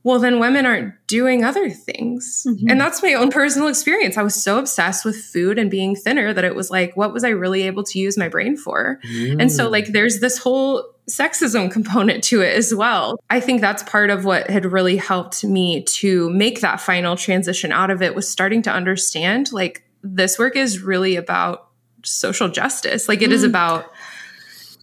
well, 0.05 0.19
then 0.19 0.39
women 0.39 0.65
aren't 0.65 0.95
doing 1.07 1.45
other 1.45 1.69
things. 1.71 2.47
Mm-hmm. 2.49 2.71
And 2.71 2.81
that's 2.81 3.03
my 3.03 3.15
own 3.15 3.31
personal 3.31 3.69
experience. 3.69 4.17
I 4.17 4.23
was 4.23 4.35
so 4.35 4.59
obsessed 4.59 5.05
with 5.05 5.17
food 5.17 5.59
and 5.59 5.71
being 5.71 5.97
thinner 5.97 6.33
that 6.33 6.45
it 6.45 6.55
was 6.55 6.71
like, 6.71 6.97
what 6.97 7.13
was 7.13 7.25
I 7.25 7.31
really 7.31 7.63
able 7.65 7.83
to 7.85 7.99
use 7.99 8.17
my 8.17 8.29
brain 8.29 8.57
for? 8.57 9.01
Mm. 9.05 9.41
And 9.41 9.53
so, 9.53 9.69
like, 9.69 9.89
there's 9.89 10.21
this 10.21 10.39
whole 10.39 10.85
sexism 11.11 11.71
component 11.73 12.23
to 12.25 12.43
it 12.43 12.57
as 12.57 12.73
well. 12.75 13.19
I 13.29 13.41
think 13.41 13.61
that's 13.61 13.83
part 13.83 14.11
of 14.11 14.25
what 14.25 14.49
had 14.49 14.67
really 14.67 14.97
helped 14.97 15.43
me 15.45 15.83
to 15.85 16.31
make 16.31 16.61
that 16.61 16.81
final 16.81 17.17
transition 17.17 17.73
out 17.73 17.91
of 17.91 18.01
it 18.01 18.15
was 18.15 18.31
starting 18.31 18.63
to 18.63 18.71
understand 18.71 19.53
like 19.53 19.83
this 20.03 20.39
work 20.39 20.55
is 20.55 20.81
really 20.81 21.17
about 21.17 21.69
social 22.05 22.49
justice. 22.49 23.09
Like, 23.09 23.21
it 23.21 23.31
mm. 23.31 23.35
is 23.35 23.43
about 23.43 23.91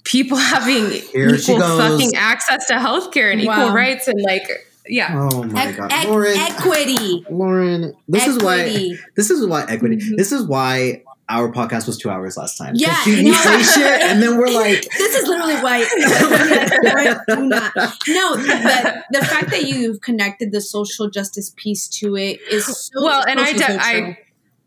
people 0.03 0.37
having 0.53 0.91
Here 0.91 1.33
equal 1.35 1.59
fucking 1.59 2.15
access 2.15 2.67
to 2.67 2.73
healthcare 2.73 3.31
and 3.31 3.45
wow. 3.45 3.53
equal 3.53 3.73
rights 3.73 4.09
and 4.09 4.21
like 4.21 4.47
yeah. 4.87 5.29
Oh 5.31 5.43
my 5.43 5.71
e- 5.71 5.73
god, 5.73 5.91
e- 5.91 6.07
Lauren. 6.07 6.37
Equity. 6.37 7.25
Lauren, 7.29 7.95
this 8.07 8.23
equity. 8.23 8.37
is 8.37 8.43
why. 8.43 9.07
This 9.15 9.29
is 9.29 9.47
why 9.47 9.65
equity. 9.67 9.97
Mm-hmm. 9.97 10.15
This 10.15 10.31
is 10.31 10.45
why 10.45 11.03
our 11.27 11.51
podcast 11.51 11.87
was 11.87 11.97
two 11.97 12.09
hours 12.09 12.37
last 12.37 12.57
time. 12.57 12.75
Yeah, 12.75 13.03
you, 13.05 13.13
you 13.13 13.33
say 13.33 13.63
shit, 13.63 14.01
and 14.01 14.21
then 14.21 14.37
we're 14.37 14.47
like, 14.53 14.87
"This 14.91 15.15
is 15.15 15.27
literally 15.27 15.55
why." 15.55 15.79
do 17.27 17.45
not. 17.47 17.73
No, 18.07 18.35
the, 18.35 19.03
the 19.11 19.25
fact 19.25 19.49
that 19.49 19.63
you've 19.63 20.01
connected 20.01 20.51
the 20.51 20.61
social 20.61 21.09
justice 21.09 21.51
piece 21.55 21.87
to 21.99 22.15
it 22.15 22.39
is 22.51 22.65
so 22.65 22.91
well, 23.03 23.23
and 23.27 23.39
I, 23.39 23.53
de- 23.53 23.77
I 23.81 24.17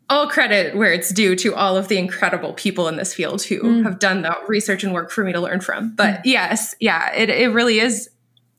all 0.09 0.27
credit 0.27 0.75
where 0.75 0.91
it's 0.91 1.13
due 1.13 1.35
to 1.35 1.55
all 1.55 1.77
of 1.77 1.87
the 1.87 1.97
incredible 1.97 2.53
people 2.53 2.87
in 2.87 2.95
this 2.95 3.13
field 3.13 3.43
who 3.43 3.61
mm. 3.61 3.83
have 3.83 3.99
done 3.99 4.23
the 4.23 4.35
research 4.47 4.83
and 4.83 4.93
work 4.93 5.11
for 5.11 5.23
me 5.23 5.31
to 5.31 5.39
learn 5.39 5.61
from. 5.61 5.95
But 5.95 6.19
mm. 6.19 6.21
yes, 6.25 6.75
yeah, 6.79 7.13
it, 7.13 7.29
it 7.29 7.53
really 7.53 7.79
is 7.79 8.09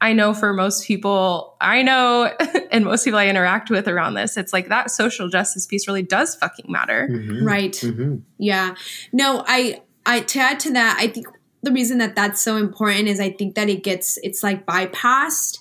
I 0.01 0.13
know 0.13 0.33
for 0.33 0.53
most 0.53 0.87
people 0.87 1.57
I 1.61 1.83
know 1.83 2.25
and 2.71 2.85
most 2.85 3.05
people 3.05 3.19
I 3.19 3.27
interact 3.27 3.71
with 3.71 3.87
around 3.87 4.15
this, 4.15 4.37
it's 4.37 4.53
like 4.53 4.69
that 4.69 4.91
social 4.91 5.29
justice 5.29 5.67
piece 5.67 5.87
really 5.87 6.03
does 6.03 6.35
fucking 6.37 6.71
matter. 6.71 7.09
Mm-hmm. 7.11 7.45
Right. 7.45 7.73
Mm-hmm. 7.73 8.17
Yeah. 8.39 8.75
No, 9.13 9.45
I, 9.47 9.83
I, 10.07 10.21
to 10.21 10.39
add 10.41 10.61
to 10.61 10.73
that, 10.73 10.97
I 10.99 11.09
think 11.09 11.27
the 11.63 11.73
reason 11.73 11.99
that 11.99 12.17
that's 12.17 12.41
so 12.41 12.57
important 12.57 13.09
is 13.09 13.21
I 13.21 13.31
think 13.31 13.55
that 13.57 13.69
it 13.69 13.85
gets, 13.85 14.19
it's 14.23 14.43
like 14.43 14.65
bypassed 14.65 15.59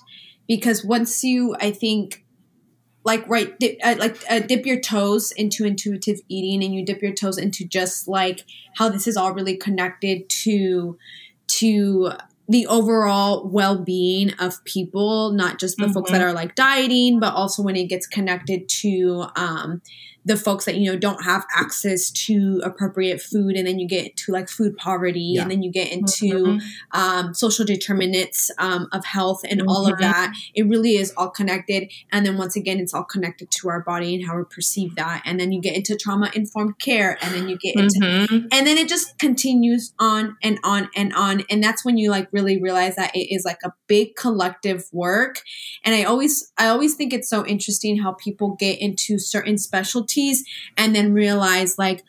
because 0.48 0.84
once 0.84 1.22
you, 1.22 1.54
I 1.60 1.70
think, 1.70 2.24
like 3.02 3.26
right 3.28 3.58
dip, 3.58 3.78
uh, 3.82 3.94
like 3.98 4.18
uh, 4.28 4.40
dip 4.40 4.66
your 4.66 4.78
toes 4.78 5.32
into 5.32 5.64
intuitive 5.64 6.20
eating 6.28 6.62
and 6.62 6.74
you 6.74 6.84
dip 6.84 7.00
your 7.00 7.14
toes 7.14 7.38
into 7.38 7.64
just 7.64 8.06
like 8.08 8.44
how 8.76 8.90
this 8.90 9.06
is 9.06 9.16
all 9.16 9.32
really 9.32 9.56
connected 9.56 10.28
to 10.28 10.98
to 11.46 12.12
the 12.50 12.66
overall 12.66 13.48
well-being 13.48 14.32
of 14.34 14.62
people 14.64 15.32
not 15.32 15.58
just 15.58 15.76
the 15.76 15.84
mm-hmm. 15.84 15.92
folks 15.92 16.10
that 16.10 16.20
mm-hmm. 16.20 16.30
are 16.30 16.32
like 16.32 16.54
dieting 16.54 17.20
but 17.20 17.32
also 17.32 17.62
when 17.62 17.76
it 17.76 17.84
gets 17.86 18.06
connected 18.06 18.68
to 18.68 19.24
um, 19.36 19.80
the 20.24 20.36
folks 20.36 20.66
that 20.66 20.76
you 20.76 20.90
know 20.90 20.98
don't 20.98 21.24
have 21.24 21.46
access 21.54 22.10
to 22.10 22.60
appropriate 22.62 23.22
food 23.22 23.56
and 23.56 23.66
then 23.66 23.78
you 23.78 23.88
get 23.88 24.16
to 24.16 24.32
like 24.32 24.48
food 24.48 24.76
poverty 24.76 25.32
yeah. 25.34 25.42
and 25.42 25.50
then 25.50 25.62
you 25.62 25.70
get 25.70 25.90
into 25.90 26.26
mm-hmm. 26.26 27.00
um, 27.00 27.32
social 27.32 27.64
determinants 27.64 28.50
um, 28.58 28.86
of 28.92 29.04
health 29.04 29.40
and 29.48 29.60
mm-hmm. 29.60 29.68
all 29.68 29.86
of 29.86 29.94
mm-hmm. 29.94 30.02
that 30.02 30.34
it 30.54 30.66
really 30.66 30.96
is 30.96 31.12
all 31.16 31.30
connected 31.30 31.90
and 32.12 32.26
then 32.26 32.36
once 32.36 32.54
again 32.54 32.78
it's 32.78 32.92
all 32.92 33.04
connected 33.04 33.50
to 33.50 33.68
our 33.68 33.80
body 33.82 34.14
and 34.14 34.26
how 34.26 34.36
we 34.36 34.44
perceive 34.44 34.94
that 34.94 35.22
and 35.24 35.40
then 35.40 35.52
you 35.52 35.60
get 35.60 35.74
into 35.74 35.96
trauma 35.96 36.30
informed 36.34 36.78
care 36.78 37.16
and 37.22 37.34
then 37.34 37.48
you 37.48 37.56
get 37.56 37.74
into 37.76 38.00
mm-hmm. 38.00 38.46
and 38.52 38.66
then 38.66 38.76
it 38.76 38.88
just 38.88 39.18
continues 39.18 39.94
on 39.98 40.36
and 40.42 40.58
on 40.64 40.90
and 40.94 41.14
on 41.14 41.42
and 41.48 41.62
that's 41.64 41.84
when 41.84 41.96
you 41.96 42.10
like 42.10 42.28
really 42.30 42.60
realize 42.60 42.96
that 42.96 43.14
it 43.14 43.34
is 43.34 43.44
like 43.44 43.60
a 43.64 43.72
big 43.86 44.14
collective 44.16 44.84
work 44.92 45.40
and 45.82 45.94
i 45.94 46.04
always 46.04 46.52
i 46.58 46.66
always 46.66 46.94
think 46.94 47.12
it's 47.12 47.28
so 47.28 47.46
interesting 47.46 47.96
how 47.96 48.12
people 48.12 48.54
get 48.56 48.78
into 48.78 49.18
certain 49.18 49.56
specialties 49.56 50.09
specialties 50.10 50.44
and 50.76 50.94
then 50.94 51.12
realize 51.12 51.78
like 51.78 52.02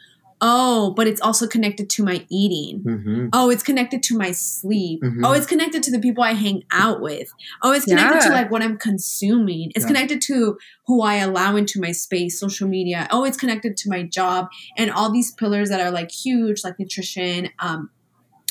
oh 0.44 0.92
but 0.96 1.06
it's 1.06 1.22
also 1.22 1.46
connected 1.46 1.88
to 1.88 2.04
my 2.04 2.26
eating 2.30 2.82
mm-hmm. 2.84 3.28
oh 3.32 3.52
it's 3.52 3.62
connected 3.62 4.02
to 4.02 4.18
my 4.18 4.32
sleep 4.32 5.00
mm-hmm. 5.02 5.24
oh 5.24 5.34
it's 5.34 5.46
connected 5.46 5.84
to 5.84 5.92
the 5.92 6.00
people 6.00 6.24
i 6.24 6.34
hang 6.34 6.64
out 6.72 7.00
with 7.00 7.32
oh 7.62 7.72
it's 7.72 7.86
connected 7.86 8.24
yeah. 8.24 8.28
to 8.28 8.34
like 8.34 8.50
what 8.50 8.64
i'm 8.64 8.78
consuming 8.78 9.72
it's 9.76 9.84
yeah. 9.84 9.88
connected 9.88 10.20
to 10.20 10.58
who 10.88 11.04
i 11.04 11.16
allow 11.18 11.56
into 11.56 11.80
my 11.80 11.92
space 11.92 12.40
social 12.40 12.68
media 12.68 13.08
oh 13.12 13.24
it's 13.24 13.38
connected 13.38 13.78
to 13.78 13.88
my 13.88 14.02
job 14.02 14.48
and 14.78 14.90
all 14.90 15.12
these 15.12 15.32
pillars 15.32 15.70
that 15.70 15.80
are 15.80 15.92
like 15.92 16.12
huge 16.12 16.64
like 16.64 16.80
nutrition 16.80 17.50
um, 17.60 17.92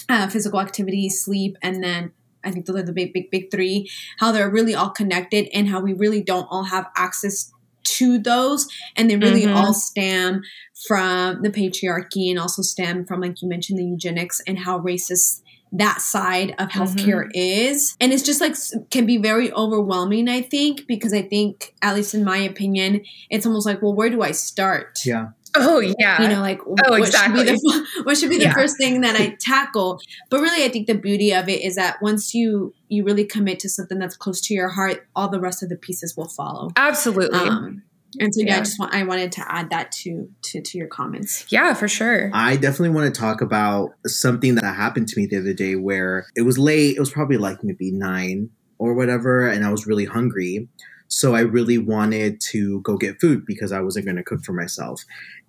uh, 0.08 0.28
physical 0.28 0.60
activity 0.60 1.08
sleep 1.08 1.56
and 1.62 1.82
then 1.82 2.12
I 2.42 2.50
think 2.50 2.64
those 2.64 2.76
are 2.76 2.82
the 2.82 2.94
big, 2.94 3.12
big, 3.12 3.30
big 3.30 3.50
three, 3.50 3.90
how 4.16 4.32
they're 4.32 4.48
really 4.48 4.74
all 4.74 4.88
connected 4.88 5.50
and 5.52 5.68
how 5.68 5.80
we 5.80 5.92
really 5.92 6.22
don't 6.22 6.46
all 6.50 6.64
have 6.64 6.86
access 6.96 7.52
to 7.84 8.18
those 8.18 8.68
and 8.96 9.10
they 9.10 9.16
really 9.16 9.42
mm-hmm. 9.42 9.56
all 9.56 9.74
stem 9.74 10.42
from 10.86 11.42
the 11.42 11.50
patriarchy 11.50 12.30
and 12.30 12.38
also 12.38 12.62
stem 12.62 13.04
from 13.04 13.20
like 13.20 13.42
you 13.42 13.48
mentioned 13.48 13.78
the 13.78 13.84
eugenics 13.84 14.40
and 14.46 14.58
how 14.60 14.78
racist 14.78 15.42
that 15.72 16.00
side 16.00 16.54
of 16.58 16.68
healthcare 16.68 17.24
mm-hmm. 17.24 17.30
is 17.34 17.96
and 18.00 18.12
it's 18.12 18.24
just 18.24 18.40
like 18.40 18.56
can 18.90 19.06
be 19.06 19.16
very 19.16 19.52
overwhelming 19.52 20.28
i 20.28 20.40
think 20.40 20.86
because 20.88 21.12
i 21.12 21.22
think 21.22 21.74
at 21.80 21.94
least 21.94 22.12
in 22.12 22.24
my 22.24 22.38
opinion 22.38 23.00
it's 23.30 23.46
almost 23.46 23.66
like 23.66 23.80
well 23.80 23.94
where 23.94 24.10
do 24.10 24.20
i 24.20 24.32
start 24.32 24.98
yeah 25.04 25.28
Oh 25.56 25.80
yeah. 25.80 26.22
You 26.22 26.28
know, 26.28 26.40
like 26.40 26.60
oh, 26.66 26.74
what 26.90 27.00
exactly. 27.00 27.46
should 27.46 27.54
be 27.54 27.60
the 27.60 27.86
what 28.04 28.16
should 28.16 28.30
be 28.30 28.38
the 28.38 28.44
yeah. 28.44 28.54
first 28.54 28.76
thing 28.76 29.00
that 29.02 29.16
I 29.16 29.36
tackle? 29.40 30.00
But 30.30 30.40
really 30.40 30.64
I 30.64 30.68
think 30.68 30.86
the 30.86 30.94
beauty 30.94 31.32
of 31.32 31.48
it 31.48 31.62
is 31.62 31.76
that 31.76 32.00
once 32.00 32.34
you 32.34 32.74
you 32.88 33.04
really 33.04 33.24
commit 33.24 33.58
to 33.60 33.68
something 33.68 33.98
that's 33.98 34.16
close 34.16 34.40
to 34.42 34.54
your 34.54 34.68
heart, 34.68 35.06
all 35.14 35.28
the 35.28 35.40
rest 35.40 35.62
of 35.62 35.68
the 35.68 35.76
pieces 35.76 36.16
will 36.16 36.28
follow. 36.28 36.70
Absolutely. 36.76 37.38
Um, 37.38 37.82
and 38.18 38.34
so 38.34 38.40
yeah, 38.40 38.54
yeah, 38.54 38.56
I 38.56 38.60
just 38.60 38.78
want 38.78 38.94
I 38.94 39.02
wanted 39.04 39.32
to 39.32 39.52
add 39.52 39.70
that 39.70 39.92
to 39.92 40.28
to 40.42 40.60
to 40.60 40.78
your 40.78 40.88
comments. 40.88 41.46
Yeah, 41.50 41.74
for 41.74 41.88
sure. 41.88 42.30
I 42.32 42.56
definitely 42.56 42.90
want 42.90 43.14
to 43.14 43.20
talk 43.20 43.40
about 43.40 43.90
something 44.06 44.56
that 44.56 44.74
happened 44.74 45.08
to 45.08 45.20
me 45.20 45.26
the 45.26 45.38
other 45.38 45.52
day 45.52 45.76
where 45.76 46.26
it 46.34 46.42
was 46.42 46.58
late. 46.58 46.96
It 46.96 47.00
was 47.00 47.10
probably 47.10 47.36
like 47.36 47.62
maybe 47.62 47.92
nine 47.92 48.50
or 48.78 48.94
whatever, 48.94 49.48
and 49.48 49.64
I 49.64 49.70
was 49.70 49.86
really 49.86 50.06
hungry. 50.06 50.68
So 51.12 51.34
I 51.34 51.40
really 51.40 51.76
wanted 51.76 52.40
to 52.52 52.80
go 52.82 52.96
get 52.96 53.20
food 53.20 53.44
because 53.44 53.72
I 53.72 53.80
wasn't 53.80 54.04
going 54.06 54.16
to 54.16 54.22
cook 54.22 54.44
for 54.44 54.52
myself. 54.52 55.02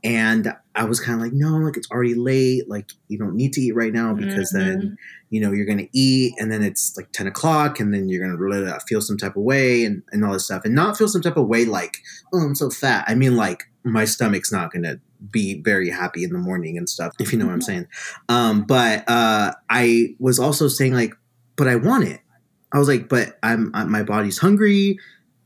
And 0.04 0.52
I 0.74 0.86
was 0.86 1.00
kind 1.00 1.16
of 1.20 1.22
like, 1.22 1.34
no, 1.34 1.58
like 1.58 1.78
it's 1.78 1.90
already 1.92 2.16
late. 2.16 2.68
Like 2.68 2.90
you 3.10 3.20
don't 3.20 3.36
need 3.36 3.54
to 3.54 3.62
eat 3.62 3.76
right 3.76 3.94
now 3.94 4.16
because 4.16 4.52
Mhm. 4.52 4.58
then, 4.58 4.98
you 5.30 5.40
know, 5.40 5.52
you're 5.52 5.68
going 5.68 5.78
to 5.78 5.88
eat 5.94 6.34
and 6.40 6.52
then 6.52 6.64
it's 6.64 6.98
like 6.98 7.12
10 7.12 7.28
o'clock 7.28 7.80
and 7.80 7.94
then 7.94 8.10
you're 8.10 8.26
going 8.26 8.36
to 8.36 8.44
really 8.44 8.68
feel 8.88 9.02
some 9.02 9.18
type 9.18 9.36
of 9.36 9.44
way 9.44 9.86
and, 9.86 10.02
and 10.12 10.26
all 10.26 10.34
this 10.34 10.46
stuff. 10.46 10.66
And 10.66 10.74
not 10.74 10.98
feel 10.98 11.08
some 11.08 11.22
type 11.22 11.38
of 11.38 11.48
way 11.48 11.66
like, 11.66 11.98
oh, 12.34 12.40
I'm 12.40 12.56
so 12.56 12.72
fat. 12.72 13.06
I 13.08 13.14
mean, 13.14 13.36
like 13.38 13.64
my 13.84 14.06
stomach's 14.06 14.52
not 14.52 14.72
going 14.72 14.84
to 14.84 15.00
be 15.30 15.62
very 15.62 15.92
happy 15.92 16.24
in 16.24 16.32
the 16.32 16.40
morning 16.40 16.76
and 16.76 16.90
stuff, 16.90 17.14
if 17.20 17.32
you 17.32 17.38
know 17.38 17.46
what 17.46 17.54
I'm 17.54 17.62
saying. 17.62 17.86
Um, 18.30 18.64
but 18.64 19.04
uh, 19.08 19.54
I 19.70 20.16
was 20.18 20.40
also 20.40 20.68
saying 20.68 20.96
like, 20.96 21.14
but 21.56 21.68
I 21.68 21.76
want 21.76 22.06
it. 22.06 22.22
I 22.74 22.80
was 22.80 22.88
like, 22.88 23.08
but 23.10 23.38
I'm, 23.44 23.70
i 23.76 23.84
my 23.84 24.02
body's 24.02 24.40
hungry. 24.40 24.98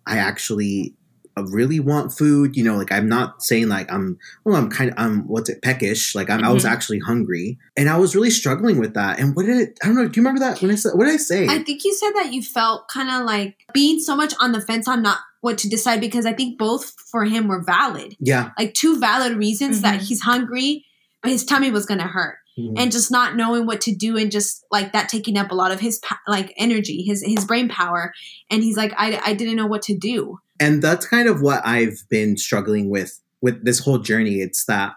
I 0.07 0.17
actually 0.17 0.93
uh, 1.37 1.43
really 1.45 1.79
want 1.79 2.13
food. 2.17 2.55
You 2.55 2.63
know, 2.63 2.75
like 2.77 2.91
I'm 2.91 3.09
not 3.09 3.43
saying 3.43 3.67
like 3.67 3.91
I'm, 3.91 4.17
well, 4.45 4.55
I'm 4.55 4.69
kind 4.69 4.89
of, 4.91 4.95
I'm 4.97 5.27
what's 5.27 5.49
it, 5.49 5.61
peckish. 5.61 6.15
Like 6.15 6.29
I'm, 6.29 6.43
I 6.43 6.51
was 6.51 6.63
Mhm. 6.63 6.69
actually 6.69 6.99
hungry, 6.99 7.57
and 7.75 7.89
I 7.89 7.97
was 7.97 8.15
really 8.15 8.29
struggling 8.29 8.79
with 8.79 8.93
that. 8.93 9.19
And 9.19 9.35
what 9.35 9.45
did 9.45 9.57
it? 9.57 9.79
I 9.83 9.87
don't 9.87 9.95
know. 9.95 10.07
Do 10.07 10.19
you 10.19 10.25
remember 10.25 10.39
that 10.39 10.61
when 10.61 10.71
I 10.71 10.75
said? 10.75 10.93
What 10.95 11.05
did 11.05 11.13
I 11.13 11.17
say? 11.17 11.47
I 11.47 11.59
think 11.63 11.83
you 11.83 11.93
said 11.93 12.11
that 12.15 12.31
you 12.33 12.41
felt 12.41 12.87
kind 12.87 13.09
of 13.09 13.25
like 13.25 13.57
being 13.73 13.99
so 13.99 14.15
much 14.15 14.33
on 14.39 14.51
the 14.53 14.61
fence 14.61 14.87
on 14.87 15.01
not 15.01 15.17
what 15.41 15.57
to 15.59 15.69
decide 15.69 15.99
because 16.01 16.25
I 16.25 16.33
think 16.33 16.57
both 16.57 16.93
for 17.11 17.25
him 17.25 17.47
were 17.47 17.61
valid. 17.61 18.15
yeah. 18.19 18.49
Like 18.57 18.73
two 18.73 18.99
valid 18.99 19.37
reasons 19.37 19.81
that 19.81 19.99
Mhm. 19.99 20.03
he's 20.07 20.21
hungry, 20.21 20.85
but 21.21 21.31
his 21.31 21.43
tummy 21.45 21.69
was 21.69 21.85
going 21.85 21.99
to 21.99 22.07
hurt. 22.07 22.37
Mhm. 22.57 22.73
And 22.77 22.91
just 22.91 23.11
not 23.11 23.35
knowing 23.35 23.65
what 23.65 23.81
to 23.81 23.93
do 23.93 24.17
and 24.17 24.31
just 24.31 24.63
like 24.71 24.93
that 24.93 25.09
taking 25.09 25.37
up 25.37 25.51
a 25.51 25.55
lot 25.55 25.71
of 25.71 25.79
his 25.81 25.99
like 26.27 26.53
energy, 26.57 27.03
his 27.03 27.21
his 27.23 27.43
brain 27.45 27.67
power. 27.67 28.13
And 28.49 28.63
he's 28.63 28.77
like 28.77 28.93
I 28.97 29.19
I 29.25 29.33
didn't 29.33 29.57
know 29.57 29.67
what 29.67 29.81
to 29.83 29.97
do. 29.97 30.39
and 30.59 30.81
that's 30.81 31.05
kind 31.05 31.27
of 31.27 31.41
what 31.41 31.61
I've 31.67 32.03
been 32.09 32.37
struggling 32.37 32.89
with 32.89 33.19
with 33.41 33.65
this 33.65 33.79
whole 33.79 33.99
journey. 33.99 34.35
It's 34.41 34.65
that 34.65 34.95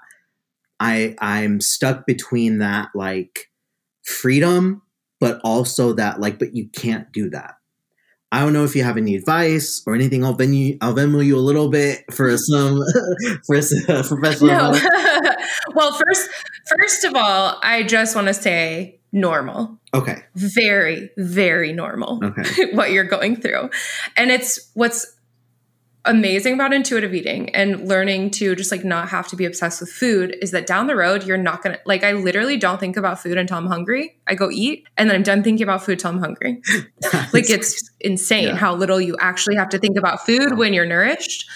I 0.81 1.17
I'm 1.19 1.61
stuck 1.61 2.07
between 2.07 2.59
that 2.59 2.91
like 2.95 3.51
freedom, 4.05 4.83
but 5.21 5.41
also 5.45 5.93
that 5.95 6.21
like, 6.21 6.39
but 6.39 6.55
you 6.55 6.69
can't 6.69 7.11
do 7.13 7.29
that. 7.31 7.57
I 8.31 8.41
don't 8.41 8.53
know 8.53 8.65
if 8.65 8.77
you 8.77 8.85
have 8.85 8.99
any 8.99 9.17
advice 9.17 9.83
or 9.87 9.95
anything. 9.95 10.25
I'll 10.25 10.37
Venmo, 10.37 10.77
I'll 10.83 10.95
Venmo 10.95 11.25
you 11.25 11.39
a 11.39 11.41
little 11.41 11.71
bit 11.71 12.05
for 12.13 12.37
some 12.37 12.83
for 13.47 13.63
some 13.63 14.05
professional. 14.05 14.73
No. 14.73 14.81
well, 15.75 15.93
first 15.93 16.29
first 16.77 17.05
of 17.05 17.15
all, 17.15 17.59
I 17.63 17.85
just 17.85 18.15
want 18.15 18.29
to 18.29 18.35
say 18.35 19.01
normal. 19.13 19.79
Okay. 19.95 20.23
Very, 20.35 21.11
very 21.17 21.73
normal. 21.73 22.21
Okay. 22.23 22.73
what 22.73 22.93
you're 22.93 23.05
going 23.05 23.37
through. 23.37 23.71
And 24.17 24.31
it's 24.31 24.71
what's 24.75 25.07
amazing 26.09 26.55
about 26.55 26.73
intuitive 26.73 27.15
eating 27.15 27.55
and 27.55 27.87
learning 27.87 28.31
to 28.31 28.57
just 28.57 28.73
like 28.73 28.85
not 28.85 29.09
have 29.11 29.29
to 29.29 29.37
be 29.37 29.45
obsessed 29.45 29.81
with 29.81 29.91
food 29.91 30.35
is 30.43 30.51
that 30.51 30.67
down 30.67 30.87
the 30.89 30.97
road 30.97 31.23
you're 31.23 31.37
not 31.37 31.63
gonna 31.63 31.79
like 31.87 32.03
I 32.03 32.13
literally 32.13 32.57
don't 32.57 32.81
think 32.81 32.97
about 32.97 33.21
food 33.23 33.39
until 33.39 33.59
I'm 33.59 33.67
hungry. 33.67 34.17
I 34.27 34.35
go 34.35 34.51
eat 34.51 34.89
and 34.97 35.09
then 35.09 35.15
I'm 35.17 35.23
done 35.23 35.43
thinking 35.43 35.63
about 35.63 35.85
food 35.85 35.99
till 36.01 36.11
I'm 36.11 36.19
hungry. 36.19 36.61
like 37.33 37.49
it's 37.51 37.89
insane 38.01 38.49
Yeah. 38.49 38.57
how 38.57 38.75
little 38.75 39.01
you 39.01 39.17
actually 39.21 39.57
have 39.57 39.69
to 39.69 39.79
think 39.79 39.97
about 39.97 40.25
food 40.27 40.59
when 40.59 40.73
you're 40.75 40.87
nourished. 40.87 41.49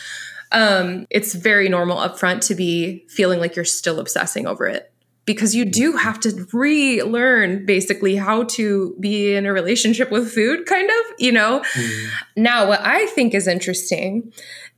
Um, 0.52 1.06
it's 1.08 1.34
very 1.34 1.68
normal 1.70 1.96
upfront 1.96 2.46
to 2.48 2.54
be 2.54 3.06
feeling 3.08 3.40
like 3.40 3.56
you're 3.56 3.64
still 3.64 3.98
obsessing 3.98 4.46
over 4.46 4.66
it 4.66 4.91
because 5.24 5.54
you 5.54 5.64
do 5.64 5.92
have 5.92 6.18
to 6.20 6.46
relearn 6.52 7.64
basically 7.64 8.16
how 8.16 8.44
to 8.44 8.96
be 8.98 9.34
in 9.34 9.46
a 9.46 9.52
relationship 9.52 10.10
with 10.10 10.32
food, 10.32 10.66
kind 10.66 10.88
of, 10.88 11.14
you 11.18 11.30
know? 11.30 11.60
Mm. 11.74 12.08
Now, 12.36 12.68
what 12.68 12.80
I 12.80 13.06
think 13.06 13.34
is 13.34 13.46
interesting 13.46 14.32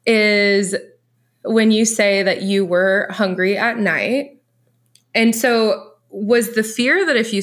is 0.07 0.75
when 1.45 1.71
you 1.71 1.85
say 1.85 2.23
that 2.23 2.43
you 2.43 2.65
were 2.65 3.09
hungry 3.11 3.57
at 3.57 3.79
night. 3.79 4.39
And 5.15 5.35
so, 5.35 5.93
was 6.11 6.55
the 6.55 6.63
fear 6.63 7.05
that 7.07 7.17
if 7.17 7.33
you 7.33 7.43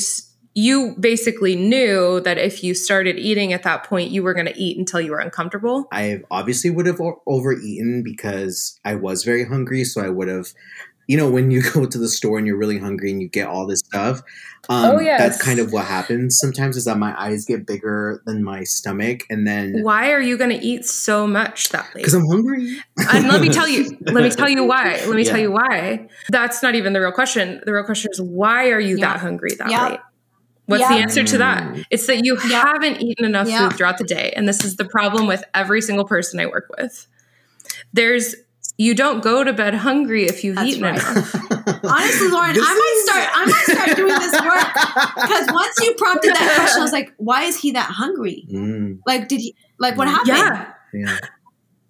you 0.54 0.95
basically 0.99 1.56
knew 1.56 2.20
that 2.22 2.38
if 2.38 2.64
you 2.64 2.74
started 2.74 3.18
eating 3.18 3.54
at 3.54 3.64
that 3.64 3.86
point, 3.86 4.12
you 4.12 4.22
were 4.22 4.34
going 4.34 4.47
to 4.47 4.58
eat 4.58 4.78
until 4.78 4.99
you 4.99 5.12
were 5.12 5.20
uncomfortable? 5.20 5.88
I 5.93 6.22
obviously 6.30 6.70
would 6.70 6.88
have 6.88 6.99
overeaten 7.26 8.04
because 8.04 8.78
I 8.84 8.95
was 8.95 9.24
very 9.24 9.45
hungry. 9.45 9.86
So 9.86 10.02
I 10.02 10.10
would 10.10 10.28
have, 10.28 10.47
you 11.08 11.18
know, 11.18 11.30
when 11.30 11.52
you 11.52 11.62
go 11.74 11.86
to 11.86 11.97
the 11.97 12.08
store 12.10 12.38
and 12.38 12.47
you're 12.47 12.58
really 12.58 12.78
hungry 12.80 13.12
and 13.12 13.22
you 13.22 13.28
get 13.30 13.47
all 13.47 13.66
this 13.68 13.80
stuff. 13.80 14.22
Um, 14.70 14.91
Oh, 14.97 14.99
yes. 14.99 15.20
That's 15.20 15.41
kind 15.43 15.60
of 15.60 15.74
what 15.74 15.86
happens 15.86 16.38
sometimes 16.39 16.78
is 16.78 16.86
that 16.86 16.97
my 16.97 17.20
eyes 17.20 17.45
get 17.45 17.66
bigger 17.66 18.22
than 18.28 18.43
my 18.43 18.64
stomach. 18.64 19.22
And 19.30 19.45
then 19.47 19.82
Why 19.82 20.12
are 20.12 20.22
you 20.22 20.38
going 20.38 20.52
to 20.52 20.64
eat 20.64 20.86
so 20.86 21.26
much 21.26 21.70
that 21.70 21.86
late? 21.95 22.04
because 22.04 22.14
I'm 22.14 22.28
hungry. 22.28 22.78
and 23.12 23.28
let 23.28 23.41
me 23.41 23.49
tell 23.49 23.68
you 23.68 23.97
let 24.02 24.24
me 24.24 24.30
tell 24.30 24.47
you 24.49 24.64
why 24.64 25.02
let 25.08 25.16
me 25.16 25.24
tell 25.24 25.39
you 25.39 25.52
why 25.52 26.08
that's 26.30 26.62
not 26.62 26.76
even 26.76 26.93
the 26.93 27.02
real 27.02 27.12
question 27.12 27.60
the 27.66 27.74
real 27.74 27.84
question 27.84 28.12
is 28.12 28.22
why 28.22 28.70
are 28.70 28.80
you 28.80 28.97
Yeah. 28.97 29.14
that 29.14 29.20
hungry 29.20 29.56
that 29.58 29.70
Yeah. 29.72 29.89
late 29.89 29.99
what's 30.68 30.82
Yeah. 30.82 30.89
the 30.89 30.95
answer 31.02 31.24
to 31.24 31.38
that 31.39 31.64
Mm. 31.74 31.84
it's 31.89 32.06
that 32.08 32.24
you 32.24 32.38
Yeah. 32.47 32.62
haven't 32.72 33.02
eaten 33.02 33.26
enough 33.26 33.47
Yeah. 33.49 33.68
food 33.70 33.78
throughout 33.78 33.97
the 33.97 34.04
day 34.04 34.32
and 34.36 34.47
this 34.47 34.64
is 34.64 34.76
the 34.76 34.86
problem 34.86 35.26
with 35.28 35.43
every 35.56 35.82
single 35.82 36.06
person 36.06 36.39
i 36.39 36.45
work 36.45 36.68
with 36.78 37.08
there's 37.93 38.36
you 38.84 38.93
don't 38.95 39.21
go 39.23 39.43
to 39.43 39.53
bed 39.53 39.73
hungry 39.75 40.23
if 40.25 40.43
you've 40.43 40.55
That's 40.55 40.69
eaten 40.69 40.84
right. 40.84 40.99
enough 40.99 41.36
Honestly, 41.84 42.27
Lauren, 42.29 42.53
This 42.53 42.65
I 42.67 42.73
might 42.82 42.95
is- 42.97 43.03
start 43.09 43.27
I 43.39 43.45
might 43.45 43.67
start 43.75 43.97
doing 43.97 44.19
this 44.19 44.34
work 44.41 44.69
because 45.15 45.47
once 45.53 45.75
you 45.82 45.93
prompted 45.97 46.34
that 46.36 46.53
question, 46.55 46.79
I 46.79 46.84
was 46.84 46.91
like, 46.91 47.13
why 47.17 47.43
is 47.43 47.57
he 47.57 47.71
that 47.71 47.89
hungry? 47.91 48.45
Mm, 48.51 48.99
Like, 49.05 49.27
did 49.27 49.39
he 49.41 49.55
like 49.77 49.97
what 49.97 50.07
happened? 50.07 50.27
yeah 50.27 50.73
yeah. 50.93 51.17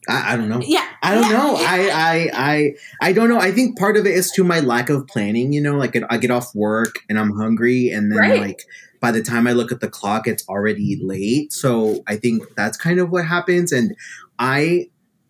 I, 0.09 0.33
I 0.33 0.35
don't 0.37 0.49
know. 0.49 0.61
Yeah. 0.63 0.85
I 1.03 1.13
don't 1.13 1.23
yeah, 1.29 1.37
know. 1.37 1.59
yeah. 1.59 1.67
I, 1.69 1.89
I 1.93 2.29
I 2.51 2.73
I 3.09 3.13
don't 3.13 3.29
know. 3.29 3.39
I 3.39 3.51
think 3.51 3.77
part 3.77 3.97
of 3.97 4.05
it 4.07 4.13
is 4.15 4.31
to 4.31 4.43
my 4.43 4.59
lack 4.59 4.89
of 4.89 5.05
planning. 5.07 5.53
You 5.53 5.61
know, 5.61 5.75
like 5.77 5.95
I 6.09 6.17
get 6.17 6.31
off 6.31 6.53
work 6.55 6.95
and 7.07 7.19
I'm 7.19 7.31
hungry, 7.31 7.89
and 7.89 8.11
then 8.11 8.17
Right. 8.19 8.39
like 8.41 8.63
by 8.99 9.11
the 9.11 9.21
time 9.21 9.45
I 9.47 9.53
look 9.53 9.71
at 9.71 9.79
the 9.79 9.87
clock, 9.89 10.27
it's 10.27 10.47
already 10.49 10.99
late. 11.01 11.53
So 11.53 12.03
I 12.07 12.15
think 12.17 12.43
that's 12.55 12.77
kind 12.77 12.99
of 12.99 13.11
what 13.11 13.25
happens. 13.25 13.71
And 13.71 13.95
I 14.39 14.89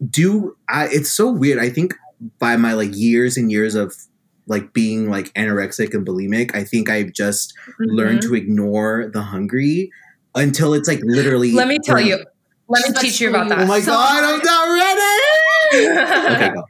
do. 0.10 0.56
I, 0.70 0.88
it's 0.88 1.12
so 1.12 1.32
weird. 1.32 1.60
I 1.60 1.70
think 1.70 1.94
by 2.40 2.56
my 2.58 2.74
like 2.74 2.92
years 2.96 3.38
and 3.38 3.52
years 3.52 3.76
of 3.76 3.96
like 4.48 4.74
being 4.74 5.10
like 5.10 5.34
anorexic 5.34 5.94
and 5.94 6.06
bulimic, 6.06 6.54
I 6.56 6.64
think 6.64 6.90
I've 6.90 7.14
just 7.14 7.54
learned 7.80 8.20
Mhm. 8.20 8.28
to 8.30 8.36
ignore 8.36 9.10
the 9.14 9.22
hungry 9.22 9.92
until 10.36 10.74
it's 10.74 10.88
like 10.88 11.00
literally. 11.04 11.52
let 11.52 11.68
me 11.68 11.78
tell 11.84 11.96
burnt. 11.96 12.08
you 12.08 12.26
let 12.68 12.88
me 12.88 12.94
teach 13.02 13.18
to 13.18 13.26
you 13.26 13.30
about 13.30 13.50
that 13.50 13.60
Oh 13.60 13.66
my 13.66 13.80
So- 13.82 13.92
god! 13.92 14.24
I'm 14.24 14.40
not 14.44 14.66
ready. 15.74 16.36
okay, 16.36 16.54
go. 16.54 16.64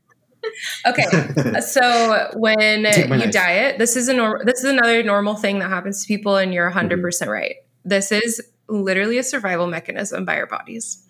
okay 0.88 1.62
So 1.62 2.30
when 2.36 2.60
you 2.82 2.82
knife. 2.82 3.32
diet, 3.32 3.78
this 3.78 3.96
is 3.96 4.08
a 4.10 4.14
nor- 4.14 4.42
this 4.44 4.60
is 4.64 4.66
another 4.66 5.04
normal 5.04 5.36
thing 5.36 5.60
that 5.60 5.70
happens 5.70 6.02
to 6.04 6.08
people, 6.08 6.38
and 6.38 6.54
you're 6.54 6.66
100 6.68 6.96
Mm-hmm. 6.98 7.04
percent 7.04 7.32
right. 7.32 7.56
This 7.86 8.12
is 8.12 8.42
literally 8.72 9.18
a 9.18 9.24
survival 9.24 9.68
mechanism 9.68 10.26
by 10.26 10.38
our 10.38 10.48
bodies, 10.48 11.04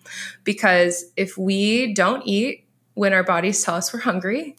because 0.44 1.04
if 1.16 1.38
we 1.38 1.94
don't 1.94 2.22
eat 2.26 2.66
when 2.94 3.12
our 3.12 3.22
bodies 3.22 3.62
tell 3.62 3.74
us 3.76 3.92
we're 3.92 4.00
hungry, 4.00 4.56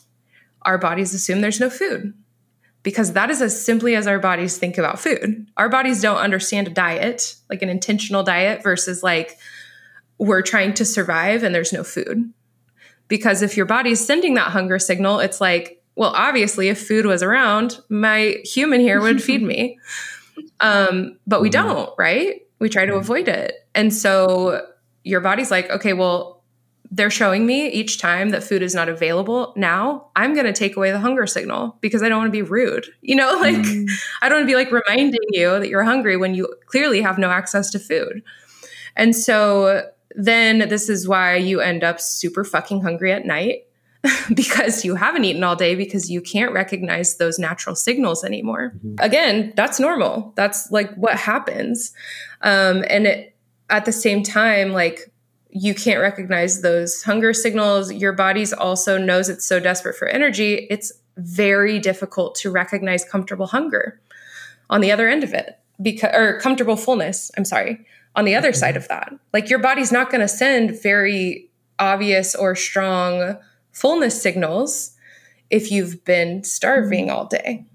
our 0.64 0.78
bodies 0.78 1.14
assume 1.14 1.42
there's 1.42 1.60
no 1.60 1.70
food. 1.70 2.14
Because 2.82 3.14
that 3.14 3.30
is 3.30 3.42
as 3.42 3.64
simply 3.64 3.96
as 3.96 4.08
our 4.08 4.20
bodies 4.20 4.58
think 4.58 4.78
about 4.78 5.00
food. 5.00 5.48
Our 5.56 5.70
bodies 5.70 6.02
don't 6.02 6.18
understand 6.18 6.68
a 6.68 6.72
diet, 6.72 7.36
like 7.50 7.62
an 7.62 7.70
intentional 7.70 8.24
diet, 8.24 8.62
versus 8.62 9.02
like 9.02 9.38
we're 10.18 10.42
trying 10.42 10.74
to 10.74 10.84
survive 10.86 11.44
and 11.44 11.56
there's 11.56 11.72
no 11.74 11.84
food 11.84 12.34
because 13.08 13.42
if 13.42 13.56
your 13.58 13.66
body's 13.66 14.06
sending 14.06 14.34
that 14.36 14.52
hunger 14.52 14.80
signal, 14.80 15.20
it's 15.20 15.40
like, 15.40 15.82
well, 15.96 16.14
obviously, 16.16 16.70
if 16.70 16.88
food 16.88 17.06
was 17.06 17.22
around, 17.22 17.80
my 17.90 18.38
human 18.44 18.80
here 18.82 19.00
would 19.02 19.22
feed 19.30 19.44
me. 19.44 19.78
Um, 20.60 21.18
but 21.28 21.42
we 21.42 21.50
Mhm. 21.50 21.54
don't, 21.54 21.90
right? 21.98 22.42
We 22.64 22.70
try 22.70 22.86
to 22.86 22.96
avoid 22.96 23.28
it. 23.28 23.68
And 23.76 23.94
so 23.94 24.66
your 25.04 25.20
body's 25.20 25.52
like, 25.52 25.70
okay, 25.70 25.92
well, 25.94 26.42
they're 26.92 27.10
showing 27.10 27.46
me 27.46 27.68
each 27.70 27.98
time 28.00 28.30
that 28.30 28.44
food 28.44 28.62
is 28.62 28.76
not 28.76 28.88
available 28.88 29.52
now 29.56 30.10
i'm 30.16 30.36
going 30.36 30.46
to 30.46 30.54
take 30.54 30.76
away 30.78 30.92
the 30.92 31.00
hunger 31.00 31.26
signal 31.26 31.76
because 31.82 32.04
i 32.04 32.10
don't 32.10 32.20
want 32.20 32.28
to 32.28 32.32
be 32.32 32.44
rude 32.44 32.86
you 33.02 33.16
know 33.16 33.32
like 33.42 33.56
Mm. 33.56 33.90
I 34.22 34.30
don't 34.30 34.40
want 34.40 34.44
to 34.50 34.52
be 34.52 34.56
like 34.56 34.72
reminding 34.72 35.20
you 35.32 35.50
that 35.60 35.70
you're 35.70 35.84
hungry 35.84 36.18
when 36.18 36.36
you 36.36 36.54
clearly 36.68 37.02
have 37.02 37.18
no 37.18 37.30
access 37.32 37.72
to 37.72 37.80
food. 37.80 38.22
And 38.96 39.16
so 39.16 39.90
then 40.16 40.70
this 40.70 40.88
is 40.88 41.08
why 41.08 41.36
you 41.36 41.60
end 41.62 41.84
up 41.84 42.00
super 42.00 42.44
fucking 42.44 42.82
hungry 42.82 43.12
at 43.12 43.26
night 43.26 43.66
because 44.36 44.84
you 44.86 44.96
haven't 44.96 45.24
eaten 45.26 45.44
all 45.44 45.56
day 45.56 45.76
because 45.76 46.12
you 46.12 46.22
can't 46.22 46.52
recognize 46.54 47.18
those 47.18 47.40
natural 47.40 47.76
signals 47.76 48.24
anymore. 48.24 48.74
Mhm. 48.86 48.96
Again, 49.00 49.54
that's 49.56 49.80
normal. 49.80 50.34
That's 50.36 50.70
like 50.72 50.94
what 50.96 51.16
happens. 51.18 51.92
Um, 52.44 52.84
and 52.90 53.08
it, 53.08 53.36
at 53.70 53.86
the 53.86 53.92
same 53.92 54.22
time, 54.24 54.72
like 54.72 55.12
you 55.50 55.74
can't 55.74 56.00
recognize 56.00 56.62
those 56.62 57.04
hunger 57.04 57.34
signals. 57.34 57.92
Your 57.92 58.14
body's 58.14 58.54
also 58.54 58.98
knows 58.98 59.30
it's 59.30 59.46
so 59.46 59.60
desperate 59.60 59.96
for 59.96 60.08
energy. 60.08 60.68
It's 60.70 60.92
very 61.18 61.80
difficult 61.80 62.36
to 62.36 62.52
recognize 62.52 63.06
comfortable 63.06 63.48
hunger 63.48 64.02
on 64.70 64.82
the 64.82 64.92
other 64.92 65.08
end 65.08 65.24
of 65.24 65.34
it 65.34 65.60
because 65.82 66.12
or 66.14 66.40
comfortable 66.40 66.76
fullness 66.76 67.30
i'm 67.38 67.46
sorry 67.46 67.86
on 68.16 68.26
the 68.26 68.36
other 68.36 68.54
side 68.54 68.78
of 68.78 68.88
that 68.88 69.12
like 69.32 69.50
your 69.50 69.60
body's 69.60 69.92
not 69.92 70.10
going 70.10 70.22
to 70.22 70.28
send 70.28 70.82
very 70.82 71.50
obvious 71.80 72.36
or 72.36 72.56
strong 72.56 73.38
fullness 73.72 74.22
signals 74.22 74.96
if 75.50 75.72
you've 75.72 76.04
been 76.06 76.44
starving 76.44 77.10
all 77.10 77.26
day. 77.26 77.66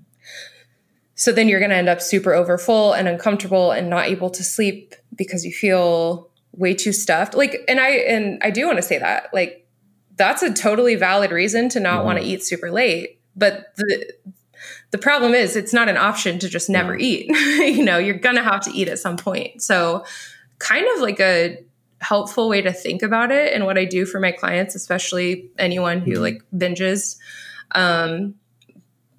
So 1.19 1.33
then 1.33 1.49
you're 1.49 1.59
going 1.59 1.71
to 1.71 1.77
end 1.77 1.89
up 1.89 2.01
super 2.01 2.33
overfull 2.33 2.93
and 2.93 3.09
uncomfortable 3.09 3.73
and 3.73 3.91
not 3.91 4.07
able 4.07 4.31
to 4.31 4.45
sleep 4.45 4.95
because 5.17 5.45
you 5.45 5.53
feel 5.53 6.31
way 6.53 6.75
too 6.75 6.93
stuffed. 6.93 7.35
Like 7.35 7.65
and 7.67 7.81
I 7.81 7.91
and 7.91 8.41
I 8.41 8.51
do 8.51 8.67
want 8.67 8.79
to 8.79 8.83
say 8.83 8.99
that. 8.99 9.29
Like 9.35 9.67
that's 10.17 10.45
a 10.45 10.55
totally 10.55 10.95
valid 10.95 11.33
reason 11.33 11.69
to 11.71 11.81
not 11.81 11.99
mm-hmm. 11.99 12.07
want 12.07 12.19
to 12.21 12.25
eat 12.25 12.45
super 12.45 12.71
late, 12.71 13.21
but 13.35 13.73
the 13.77 14.13
the 14.93 14.99
problem 14.99 15.35
is 15.35 15.57
it's 15.57 15.73
not 15.73 15.89
an 15.89 15.97
option 15.97 16.39
to 16.39 16.49
just 16.49 16.71
never 16.71 16.97
eat. 16.97 17.27
you 17.29 17.85
know, 17.85 17.99
you're 17.99 18.19
going 18.19 18.37
to 18.37 18.43
have 18.43 18.61
to 18.63 18.71
eat 18.71 18.89
at 18.89 19.01
some 19.01 19.17
point. 19.17 19.61
So 19.61 20.05
kind 20.61 20.87
of 20.95 21.03
like 21.03 21.19
a 21.19 21.59
helpful 22.01 22.49
way 22.49 22.63
to 22.63 22.73
think 22.73 23.03
about 23.03 23.33
it 23.33 23.53
and 23.53 23.67
what 23.67 23.77
I 23.77 23.85
do 23.85 24.07
for 24.07 24.21
my 24.21 24.31
clients, 24.31 24.77
especially 24.77 25.51
anyone 25.59 26.01
who 26.01 26.13
mm-hmm. 26.13 26.23
like 26.23 26.43
binges 26.55 27.17
um 27.73 28.37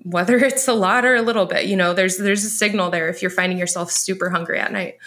whether 0.04 0.38
it's 0.46 0.68
a 0.68 0.74
lot 0.74 1.06
or 1.06 1.16
a 1.16 1.22
little 1.22 1.46
bit 1.46 1.66
you 1.66 1.76
know 1.76 1.94
there's 1.94 2.18
there's 2.18 2.44
a 2.44 2.50
signal 2.50 2.90
there 2.90 3.10
if 3.10 3.22
you're 3.22 3.32
finding 3.32 3.58
yourself 3.58 3.92
super 3.92 4.30
hungry 4.30 4.60
at 4.60 4.72
night. 4.72 4.98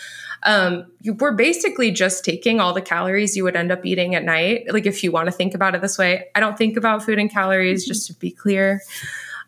Um, 0.44 0.86
you, 1.00 1.14
we're 1.14 1.36
basically 1.36 1.92
just 1.92 2.24
taking 2.24 2.58
all 2.58 2.72
the 2.72 2.82
calories 2.82 3.36
you 3.36 3.44
would 3.44 3.54
end 3.54 3.70
up 3.70 3.86
eating 3.86 4.16
at 4.16 4.24
night. 4.24 4.64
Like 4.72 4.86
if 4.86 5.04
you 5.04 5.12
want 5.12 5.26
to 5.26 5.32
think 5.32 5.54
about 5.54 5.76
it 5.76 5.82
this 5.82 5.96
way 5.96 6.24
i 6.34 6.40
don't 6.40 6.58
think 6.58 6.76
about 6.76 7.04
food 7.04 7.20
and 7.20 7.30
calories 7.30 7.86
just 7.86 8.08
to 8.08 8.14
be 8.14 8.30
clear. 8.30 8.82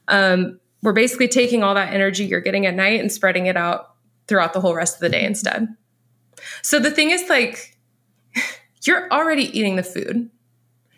Um, 0.06 0.60
we're 0.82 0.92
basically 0.92 1.28
taking 1.28 1.62
all 1.62 1.74
that 1.74 1.92
energy 1.92 2.26
you're 2.26 2.42
getting 2.42 2.66
at 2.66 2.74
night 2.74 3.00
and 3.00 3.10
spreading 3.10 3.46
it 3.46 3.56
out 3.56 3.94
throughout 4.28 4.52
the 4.52 4.60
whole 4.60 4.74
rest 4.74 4.96
of 4.96 5.00
the 5.00 5.08
day 5.08 5.24
instead. 5.24 5.66
So 6.62 6.78
the 6.78 6.90
thing 6.90 7.10
is 7.10 7.28
like 7.28 7.76
you're 8.86 9.10
already 9.10 9.44
eating 9.58 9.76
the 9.76 9.82
food 9.82 10.30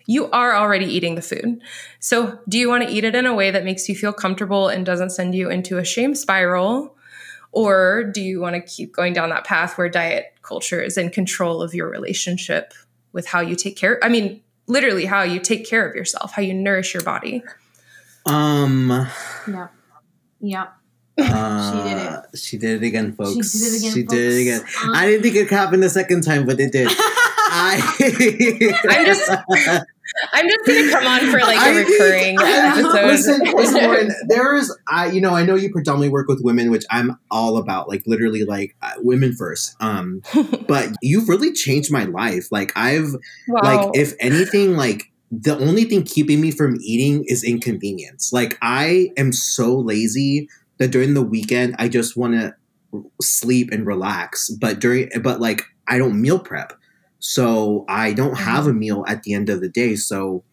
you 0.07 0.31
are 0.31 0.55
already 0.55 0.87
eating 0.87 1.17
the 1.17 1.23
food. 1.23 1.61
So, 1.99 2.39
do 2.49 2.59
you 2.59 2.69
want 2.69 2.85
to 2.85 2.91
eat 2.91 3.05
it 3.05 3.15
in 3.15 3.27
a 3.27 3.35
way 3.35 3.51
that 3.51 3.65
makes 3.65 3.89
you 3.89 3.97
feel 3.97 4.13
comfortable 4.13 4.69
and 4.69 4.87
doesn't 4.87 5.11
send 5.11 5.35
you 5.35 5.51
into 5.51 5.79
a 5.79 5.85
shame 5.85 6.15
spiral? 6.15 6.97
Or 7.53 8.05
do 8.05 8.21
you 8.21 8.41
want 8.41 8.55
to 8.55 8.61
keep 8.61 8.95
going 8.95 9.13
down 9.13 9.31
that 9.31 9.45
path 9.45 9.77
where 9.77 9.89
diet 9.89 10.35
culture 10.43 10.81
is 10.81 10.97
in 10.97 11.11
control 11.11 11.63
of 11.63 11.75
your 11.75 11.89
relationship 11.89 12.75
with 13.13 13.27
how 13.27 13.41
you 13.41 13.57
take 13.57 13.77
care? 13.77 13.99
I 14.03 14.09
mean, 14.09 14.43
literally, 14.67 15.07
how 15.07 15.23
you 15.23 15.41
take 15.41 15.69
care 15.69 15.89
of 15.89 15.97
yourself, 15.97 16.33
how 16.33 16.43
you 16.43 16.55
nourish 16.55 16.95
your 16.95 17.03
body. 17.03 17.43
Um, 18.27 19.09
yeah. 19.49 19.69
Yeah. 20.41 20.67
Uh, 21.19 21.73
she 21.73 21.89
did 21.89 21.99
it. 21.99 22.39
She 22.39 22.59
did 22.59 22.83
it 22.83 22.87
again, 22.87 23.13
folks. 23.15 23.53
She 23.53 23.59
did 23.59 23.73
it 23.73 23.79
again. 23.79 23.95
She 23.95 24.03
folks. 24.03 24.15
did 24.15 24.33
it 24.33 24.41
again. 24.43 24.61
Um, 24.85 24.95
I 24.95 25.07
didn't 25.07 25.23
think 25.23 25.37
it 25.37 25.51
happened 25.51 25.83
the 25.83 25.89
second 25.89 26.23
time, 26.23 26.47
but 26.47 26.61
it 26.61 26.73
did. 26.73 26.91
I. 27.51 28.73
I'm 28.89 29.07
just. 29.07 29.31
I'm 30.33 30.49
just 30.49 30.67
gonna 30.67 30.91
come 30.91 31.07
on 31.07 31.21
for 31.31 31.41
like 31.41 31.61
a 31.61 31.75
recurring 31.75 32.39
episode. 32.41 33.07
Listen, 33.07 33.41
listen, 33.55 33.83
Lauren, 33.83 34.13
there 34.29 34.57
is, 34.57 34.75
I, 34.89 35.11
you 35.11 35.21
know, 35.21 35.35
I 35.35 35.45
know 35.45 35.57
you 35.57 35.71
predominantly 35.71 36.11
work 36.11 36.29
with 36.29 36.41
women, 36.43 36.71
which 36.71 36.85
I'm 36.91 37.19
all 37.31 37.59
about, 37.59 37.89
like 37.89 38.05
literally, 38.07 38.45
like 38.45 38.77
uh, 38.83 38.93
women 38.99 39.35
first. 39.35 39.77
Um, 39.81 40.23
but 40.69 40.91
you've 41.03 41.29
really 41.29 41.53
changed 41.53 41.93
my 41.93 42.05
life. 42.05 42.49
Like 42.51 42.73
I've, 42.77 43.15
wow. 43.49 43.61
like, 43.63 43.91
if 43.95 44.15
anything, 44.21 44.77
like 44.77 45.11
the 45.31 45.59
only 45.59 45.85
thing 45.85 46.05
keeping 46.05 46.41
me 46.41 46.51
from 46.51 46.77
eating 46.81 47.25
is 47.27 47.43
inconvenience. 47.43 48.33
Like 48.33 48.59
I 48.63 49.11
am 49.17 49.33
so 49.33 49.77
lazy 49.77 50.49
that 50.79 50.93
during 50.93 51.15
the 51.15 51.23
weekend 51.23 51.75
I 51.79 51.89
just 51.89 52.17
want 52.17 52.35
to 52.35 52.55
sleep 53.21 53.71
and 53.73 53.87
relax. 53.87 54.51
But 54.51 54.79
during, 54.79 55.11
but 55.21 55.41
like 55.41 55.65
I 55.89 55.99
don't 55.99 56.21
meal 56.21 56.39
prep. 56.39 56.73
So 57.27 57.85
I 57.89 58.13
don't 58.13 58.39
have 58.39 58.61
mm-hmm. 58.61 58.71
a 58.71 58.75
meal 58.75 59.05
at 59.09 59.25
the 59.25 59.35
end 59.35 59.51
of 59.51 59.61
the 59.61 59.69
day. 59.69 59.97
So 59.97 60.45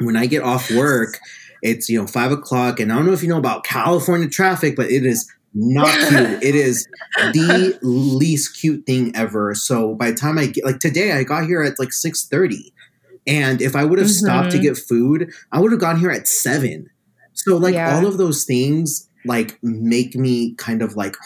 when 0.00 0.16
I 0.16 0.26
get 0.26 0.42
off 0.42 0.70
work, 0.70 1.18
it's 1.62 1.88
you 1.88 1.98
know 1.98 2.06
five 2.06 2.30
o'clock, 2.30 2.78
and 2.78 2.92
I 2.92 2.96
don't 2.96 3.06
know 3.06 3.14
if 3.14 3.22
you 3.22 3.28
know 3.28 3.38
about 3.38 3.64
California 3.64 4.28
traffic, 4.28 4.76
but 4.76 4.90
it 4.90 5.06
is 5.06 5.26
not 5.54 5.88
cute. 6.08 6.42
it 6.42 6.54
is 6.54 6.86
the 7.32 7.78
least 7.80 8.60
cute 8.60 8.84
thing 8.84 9.16
ever. 9.16 9.54
So 9.54 9.94
by 9.94 10.10
the 10.10 10.16
time 10.16 10.36
I 10.36 10.46
get 10.46 10.66
like 10.66 10.78
today, 10.78 11.12
I 11.12 11.24
got 11.24 11.46
here 11.46 11.62
at 11.62 11.78
like 11.78 11.94
six 11.94 12.26
thirty, 12.26 12.74
and 13.26 13.62
if 13.62 13.74
I 13.74 13.84
would 13.84 13.98
have 13.98 14.08
mm-hmm. 14.08 14.26
stopped 14.26 14.50
to 14.50 14.58
mm-hmm. 14.58 14.66
get 14.66 14.76
food, 14.76 15.32
I 15.50 15.58
would 15.58 15.72
have 15.72 15.80
gone 15.80 15.98
here 15.98 16.10
at 16.10 16.28
seven. 16.28 16.90
So 17.32 17.56
like 17.56 17.74
yeah. 17.74 17.96
all 17.96 18.06
of 18.06 18.18
those 18.18 18.44
things 18.44 19.08
like 19.24 19.58
make 19.62 20.14
me 20.14 20.54
kind 20.56 20.82
of 20.82 20.96
like 20.96 21.16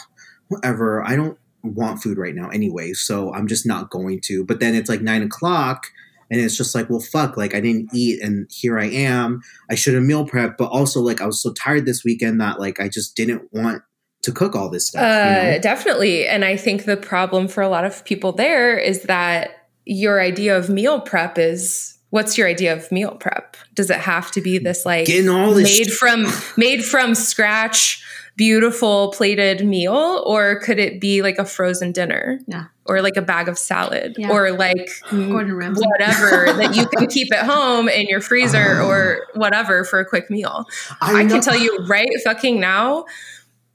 whatever. 0.48 1.02
I 1.02 1.16
don't 1.16 1.36
want 1.62 2.02
food 2.02 2.18
right 2.18 2.34
now 2.34 2.48
anyway, 2.48 2.92
so 2.92 3.32
I'm 3.32 3.46
just 3.46 3.66
not 3.66 3.90
going 3.90 4.20
to. 4.22 4.44
But 4.44 4.60
then 4.60 4.74
it's 4.74 4.88
like 4.88 5.00
nine 5.00 5.22
o'clock 5.22 5.86
and 6.30 6.40
it's 6.40 6.56
just 6.56 6.74
like, 6.74 6.88
well, 6.88 7.00
fuck, 7.00 7.36
like 7.36 7.54
I 7.54 7.60
didn't 7.60 7.90
eat 7.92 8.22
and 8.22 8.50
here 8.50 8.78
I 8.78 8.86
am. 8.86 9.42
I 9.70 9.74
should 9.74 9.94
have 9.94 10.02
meal 10.02 10.26
prep, 10.26 10.56
but 10.56 10.70
also 10.70 11.00
like 11.00 11.20
I 11.20 11.26
was 11.26 11.42
so 11.42 11.52
tired 11.52 11.86
this 11.86 12.04
weekend 12.04 12.40
that 12.40 12.58
like 12.58 12.80
I 12.80 12.88
just 12.88 13.16
didn't 13.16 13.52
want 13.52 13.82
to 14.22 14.32
cook 14.32 14.56
all 14.56 14.70
this 14.70 14.88
stuff. 14.88 15.02
Uh, 15.02 15.04
you 15.04 15.52
know? 15.52 15.58
Definitely. 15.58 16.26
And 16.26 16.44
I 16.44 16.56
think 16.56 16.84
the 16.84 16.96
problem 16.96 17.48
for 17.48 17.60
a 17.60 17.68
lot 17.68 17.84
of 17.84 18.04
people 18.04 18.32
there 18.32 18.78
is 18.78 19.02
that 19.02 19.68
your 19.84 20.20
idea 20.20 20.56
of 20.56 20.68
meal 20.68 21.00
prep 21.00 21.38
is 21.38 21.98
what's 22.10 22.38
your 22.38 22.46
idea 22.46 22.72
of 22.72 22.90
meal 22.90 23.16
prep? 23.16 23.56
Does 23.74 23.90
it 23.90 23.98
have 23.98 24.30
to 24.32 24.40
be 24.40 24.58
this 24.58 24.86
like 24.86 25.06
Getting 25.06 25.28
all 25.28 25.52
this 25.52 25.78
made 25.78 25.92
from 25.92 26.26
made 26.56 26.84
from 26.84 27.14
scratch 27.14 28.04
beautiful 28.36 29.12
plated 29.12 29.66
meal 29.66 30.22
or 30.26 30.60
could 30.60 30.78
it 30.78 31.00
be 31.00 31.22
like 31.22 31.38
a 31.38 31.44
frozen 31.44 31.92
dinner? 31.92 32.40
Yeah. 32.46 32.66
Or 32.86 33.00
like 33.00 33.16
a 33.16 33.22
bag 33.22 33.48
of 33.48 33.58
salad. 33.58 34.16
Yeah. 34.18 34.30
or 34.30 34.52
like 34.52 34.90
whatever 35.12 36.46
that 36.52 36.74
you 36.74 36.86
can 36.86 37.06
keep 37.06 37.32
at 37.32 37.44
home 37.44 37.88
in 37.88 38.06
your 38.06 38.20
freezer 38.20 38.80
uh, 38.80 38.86
or 38.86 39.26
whatever 39.34 39.84
for 39.84 40.00
a 40.00 40.04
quick 40.04 40.30
meal. 40.30 40.66
I, 41.00 41.22
I 41.22 41.24
can 41.26 41.40
tell 41.40 41.56
you 41.56 41.78
right 41.86 42.08
fucking 42.24 42.58
now 42.58 43.04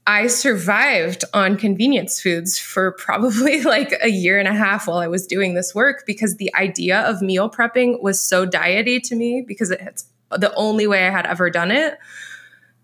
I 0.08 0.26
survived 0.26 1.24
on 1.34 1.58
convenience 1.58 2.18
foods 2.18 2.58
for 2.58 2.92
probably 2.92 3.62
like 3.62 3.92
a 4.02 4.08
year 4.08 4.38
and 4.38 4.48
a 4.48 4.54
half 4.54 4.88
while 4.88 4.98
I 4.98 5.06
was 5.06 5.26
doing 5.26 5.52
this 5.52 5.74
work 5.74 6.04
because 6.06 6.38
the 6.38 6.52
idea 6.54 7.02
of 7.02 7.20
meal 7.20 7.50
prepping 7.50 8.02
was 8.02 8.18
so 8.18 8.46
diety 8.46 9.00
to 9.00 9.14
me 9.14 9.44
because 9.46 9.70
it's 9.70 10.06
the 10.30 10.52
only 10.54 10.86
way 10.86 11.06
I 11.06 11.10
had 11.10 11.26
ever 11.26 11.50
done 11.50 11.70
it 11.70 11.98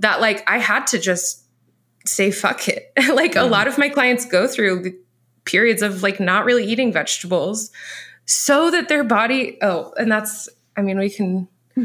that 0.00 0.20
like 0.20 0.44
I 0.46 0.58
had 0.58 0.86
to 0.88 0.98
just 0.98 1.43
say 2.04 2.30
fuck 2.30 2.68
it. 2.68 2.92
like 3.14 3.36
a 3.36 3.42
lot 3.42 3.66
of 3.66 3.78
my 3.78 3.88
clients 3.88 4.24
go 4.26 4.46
through 4.46 4.94
periods 5.44 5.82
of 5.82 6.02
like 6.02 6.20
not 6.20 6.44
really 6.44 6.64
eating 6.64 6.92
vegetables 6.92 7.70
so 8.26 8.70
that 8.70 8.88
their 8.88 9.04
body 9.04 9.58
oh 9.62 9.92
and 9.98 10.10
that's 10.10 10.48
I 10.76 10.82
mean 10.82 10.98
we 10.98 11.10
can 11.10 11.48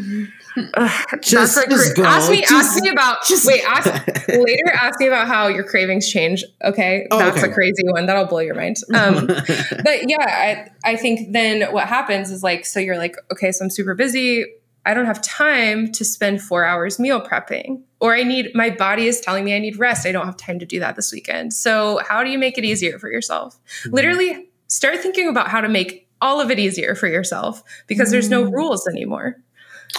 just, 1.21 1.57
like, 1.57 1.67
just 1.67 1.95
go. 1.95 2.03
ask 2.03 2.29
me 2.29 2.41
just, 2.41 2.51
ask 2.51 2.83
me 2.83 2.89
about 2.89 3.25
just, 3.27 3.47
wait 3.47 3.63
ask 3.65 3.87
later 4.27 4.71
ask 4.71 4.99
me 4.99 5.07
about 5.07 5.27
how 5.27 5.47
your 5.47 5.63
cravings 5.63 6.07
change 6.07 6.43
okay 6.63 7.07
oh, 7.09 7.17
that's 7.17 7.41
okay. 7.41 7.49
a 7.49 7.53
crazy 7.53 7.83
one 7.85 8.05
that'll 8.05 8.25
blow 8.25 8.39
your 8.39 8.53
mind 8.53 8.77
um 8.93 9.25
but 9.25 10.07
yeah 10.07 10.69
I, 10.85 10.91
I 10.91 10.95
think 10.95 11.33
then 11.33 11.73
what 11.73 11.87
happens 11.87 12.29
is 12.29 12.43
like 12.43 12.67
so 12.67 12.79
you're 12.79 12.99
like 12.99 13.15
okay 13.31 13.51
so 13.51 13.65
i'm 13.65 13.71
super 13.71 13.95
busy 13.95 14.45
I 14.89 14.95
don't 14.95 15.05
have 15.05 15.21
time 15.21 15.91
to 15.91 16.03
spend 16.03 16.41
four 16.41 16.65
hours 16.65 16.97
meal 16.97 17.21
prepping, 17.21 17.83
or 17.99 18.15
I 18.15 18.23
need 18.23 18.49
my 18.55 18.71
body 18.71 19.05
is 19.05 19.21
telling 19.21 19.45
me 19.45 19.55
I 19.55 19.59
need 19.59 19.77
rest. 19.77 20.07
I 20.07 20.11
don't 20.11 20.25
have 20.25 20.35
time 20.35 20.57
to 20.57 20.65
do 20.65 20.79
that 20.79 20.95
this 20.95 21.11
weekend. 21.11 21.53
So, 21.53 21.99
how 22.07 22.23
do 22.23 22.31
you 22.31 22.39
make 22.39 22.57
it 22.57 22.65
easier 22.65 22.97
for 22.97 23.11
yourself? 23.11 23.59
Mm-hmm. 23.83 23.95
Literally, 23.95 24.49
start 24.67 24.97
thinking 24.97 25.27
about 25.27 25.49
how 25.49 25.61
to 25.61 25.69
make 25.69 26.07
all 26.21 26.41
of 26.41 26.49
it 26.49 26.57
easier 26.57 26.95
for 26.95 27.05
yourself 27.05 27.63
because 27.85 28.07
mm-hmm. 28.07 28.13
there's 28.13 28.29
no 28.31 28.45
mm. 28.45 28.51
rules 28.51 28.87
anymore 28.87 29.37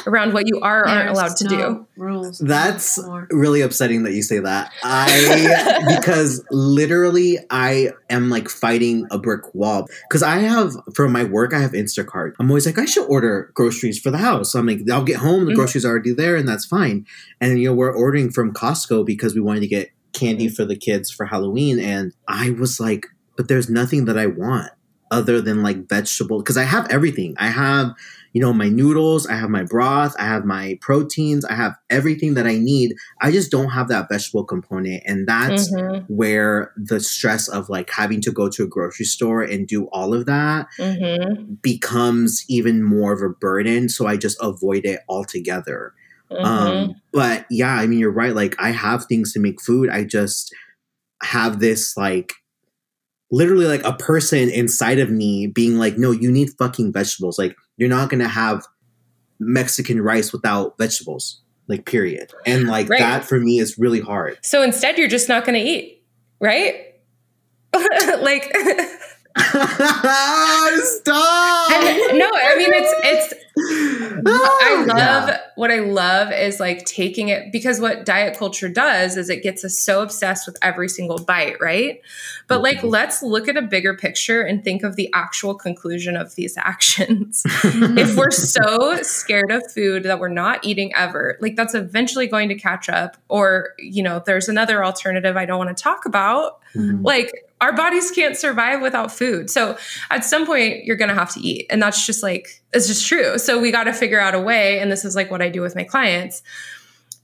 around 0.07 0.33
what 0.33 0.47
you 0.47 0.61
are 0.61 0.83
or 0.83 0.89
aren't 0.89 1.11
allowed 1.11 1.37
to 1.37 1.45
no 1.45 1.51
do. 1.51 1.87
Rules. 1.97 2.39
That's 2.39 2.99
really 3.31 3.61
upsetting 3.61 4.05
that 4.05 4.13
you 4.13 4.23
say 4.23 4.39
that. 4.39 4.73
I 4.83 5.97
because 5.97 6.45
literally 6.51 7.39
I 7.51 7.91
am 8.09 8.31
like 8.31 8.49
fighting 8.49 9.07
a 9.11 9.19
brick 9.19 9.55
wall 9.55 9.89
because 10.09 10.23
I 10.23 10.39
have 10.39 10.73
for 10.95 11.09
my 11.09 11.25
work 11.25 11.53
I 11.53 11.61
have 11.61 11.73
Instacart. 11.73 12.35
I'm 12.39 12.51
always 12.51 12.67
like 12.67 12.79
I 12.79 12.85
should 12.85 13.07
order 13.07 13.51
groceries 13.55 13.99
for 13.99 14.11
the 14.11 14.19
house. 14.19 14.53
So 14.53 14.59
I'm 14.59 14.67
like 14.67 14.89
I'll 14.91 15.05
get 15.05 15.17
home 15.17 15.45
the 15.45 15.51
mm-hmm. 15.51 15.57
groceries 15.57 15.85
are 15.85 15.91
already 15.91 16.13
there 16.13 16.37
and 16.37 16.49
that's 16.49 16.67
fine. 16.67 17.07
And 17.41 17.59
you 17.59 17.69
know 17.69 17.75
we're 17.75 17.95
ordering 17.95 18.31
from 18.31 18.53
Costco 18.53 19.05
because 19.05 19.35
we 19.35 19.41
wanted 19.41 19.61
to 19.61 19.69
get 19.69 19.91
candy 20.13 20.49
for 20.49 20.65
the 20.65 20.77
kids 20.77 21.11
for 21.11 21.27
Halloween 21.27 21.79
and 21.79 22.13
I 22.27 22.51
was 22.51 22.81
like 22.81 23.07
but 23.37 23.49
there's 23.49 23.71
nothing 23.71 24.05
that 24.07 24.19
I 24.19 24.27
want 24.27 24.71
other 25.11 25.41
than 25.41 25.63
like 25.63 25.89
vegetable 25.89 26.39
because 26.39 26.57
I 26.57 26.65
have 26.65 26.87
everything. 26.91 27.35
I 27.39 27.49
have 27.49 27.93
you 28.33 28.41
know, 28.41 28.53
my 28.53 28.69
noodles, 28.69 29.27
I 29.27 29.35
have 29.35 29.51
my 29.51 29.65
broth, 29.65 30.15
I 30.19 30.25
have 30.25 30.45
my 30.45 30.79
proteins, 30.81 31.45
I 31.45 31.55
have 31.55 31.75
everything 31.89 32.35
that 32.35 32.47
I 32.47 32.57
need. 32.59 32.95
I 33.21 33.33
just 33.33 33.51
don't 33.51 33.71
have 33.71 33.89
that 33.89 34.09
vegetable 34.09 34.45
component. 34.45 35.03
And 35.05 35.27
that's 35.27 35.73
mm-hmm. 35.73 36.05
where 36.13 36.73
the 36.77 37.01
stress 37.01 37.49
of 37.49 37.69
like 37.69 37.91
having 37.91 38.21
to 38.23 38.31
go 38.31 38.49
to 38.49 38.63
a 38.63 38.69
grocery 38.69 39.07
store 39.07 39.43
and 39.43 39.67
do 39.67 39.87
all 39.87 40.15
of 40.15 40.27
that 40.27 40.69
mm-hmm. 40.79 41.55
becomes 41.63 42.45
even 42.49 42.83
more 42.85 43.13
of 43.13 43.23
a 43.23 43.35
burden. 43.35 43.89
So 43.89 44.07
I 44.07 44.17
just 44.17 44.39
avoid 44.41 44.85
it 44.85 45.01
altogether. 45.09 45.93
Mm-hmm. 46.31 46.45
Um, 46.45 46.95
but 47.13 47.47
yeah, 47.51 47.75
I 47.75 47.89
mean, 47.89 47.99
you're 47.99 48.13
right. 48.13 48.35
Like, 48.35 48.55
I 48.61 48.71
have 48.71 49.07
things 49.07 49.33
to 49.33 49.41
make 49.41 49.61
food. 49.61 49.91
I 49.91 50.05
just 50.05 50.55
have 51.23 51.59
this 51.59 51.97
like 51.97 52.33
literally 53.31 53.67
like 53.67 53.85
a 53.85 53.93
person 53.93 54.49
inside 54.49 54.99
of 54.99 55.11
me 55.11 55.47
being 55.47 55.77
like, 55.77 55.99
no, 55.99 56.11
you 56.11 56.31
need 56.31 56.51
fucking 56.59 56.93
vegetables. 56.93 57.39
Like 57.39 57.57
you're 57.81 57.89
not 57.89 58.11
gonna 58.11 58.29
have 58.29 58.65
Mexican 59.41 60.01
rice 60.03 60.33
without 60.33 60.77
vegetables. 60.79 61.41
Like 61.67 61.87
period. 61.87 62.33
And 62.47 62.67
like 62.69 62.89
Right. 62.89 62.99
that 62.99 63.25
for 63.25 63.39
me 63.41 63.59
is 63.61 63.79
really 63.79 64.01
hard. 64.01 64.39
So 64.43 64.63
instead, 64.63 64.99
you're 64.99 65.07
just 65.09 65.29
not 65.29 65.45
going 65.45 65.55
to 65.55 65.65
eat, 65.65 66.03
right? 66.41 66.95
like, 68.21 68.53
Stop. 69.37 70.05
and 71.73 72.19
no, 72.19 72.29
I 72.29 72.55
mean 72.57 72.71
it's 72.73 72.95
it's 73.05 73.35
I 73.59 74.85
love 74.87 75.29
Yeah. 75.29 75.41
what 75.57 75.71
I 75.71 75.81
love 75.81 76.33
is 76.33 76.61
like 76.61 76.85
taking 76.85 77.29
it 77.29 77.53
because 77.53 77.81
what 77.81 78.05
diet 78.05 78.37
culture 78.39 78.69
does 78.69 79.17
is 79.17 79.29
it 79.29 79.43
gets 79.43 79.65
us 79.65 79.79
so 79.79 80.03
obsessed 80.03 80.47
with 80.47 80.57
every 80.63 80.89
single 80.89 81.19
bite, 81.19 81.61
right? 81.61 82.01
But 82.49 82.63
like, 82.63 82.79
Mhm. 82.81 82.91
let's 82.91 83.23
look 83.23 83.49
at 83.49 83.57
a 83.57 83.63
bigger 83.63 83.95
picture 83.97 84.43
and 84.43 84.63
think 84.65 84.83
of 84.83 84.97
the 84.97 85.11
actual 85.13 85.55
conclusion 85.55 86.17
of 86.17 86.35
these 86.37 86.57
actions. 86.59 87.43
if 87.65 88.17
we're 88.17 88.31
so 88.31 88.97
scared 89.03 89.51
of 89.51 89.63
food 89.73 90.05
that 90.05 90.19
we're 90.21 90.29
not 90.29 90.65
eating 90.65 90.95
ever, 90.95 91.37
like 91.41 91.57
that's 91.57 91.75
eventually 91.75 92.27
going 92.27 92.49
to 92.49 92.55
catch 92.55 92.89
up. 92.89 93.17
Or, 93.29 93.71
you 93.79 94.03
know, 94.03 94.23
there's 94.25 94.49
another 94.49 94.85
alternative 94.85 95.37
I 95.37 95.47
don't 95.47 95.59
want 95.59 95.77
to 95.77 95.83
talk 95.83 96.07
about. 96.07 96.61
Mhm. 96.75 97.05
Like, 97.05 97.33
our 97.61 97.75
bodies 97.75 98.11
can't 98.11 98.39
survive 98.39 98.81
without 98.81 99.13
food. 99.13 99.51
So 99.51 99.77
at 100.11 100.25
some 100.25 100.47
point, 100.47 100.85
you're 100.87 100.97
going 100.97 101.11
to 101.11 101.15
have 101.15 101.31
to 101.35 101.41
eat. 101.41 101.67
And 101.69 101.83
that's 101.83 102.07
just 102.07 102.23
like, 102.23 102.63
it's 102.73 102.87
just 102.87 103.07
true. 103.07 103.39
So 103.39 103.61
we 103.61 103.71
got 103.71 103.85
to 103.85 103.93
figure 103.93 104.21
out 104.21 104.35
a 104.35 104.41
way. 104.41 104.79
And 104.79 104.91
this 104.91 105.05
is 105.05 105.17
like 105.17 105.31
what 105.31 105.43
I 105.43 105.49
do 105.49 105.61
with 105.61 105.75
my 105.75 105.85
clients. 105.85 106.43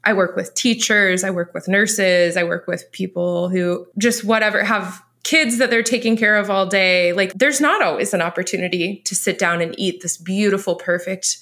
I 0.05 0.13
work 0.13 0.37
with 0.37 0.55
teachers, 0.55 1.25
I 1.25 1.31
work 1.31 1.53
with 1.53 1.67
nurses, 1.67 2.37
I 2.37 2.45
work 2.45 2.69
with 2.69 2.91
people 2.93 3.49
who 3.49 3.89
just 3.99 4.23
whatever 4.23 4.63
have 4.63 5.03
kids 5.25 5.59
that 5.59 5.71
they're 5.71 5.83
taking 5.83 6.17
care 6.17 6.37
of 6.37 6.49
all 6.49 6.67
day. 6.67 7.13
Like, 7.13 7.33
there's 7.35 7.61
not 7.61 7.83
always 7.83 8.15
an 8.15 8.23
opportunity 8.23 9.03
to 9.05 9.17
sit 9.17 9.41
down 9.41 9.61
and 9.61 9.75
eat 9.77 10.03
this 10.03 10.17
beautiful, 10.17 10.77
perfect, 10.77 11.39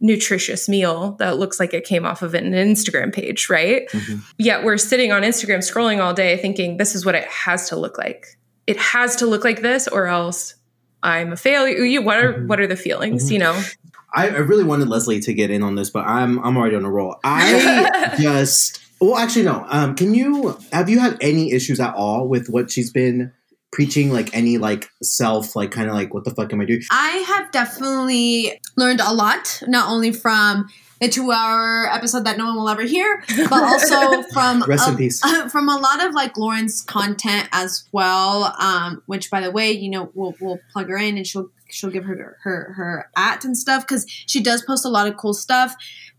nutritious 0.00 0.68
meal 0.68 1.12
that 1.12 1.38
looks 1.38 1.58
like 1.58 1.72
it 1.72 1.84
came 1.84 2.04
off 2.04 2.20
of 2.20 2.34
an 2.34 2.52
Instagram 2.52 3.10
page, 3.14 3.48
right? 3.48 3.88
Mhm. 3.88 4.20
Yet 4.36 4.64
we're 4.64 4.76
sitting 4.76 5.12
on 5.12 5.22
Instagram 5.22 5.58
scrolling 5.58 6.02
all 6.02 6.12
day 6.12 6.36
thinking 6.36 6.76
this 6.76 6.94
is 6.94 7.06
what 7.06 7.14
it 7.14 7.24
has 7.24 7.70
to 7.70 7.76
look 7.76 7.96
like. 7.96 8.26
It 8.66 8.76
has 8.76 9.16
to 9.16 9.26
look 9.26 9.44
like 9.44 9.62
this 9.62 9.88
or 9.88 10.06
else 10.08 10.56
I'm 11.02 11.32
a 11.32 11.36
failure. 11.36 11.84
You- 11.84 12.02
What 12.02 12.18
are 12.18 12.32
Mhm. 12.34 12.46
what 12.46 12.60
are 12.60 12.66
the 12.66 12.76
feelings, 12.76 13.28
Mhm. 13.28 13.32
you 13.32 13.38
know? 13.38 13.62
I, 14.14 14.28
I 14.28 14.38
really 14.38 14.64
wanted 14.64 14.88
Lesly 14.88 15.24
to 15.24 15.32
get 15.32 15.50
in 15.50 15.62
on 15.62 15.74
this, 15.74 15.90
but 15.90 16.04
I'm 16.06 16.38
I'm 16.44 16.56
already 16.56 16.76
on 16.76 16.84
a 16.84 16.90
roll. 16.90 17.16
I 17.24 18.14
just 18.20 18.80
well, 19.00 19.16
actually 19.16 19.44
no. 19.44 19.64
Um, 19.68 19.94
can 19.94 20.14
you 20.14 20.56
have 20.72 20.88
you 20.88 20.98
had 21.00 21.16
any 21.20 21.52
issues 21.52 21.80
at 21.80 21.94
all 21.94 22.28
with 22.28 22.48
what 22.48 22.70
she's 22.70 22.90
been 22.90 23.32
preaching? 23.72 24.12
Like 24.12 24.28
any 24.36 24.58
like 24.58 24.88
self, 25.02 25.56
like 25.56 25.70
kind 25.70 25.88
of 25.88 25.94
like 25.94 26.12
what 26.14 26.24
the 26.24 26.30
fuck 26.30 26.52
am 26.52 26.60
I 26.60 26.66
doing? 26.66 26.82
I 26.90 27.24
have 27.26 27.50
definitely 27.52 28.60
learned 28.76 29.00
a 29.00 29.12
lot, 29.12 29.62
not 29.66 29.88
only 29.88 30.12
from 30.12 30.68
the 31.02 31.08
two-hour 31.08 31.88
episode 31.92 32.24
that 32.24 32.38
no 32.38 32.46
one 32.46 32.56
will 32.56 32.68
ever 32.68 32.82
hear, 32.82 33.22
but 33.50 33.62
also 33.62 34.22
from 34.32 34.62
a- 34.62 35.48
from 35.50 35.68
a 35.68 35.76
lot 35.76 36.04
of 36.04 36.14
like 36.14 36.36
Lauren's 36.36 36.80
content 36.82 37.48
as 37.52 37.88
well. 37.92 38.54
Um, 38.58 39.02
which, 39.06 39.30
by 39.30 39.40
the 39.40 39.50
way, 39.50 39.72
you 39.72 39.90
know, 39.90 40.10
we'll 40.14 40.34
we'll 40.40 40.60
plug 40.72 40.88
her 40.88 40.96
in 40.96 41.16
and 41.16 41.26
she'll 41.26 41.50
she'll 41.68 41.90
give 41.90 42.04
her 42.04 42.38
her 42.42 42.72
her 42.76 43.10
at 43.16 43.44
and 43.44 43.56
stuff 43.58 43.86
because 43.86 44.06
she 44.08 44.40
does 44.40 44.62
post 44.62 44.84
a 44.84 44.88
lot 44.88 45.08
of 45.08 45.16
cool 45.16 45.34
stuff. 45.34 45.74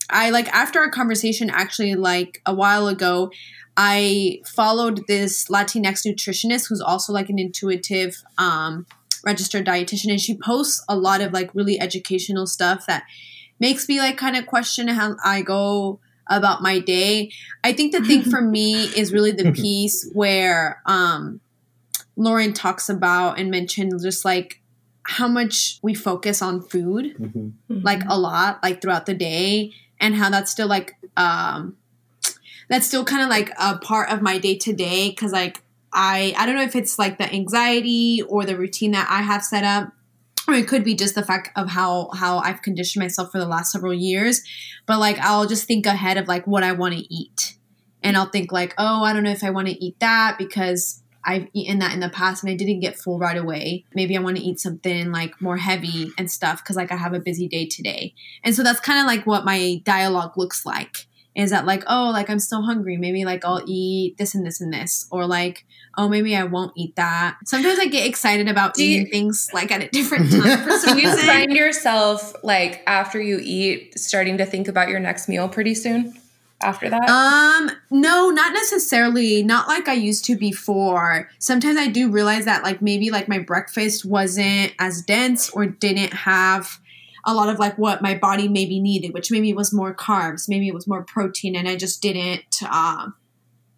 I 0.09 0.31
like 0.31 0.49
after 0.53 0.79
our 0.79 0.89
conversation, 0.89 1.49
actually, 1.49 1.95
like 1.95 2.41
a 2.45 2.53
while 2.53 2.87
ago, 2.87 3.31
I 3.77 4.41
followed 4.45 5.07
this 5.07 5.47
Latinx 5.47 6.05
nutritionist 6.05 6.67
who's 6.67 6.81
also 6.81 7.13
like 7.13 7.29
an 7.29 7.39
intuitive 7.39 8.21
um, 8.37 8.85
registered 9.23 9.65
dietitian, 9.65 10.11
and 10.11 10.19
she 10.19 10.37
posts 10.37 10.83
a 10.89 10.97
lot 10.97 11.21
of 11.21 11.31
like 11.31 11.55
really 11.55 11.79
educational 11.79 12.47
stuff 12.47 12.85
that 12.87 13.03
makes 13.59 13.87
me 13.87 13.99
like 13.99 14.17
kind 14.17 14.35
of 14.35 14.45
question 14.45 14.87
how 14.87 15.15
I 15.23 15.41
go 15.41 15.99
about 16.27 16.61
my 16.61 16.79
day. 16.79 17.31
I 17.63 17.73
think 17.73 17.91
the 17.91 18.01
thing 18.01 18.23
for 18.23 18.41
me 18.41 18.83
is 18.97 19.11
really 19.13 19.31
the 19.31 19.51
piece 19.51 20.09
where 20.13 20.81
um, 20.85 21.41
Lauren 22.15 22.53
talks 22.53 22.89
about 22.89 23.39
and 23.39 23.49
mentioned 23.51 23.91
just 24.01 24.23
like 24.25 24.61
how 25.03 25.27
much 25.27 25.79
we 25.81 25.93
focus 25.93 26.41
on 26.41 26.61
food 26.61 27.15
Mhm. 27.19 27.83
like 27.83 28.03
a 28.07 28.17
lot 28.17 28.61
like 28.63 28.81
throughout 28.81 29.05
the 29.05 29.13
day 29.13 29.71
and 29.99 30.15
how 30.15 30.29
that's 30.29 30.49
still 30.51 30.67
like 30.67 30.95
um 31.17 31.75
that's 32.69 32.87
still 32.87 33.03
kind 33.03 33.21
of 33.21 33.27
like 33.29 33.51
a 33.59 33.77
part 33.79 34.09
of 34.09 34.21
my 34.21 34.37
day 34.37 34.57
to 34.59 34.71
day 34.73 35.09
because 35.09 35.33
like 35.33 35.61
i 35.91 36.33
i 36.37 36.45
don't 36.45 36.55
know 36.55 36.61
if 36.63 36.75
it's 36.75 36.97
like 36.97 37.17
the 37.17 37.29
anxiety 37.33 38.21
or 38.29 38.45
the 38.45 38.55
routine 38.57 38.91
that 38.91 39.07
i 39.09 39.21
have 39.21 39.43
set 39.43 39.63
up 39.65 39.91
or 40.47 40.53
it 40.53 40.67
could 40.67 40.83
be 40.83 40.95
just 40.95 41.15
the 41.15 41.23
fact 41.23 41.49
of 41.55 41.69
how 41.69 42.09
how 42.13 42.39
i've 42.39 42.61
conditioned 42.61 43.01
myself 43.01 43.31
for 43.31 43.39
the 43.39 43.47
last 43.47 43.71
several 43.71 43.93
years 43.93 44.41
but 44.85 44.99
like 44.99 45.17
i'll 45.19 45.47
just 45.47 45.65
think 45.65 45.85
ahead 45.85 46.17
of 46.17 46.27
like 46.27 46.45
what 46.47 46.63
i 46.63 46.71
want 46.71 46.93
to 46.93 47.13
eat 47.13 47.57
and 48.01 48.17
i'll 48.17 48.29
think 48.29 48.51
like 48.51 48.73
oh 48.77 49.03
i 49.03 49.13
don't 49.13 49.23
know 49.23 49.31
if 49.31 49.43
i 49.43 49.49
want 49.49 49.67
to 49.67 49.85
eat 49.85 49.99
that 49.99 50.37
because 50.37 51.03
I've 51.25 51.47
eaten 51.53 51.79
that 51.79 51.93
in 51.93 51.99
the 51.99 52.09
past 52.09 52.43
and 52.43 52.51
I 52.51 52.55
didn't 52.55 52.81
get 52.81 52.97
full 52.97 53.17
right 53.17 53.37
away. 53.37 53.85
Maybe 53.93 54.17
I 54.17 54.21
want 54.21 54.37
to 54.37 54.43
eat 54.43 54.59
something 54.59 55.11
like 55.11 55.41
more 55.41 55.57
heavy 55.57 56.11
and 56.17 56.29
stuff 56.29 56.61
because 56.61 56.75
like 56.75 56.91
I 56.91 56.97
have 56.97 57.13
a 57.13 57.19
busy 57.19 57.47
day 57.47 57.65
today. 57.65 58.13
And 58.43 58.53
so 58.53 58.63
that's 58.63 58.79
kind 58.79 58.99
of 58.99 59.05
like 59.05 59.25
what 59.25 59.45
my 59.45 59.81
dialogue 59.85 60.37
looks 60.37 60.65
like. 60.65 61.07
Is 61.35 61.49
that 61.49 61.65
like, 61.65 61.83
oh, 61.87 62.11
like 62.13 62.29
I'm 62.29 62.39
still 62.39 62.61
hungry. 62.61 62.95
Maybe 62.97 63.25
like 63.25 63.43
I'll 63.43 63.63
eat 63.65 64.17
this 64.17 64.35
and 64.35 64.45
this 64.45 64.61
and 64.61 64.71
this. 64.71 65.07
Or 65.11 65.25
like, 65.25 65.65
oh, 65.97 66.07
maybe 66.07 66.35
I 66.35 66.43
won't 66.43 66.73
eat 66.75 66.95
that. 66.95 67.37
Sometimes 67.45 67.79
I 67.79 67.87
get 67.87 68.05
excited 68.07 68.47
about 68.47 68.75
Do 68.75 68.83
you- 68.85 69.01
eating 69.01 69.11
things 69.11 69.49
like 69.53 69.71
at 69.71 69.81
a 69.81 69.87
different 69.89 70.31
time 70.31 70.63
for 70.63 70.71
some 70.77 70.97
you 70.99 71.05
reason. 71.09 71.25
find 71.25 71.51
yourself 71.51 72.35
like 72.43 72.83
after 72.85 73.19
you 73.21 73.39
eat 73.41 73.97
starting 73.97 74.37
to 74.37 74.45
think 74.45 74.67
about 74.67 74.89
your 74.89 74.99
next 74.99 75.27
meal 75.27 75.49
pretty 75.49 75.73
soon 75.73 76.13
after 76.61 76.87
that? 76.89 77.09
Um, 77.09 77.71
no, 77.89 78.29
not 78.29 78.53
necessarily. 78.53 79.41
Not 79.43 79.67
like 79.67 79.87
I 79.87 79.93
used 79.93 80.25
to 80.25 80.35
before. 80.37 81.29
Sometimes 81.39 81.77
I 81.77 81.87
do 81.87 82.09
realize 82.09 82.45
that 82.45 82.63
like 82.63 82.81
maybe 82.81 83.09
like 83.09 83.27
my 83.27 83.39
breakfast 83.39 84.05
wasn't 84.05 84.71
as 84.79 85.01
dense 85.01 85.49
or 85.49 85.65
didn't 85.65 86.13
have 86.13 86.79
a 87.25 87.33
lot 87.33 87.49
of 87.49 87.59
like 87.59 87.77
what 87.77 88.01
my 88.01 88.15
body 88.15 88.47
maybe 88.47 88.79
needed, 88.79 89.13
which 89.13 89.31
maybe 89.31 89.53
was 89.53 89.73
more 89.73 89.95
carbs, 89.95 90.49
maybe 90.49 90.67
it 90.67 90.73
was 90.73 90.87
more 90.87 91.03
protein, 91.03 91.55
and 91.55 91.67
I 91.67 91.75
just 91.75 92.01
didn't 92.01 92.61
um 92.63 93.15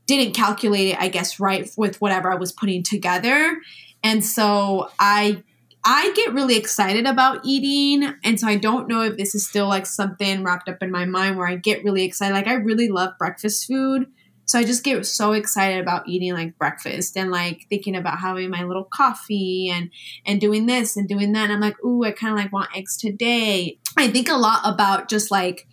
didn't 0.07 0.35
calculate 0.35 0.89
it, 0.89 0.97
I 0.99 1.07
guess, 1.07 1.39
right 1.39 1.69
with 1.77 1.99
whatever 1.99 2.31
I 2.31 2.35
was 2.35 2.51
putting 2.51 2.83
together. 2.83 3.57
And 4.03 4.23
so 4.23 4.89
I 4.99 5.43
I 5.83 6.11
get 6.15 6.33
really 6.33 6.57
excited 6.57 7.05
about 7.05 7.41
eating. 7.43 8.15
And 8.23 8.39
so 8.39 8.47
I 8.47 8.55
don't 8.55 8.87
know 8.87 9.01
if 9.01 9.17
this 9.17 9.35
is 9.35 9.47
still 9.47 9.67
like 9.67 9.85
something 9.85 10.43
wrapped 10.43 10.67
up 10.67 10.81
in 10.81 10.89
my 10.89 11.05
mind 11.05 11.37
where 11.37 11.47
I 11.47 11.55
get 11.55 11.83
really 11.83 12.03
excited. 12.03 12.33
Like 12.33 12.47
I 12.47 12.53
really 12.53 12.89
love 12.89 13.13
breakfast 13.19 13.67
food. 13.67 14.07
So 14.45 14.59
I 14.59 14.63
just 14.63 14.83
get 14.83 15.05
so 15.05 15.33
excited 15.33 15.79
about 15.79 16.07
eating 16.07 16.33
like 16.33 16.57
breakfast 16.57 17.17
and 17.17 17.31
like 17.31 17.65
thinking 17.69 17.95
about 17.95 18.19
having 18.19 18.49
my 18.49 18.63
little 18.63 18.83
coffee 18.85 19.69
and 19.73 19.89
and 20.25 20.39
doing 20.39 20.65
this 20.65 20.95
and 20.97 21.07
doing 21.07 21.31
that. 21.33 21.45
And 21.45 21.53
I'm 21.53 21.59
like, 21.59 21.83
ooh, 21.83 22.03
I 22.03 22.11
kind 22.11 22.31
of 22.33 22.39
like 22.39 22.53
want 22.53 22.69
eggs 22.75 22.95
today. 22.97 23.79
I 23.97 24.07
think 24.07 24.29
a 24.29 24.35
lot 24.35 24.61
about 24.63 25.09
just 25.09 25.31
like, 25.31 25.67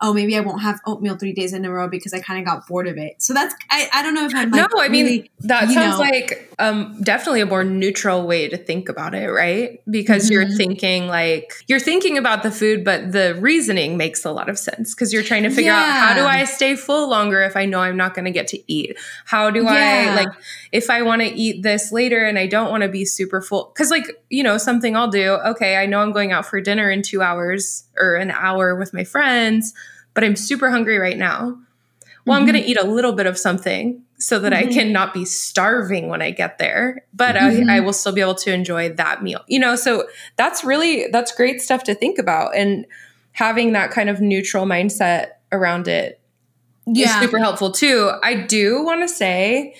oh, 0.00 0.12
maybe 0.12 0.36
I 0.36 0.40
won't 0.40 0.62
have 0.62 0.78
oatmeal 0.86 1.16
three 1.16 1.32
days 1.32 1.52
in 1.52 1.64
a 1.64 1.70
row 1.70 1.88
because 1.88 2.12
I 2.12 2.20
kind 2.20 2.38
of 2.38 2.46
got 2.46 2.66
bored 2.66 2.86
of 2.86 2.96
it. 2.98 3.20
So 3.22 3.34
that's 3.34 3.54
I, 3.70 3.88
I 3.92 4.02
don't 4.02 4.14
know 4.14 4.26
if 4.26 4.34
I'm 4.34 4.50
like 4.50 4.70
no, 4.70 4.80
I 4.80 4.88
mean 4.88 5.06
really- 5.06 5.30
that 5.40 5.68
sounds 5.70 5.98
know. 5.98 6.04
like 6.04 6.47
um 6.58 7.00
definitely 7.02 7.40
a 7.40 7.46
more 7.46 7.62
neutral 7.64 8.26
way 8.26 8.48
to 8.48 8.56
think 8.56 8.88
about 8.88 9.14
it, 9.14 9.28
right? 9.28 9.80
Because 9.88 10.28
you're 10.30 10.44
Mhm. 10.44 10.56
thinking 10.56 11.06
like 11.06 11.52
you're 11.68 11.78
thinking 11.80 12.18
about 12.18 12.42
the 12.42 12.50
food, 12.50 12.84
but 12.84 13.12
the 13.12 13.36
reasoning 13.40 13.96
makes 13.96 14.24
a 14.24 14.32
lot 14.32 14.48
of 14.48 14.58
sense 14.58 14.94
because 14.94 15.12
you're 15.12 15.22
trying 15.22 15.44
to 15.44 15.50
figure 15.50 15.72
out 15.72 15.92
how 15.94 16.14
do 16.14 16.26
I 16.26 16.44
stay 16.44 16.74
full 16.76 17.08
longer 17.08 17.42
if 17.42 17.56
I 17.56 17.64
know 17.64 17.80
I'm 17.80 17.96
not 17.96 18.14
going 18.14 18.24
to 18.24 18.30
get 18.32 18.48
to 18.48 18.72
eat? 18.72 18.96
How 19.24 19.50
do 19.50 19.66
I 19.68 20.08
like 20.10 20.28
if 20.72 20.90
I 20.90 21.02
want 21.02 21.22
to 21.22 21.28
eat 21.28 21.62
this 21.62 21.92
later 21.92 22.24
and 22.24 22.38
I 22.38 22.46
don't 22.46 22.70
want 22.70 22.82
to 22.82 22.88
be 22.88 23.04
super 23.04 23.40
full 23.40 23.66
cuz 23.76 23.90
like, 23.90 24.08
you 24.30 24.42
know, 24.42 24.58
something 24.58 24.96
I'll 24.96 25.10
do, 25.10 25.34
okay, 25.46 25.76
I 25.76 25.86
know 25.86 26.00
I'm 26.00 26.12
going 26.12 26.32
out 26.32 26.46
for 26.46 26.60
dinner 26.60 26.90
in 26.90 27.02
2 27.02 27.22
hours 27.22 27.84
or 27.96 28.16
an 28.16 28.30
hour 28.32 28.74
with 28.74 28.92
my 28.92 29.04
friends, 29.04 29.72
but 30.14 30.24
I'm 30.24 30.36
super 30.36 30.70
hungry 30.70 30.98
right 30.98 31.16
now. 31.18 31.56
Well, 32.26 32.36
I'm 32.36 32.44
Mhm. 32.44 32.52
going 32.52 32.62
to 32.62 32.68
eat 32.68 32.78
a 32.80 32.86
little 32.86 33.12
bit 33.12 33.26
of 33.26 33.38
something 33.38 34.02
so 34.28 34.38
that 34.38 34.52
I 34.52 34.64
Mhm. 34.64 34.74
can 34.74 34.92
not 34.92 35.14
be 35.14 35.24
starving 35.24 36.08
when 36.08 36.20
I 36.20 36.32
get 36.32 36.58
there, 36.58 37.02
but 37.14 37.34
Mhm. 37.34 37.70
I, 37.70 37.76
I 37.76 37.80
will 37.80 37.94
still 37.94 38.12
be 38.12 38.20
able 38.20 38.34
to 38.34 38.52
enjoy 38.52 38.90
that 38.90 39.22
meal. 39.22 39.40
You 39.46 39.58
know, 39.58 39.74
so 39.74 40.06
that's 40.36 40.62
really 40.62 41.06
that's 41.10 41.32
great 41.32 41.62
stuff 41.62 41.82
to 41.84 41.94
think 41.94 42.18
about, 42.18 42.54
and 42.54 42.84
having 43.32 43.72
that 43.72 43.90
kind 43.90 44.10
of 44.10 44.20
neutral 44.20 44.66
mindset 44.66 45.28
around 45.50 45.88
it 45.88 46.20
is 46.86 46.98
yeah. 46.98 47.20
super 47.22 47.38
helpful 47.38 47.70
too. 47.72 48.10
I 48.22 48.34
do 48.34 48.84
want 48.84 49.00
to 49.00 49.08
say, 49.08 49.74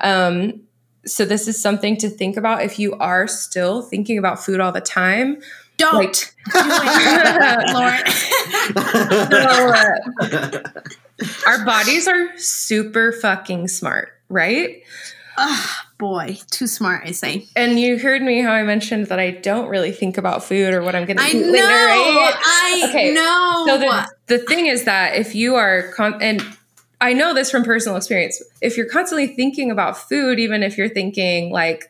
um, 0.00 0.62
so 1.04 1.26
this 1.26 1.46
is 1.46 1.60
something 1.60 1.98
to 1.98 2.08
think 2.08 2.38
about 2.38 2.62
if 2.62 2.78
you 2.78 2.94
are 2.94 3.26
still 3.28 3.82
thinking 3.82 4.16
about 4.16 4.42
food 4.42 4.60
all 4.60 4.72
the 4.72 4.80
time. 4.80 5.42
Don't 5.80 5.94
Like, 5.94 6.14
do 6.14 6.60
it, 7.34 7.70
Lauren. 7.74 8.06
so, 9.30 9.72
uh, 9.72 10.70
our 11.46 11.64
bodies 11.64 12.06
are 12.08 12.36
super 12.38 13.12
fucking 13.12 13.68
smart, 13.68 14.10
right? 14.28 14.82
Ugh, 15.36 15.68
boy, 15.98 16.38
too 16.50 16.66
smart, 16.66 17.02
I 17.06 17.12
say. 17.12 17.46
And 17.56 17.78
you 17.78 17.98
heard 17.98 18.20
me 18.22 18.40
how 18.42 18.52
I 18.52 18.62
mentioned 18.62 19.06
that 19.06 19.18
I 19.18 19.30
don't 19.30 19.68
really 19.68 19.92
think 19.92 20.18
about 20.18 20.44
food 20.44 20.74
or 20.74 20.82
what 20.82 20.94
I'm 20.94 21.06
going 21.06 21.16
to 21.16 21.22
I 21.22 21.28
eat 21.28 21.34
know. 21.46 21.50
later, 21.52 21.66
right? 21.66 22.34
I 22.36 22.86
Okay, 22.88 23.12
know. 23.14 23.64
So 23.66 23.78
the, 23.78 24.08
the 24.26 24.38
thing 24.46 24.66
is 24.66 24.84
that 24.84 25.16
if 25.16 25.34
you 25.34 25.54
are, 25.54 25.92
con- 25.92 26.20
and 26.20 26.42
I 27.00 27.12
know 27.14 27.32
this 27.32 27.50
from 27.50 27.64
personal 27.64 27.96
experience, 27.96 28.42
if 28.60 28.76
you're 28.76 28.88
constantly 28.88 29.28
thinking 29.28 29.70
about 29.70 29.96
food, 29.96 30.38
even 30.38 30.62
if 30.62 30.76
you're 30.76 30.88
thinking 30.90 31.50
like, 31.50 31.89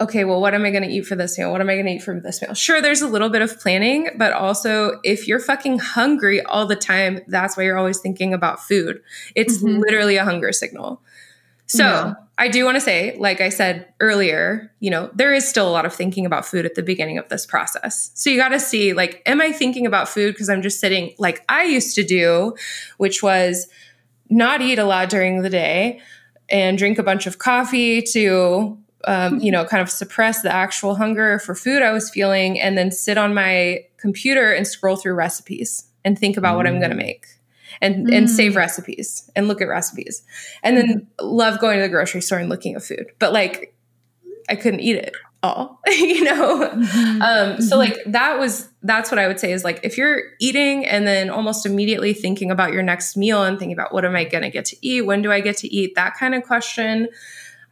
okay, 0.00 0.24
well, 0.24 0.40
what 0.40 0.54
am 0.54 0.64
I 0.64 0.70
going 0.70 0.82
to 0.82 0.88
eat 0.88 1.06
for 1.06 1.14
this 1.14 1.38
meal? 1.38 1.52
What 1.52 1.60
am 1.60 1.68
I 1.68 1.74
going 1.74 1.86
to 1.86 1.92
eat 1.92 2.02
for 2.02 2.18
this 2.18 2.40
meal? 2.40 2.54
Sure, 2.54 2.80
there's 2.80 3.02
a 3.02 3.06
little 3.06 3.28
bit 3.28 3.42
of 3.42 3.60
planning, 3.60 4.08
but 4.16 4.32
also 4.32 4.98
if 5.04 5.28
you're 5.28 5.40
fucking 5.40 5.78
hungry 5.78 6.42
all 6.42 6.66
the 6.66 6.76
time, 6.76 7.20
that's 7.28 7.56
why 7.56 7.64
you're 7.64 7.76
always 7.78 7.98
thinking 7.98 8.32
about 8.32 8.60
food. 8.62 9.02
It's 9.34 9.58
Mhm. 9.58 9.80
literally 9.80 10.16
a 10.16 10.24
hunger 10.24 10.52
signal. 10.52 11.02
So 11.66 11.84
Yeah. 11.84 12.14
I 12.38 12.48
do 12.48 12.64
want 12.64 12.76
to 12.76 12.80
say, 12.80 13.14
like 13.18 13.42
I 13.42 13.50
said 13.50 13.86
earlier, 14.00 14.72
you 14.80 14.90
know, 14.90 15.10
there 15.14 15.34
is 15.34 15.46
still 15.46 15.68
a 15.68 15.70
lot 15.70 15.84
of 15.84 15.92
thinking 15.94 16.24
about 16.24 16.46
food 16.46 16.64
at 16.64 16.74
the 16.74 16.82
beginning 16.82 17.18
of 17.18 17.28
this 17.28 17.44
process. 17.44 18.10
So 18.14 18.30
you 18.30 18.38
got 18.38 18.48
to 18.48 18.58
see, 18.58 18.94
like, 18.94 19.22
am 19.26 19.40
I 19.42 19.52
thinking 19.52 19.86
about 19.86 20.08
food 20.08 20.34
because 20.34 20.48
I'm 20.48 20.62
just 20.62 20.80
sitting 20.80 21.14
like 21.18 21.44
I 21.48 21.64
used 21.64 21.94
to 21.96 22.02
do, 22.02 22.54
which 22.96 23.22
was 23.22 23.68
not 24.30 24.62
eat 24.62 24.78
a 24.78 24.84
lot 24.84 25.10
during 25.10 25.42
the 25.42 25.50
day 25.50 26.00
and 26.48 26.78
drink 26.78 26.98
a 26.98 27.02
bunch 27.02 27.26
of 27.26 27.38
coffee 27.38 28.02
to, 28.14 28.76
um, 29.06 29.38
you 29.40 29.50
know, 29.50 29.64
kind 29.64 29.82
of 29.82 29.90
suppress 29.90 30.42
the 30.42 30.52
actual 30.52 30.94
hunger 30.94 31.38
for 31.38 31.54
food 31.54 31.82
I 31.82 31.92
was 31.92 32.10
feeling, 32.10 32.60
and 32.60 32.76
then 32.76 32.90
sit 32.90 33.16
on 33.18 33.34
my 33.34 33.84
computer 33.98 34.52
and 34.52 34.66
scroll 34.66 34.96
through 34.96 35.14
recipes 35.14 35.84
and 36.04 36.18
think 36.18 36.36
about 36.36 36.56
what 36.56 36.66
I'm 36.66 36.78
going 36.78 36.90
to 36.90 36.96
make. 36.96 37.26
And, 37.80 38.10
and 38.10 38.26
Mm. 38.26 38.28
save 38.30 38.56
recipes 38.56 39.30
and 39.36 39.46
look 39.48 39.62
at 39.62 39.68
recipes 39.68 40.22
and 40.62 40.76
then 40.76 41.06
love 41.20 41.60
going 41.60 41.78
to 41.78 41.82
the 41.82 41.88
grocery 41.88 42.20
store 42.20 42.38
and 42.38 42.48
looking 42.48 42.74
at 42.74 42.82
food 42.82 43.06
but 43.20 43.32
like 43.32 43.74
i 44.50 44.56
couldn't 44.56 44.80
eat 44.80 44.96
it 44.96 45.14
all 45.44 45.80
you 45.86 46.24
know 46.24 46.68
Mhm. 46.68 47.22
um 47.22 47.60
so 47.62 47.76
Mhm. 47.76 47.78
like 47.78 47.98
that 48.06 48.40
was 48.40 48.68
that's 48.82 49.10
what 49.12 49.18
i 49.20 49.28
would 49.28 49.38
say 49.38 49.52
is 49.52 49.62
like 49.62 49.78
if 49.84 49.96
you're 49.96 50.20
eating 50.40 50.84
and 50.84 51.06
then 51.06 51.30
almost 51.30 51.64
immediately 51.64 52.12
thinking 52.12 52.50
about 52.50 52.72
your 52.72 52.82
next 52.82 53.16
meal 53.16 53.44
and 53.44 53.56
thinking 53.58 53.72
about 53.72 53.94
what 53.94 54.04
am 54.04 54.16
i 54.16 54.24
going 54.24 54.42
to 54.42 54.50
get 54.50 54.64
to 54.66 54.76
eat 54.82 55.02
when 55.02 55.22
do 55.22 55.30
i 55.30 55.40
get 55.40 55.56
to 55.58 55.72
eat 55.72 55.94
that 55.94 56.14
kind 56.18 56.34
of 56.34 56.42
question 56.42 57.08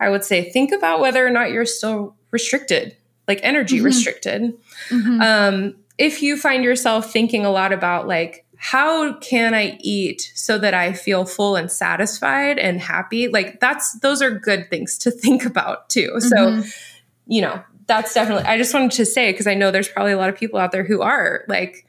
i 0.01 0.09
would 0.09 0.25
say 0.25 0.51
think 0.51 0.73
about 0.73 1.01
whether 1.01 1.27
or 1.27 1.31
not 1.31 1.51
you're 1.51 1.67
still 1.67 2.15
restricted 2.31 2.97
like 3.27 3.41
energy 3.43 3.81
Mhm. 3.81 3.85
restricted 3.85 4.53
Mhm. 4.91 5.23
um, 5.23 5.75
if 5.99 6.23
you 6.23 6.37
find 6.37 6.63
yourself 6.65 7.13
thinking 7.13 7.45
a 7.45 7.51
lot 7.51 7.73
about 7.73 8.07
like 8.09 8.45
how 8.57 9.15
can 9.19 9.55
i 9.55 9.77
eat 9.81 10.33
so 10.35 10.59
that 10.59 10.75
i 10.75 10.93
feel 10.93 11.25
full 11.25 11.55
and 11.57 11.71
satisfied 11.71 12.59
and 12.59 12.81
happy 12.81 13.29
like 13.29 13.61
that's 13.61 13.99
those 14.01 14.21
are 14.23 14.31
good 14.31 14.69
things 14.71 14.99
to 14.99 15.11
think 15.25 15.45
about 15.45 15.89
too 15.89 16.21
so 16.21 16.37
Mhm. 16.37 16.75
you 17.27 17.41
know 17.43 17.63
that's 17.87 18.13
definitely 18.15 18.45
i 18.45 18.59
just 18.59 18.75
wanted 18.75 18.91
to 18.93 19.07
say 19.07 19.33
because 19.33 19.47
i 19.47 19.55
know 19.55 19.71
there's 19.71 19.89
probably 19.89 20.13
a 20.13 20.17
lot 20.19 20.29
of 20.29 20.37
people 20.37 20.59
out 20.59 20.73
there 20.73 20.85
who 20.85 21.01
are 21.03 21.45
like 21.49 21.87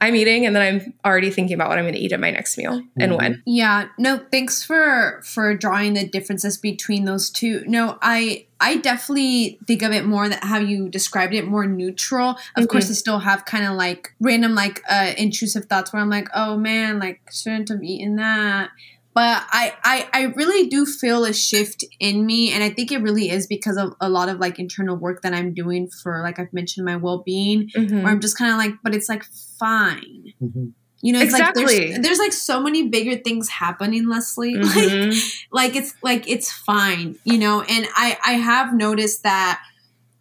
i'm 0.00 0.14
eating 0.14 0.44
and 0.46 0.54
then 0.54 0.62
i'm 0.62 0.94
already 1.04 1.30
thinking 1.30 1.54
about 1.54 1.68
what 1.68 1.78
i'm 1.78 1.84
going 1.84 1.94
to 1.94 2.00
eat 2.00 2.12
at 2.12 2.20
my 2.20 2.30
next 2.30 2.56
meal 2.58 2.82
and 2.98 3.12
Mhm. 3.12 3.18
when 3.18 3.42
Yeah, 3.46 3.86
no, 3.98 4.20
thanks 4.30 4.62
for 4.62 5.20
for 5.24 5.54
drawing 5.54 5.94
the 5.94 6.06
differences 6.06 6.58
between 6.58 7.04
those 7.04 7.30
two. 7.30 7.64
No, 7.66 7.98
I 8.02 8.44
I 8.60 8.76
definitely 8.78 9.58
think 9.66 9.82
of 9.82 9.92
it 9.92 10.04
more 10.06 10.28
that 10.28 10.42
how 10.44 10.58
you 10.58 10.88
described 10.88 11.34
it 11.34 11.46
more 11.46 11.66
neutral. 11.66 12.30
Of 12.56 12.64
Mhm. 12.64 12.68
course, 12.68 12.90
I 12.90 12.94
still 12.94 13.18
have 13.20 13.44
kind 13.44 13.64
of 13.66 13.74
like 13.76 14.14
random 14.20 14.54
like 14.54 14.82
uh 14.88 15.12
intrusive 15.16 15.66
thoughts 15.66 15.92
where 15.92 16.02
I'm 16.02 16.10
like, 16.10 16.28
oh 16.34 16.56
man, 16.56 16.98
like 16.98 17.20
shouldn't 17.32 17.68
have 17.68 17.82
eaten 17.82 18.16
that. 18.16 18.70
But 19.16 19.46
I, 19.50 19.72
I 19.82 20.08
I 20.12 20.22
really 20.36 20.68
do 20.68 20.84
feel 20.84 21.24
a 21.24 21.32
shift 21.32 21.84
in 22.00 22.26
me, 22.26 22.52
and 22.52 22.62
I 22.62 22.68
think 22.68 22.92
it 22.92 22.98
really 23.00 23.30
is 23.30 23.46
because 23.46 23.78
of 23.78 23.94
a 23.98 24.10
lot 24.10 24.28
of 24.28 24.40
like 24.40 24.58
internal 24.58 24.94
work 24.94 25.22
that 25.22 25.32
I'm 25.32 25.54
doing 25.54 25.88
for 25.88 26.20
like 26.22 26.38
I've 26.38 26.52
mentioned 26.52 26.84
my 26.84 26.96
well 26.96 27.22
being, 27.24 27.70
Mhm. 27.74 28.02
where 28.02 28.12
I'm 28.12 28.20
just 28.20 28.36
kind 28.36 28.52
of 28.52 28.58
like, 28.58 28.74
but 28.84 28.94
it's 28.94 29.08
like 29.08 29.24
fine. 29.58 30.34
Mhm. 30.42 30.72
You 31.00 31.12
know, 31.14 31.20
it's 31.20 31.32
like 31.32 31.48
Exactly. 31.48 31.64
there's, 31.92 32.00
there's 32.02 32.18
like 32.18 32.34
so 32.34 32.60
many 32.62 32.88
bigger 32.88 33.16
things 33.16 33.48
happening, 33.48 34.04
Lesly. 34.04 34.52
Like, 34.62 34.92
Mhm. 34.92 35.32
like 35.50 35.76
it's 35.76 35.94
like 36.02 36.28
it's 36.28 36.52
fine, 36.52 37.16
you 37.24 37.38
know. 37.38 37.62
And 37.62 37.88
I 37.94 38.18
I 38.26 38.32
have 38.32 38.74
noticed 38.74 39.22
that, 39.22 39.62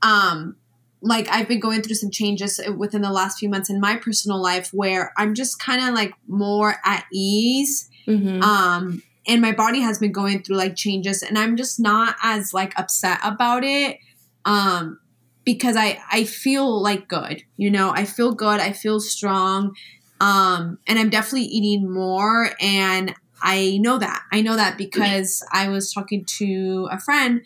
um, 0.02 0.56
like 1.02 1.28
I've 1.30 1.50
been 1.50 1.60
going 1.60 1.82
through 1.82 1.96
some 1.96 2.12
changes 2.12 2.62
within 2.78 3.02
the 3.02 3.12
last 3.12 3.40
few 3.40 3.50
months 3.50 3.70
in 3.70 3.82
my 3.82 3.98
personal 3.98 4.42
life 4.42 4.70
where 4.72 5.12
I'm 5.18 5.34
just 5.34 5.60
kind 5.60 5.84
of 5.86 5.94
like 5.94 6.14
more 6.30 6.78
at 6.86 7.04
ease. 7.12 7.90
Mhm. 8.08 8.42
Um, 8.44 9.02
and 9.28 9.42
my 9.42 9.52
body 9.52 9.82
has 9.82 9.98
been 10.00 10.12
going 10.12 10.44
through 10.44 10.58
like 10.58 10.76
changes, 10.76 11.24
and 11.24 11.38
I'm 11.38 11.58
just 11.58 11.80
not 11.80 12.16
as 12.22 12.54
like 12.54 12.78
upset 12.78 13.20
about 13.24 13.64
it. 13.64 13.98
Um, 14.46 15.00
because 15.44 15.76
I 15.76 16.00
I 16.12 16.24
feel 16.24 16.82
like 16.82 17.08
good, 17.08 17.44
you 17.58 17.70
know. 17.72 17.92
I 17.92 18.06
feel 18.06 18.34
good. 18.34 18.60
I 18.60 18.72
feel 18.72 19.00
strong 19.00 19.76
um 20.22 20.78
and 20.88 20.98
i'm 20.98 21.10
definitely 21.10 21.42
eating 21.44 21.92
more 21.92 22.52
and 22.62 23.14
i 23.42 23.78
know 23.82 23.98
that 23.98 24.24
i 24.32 24.40
know 24.40 24.56
that 24.56 24.78
because 24.78 25.46
i 25.52 25.68
was 25.68 25.92
talking 25.92 26.24
to 26.24 26.88
a 26.90 26.98
friend 26.98 27.42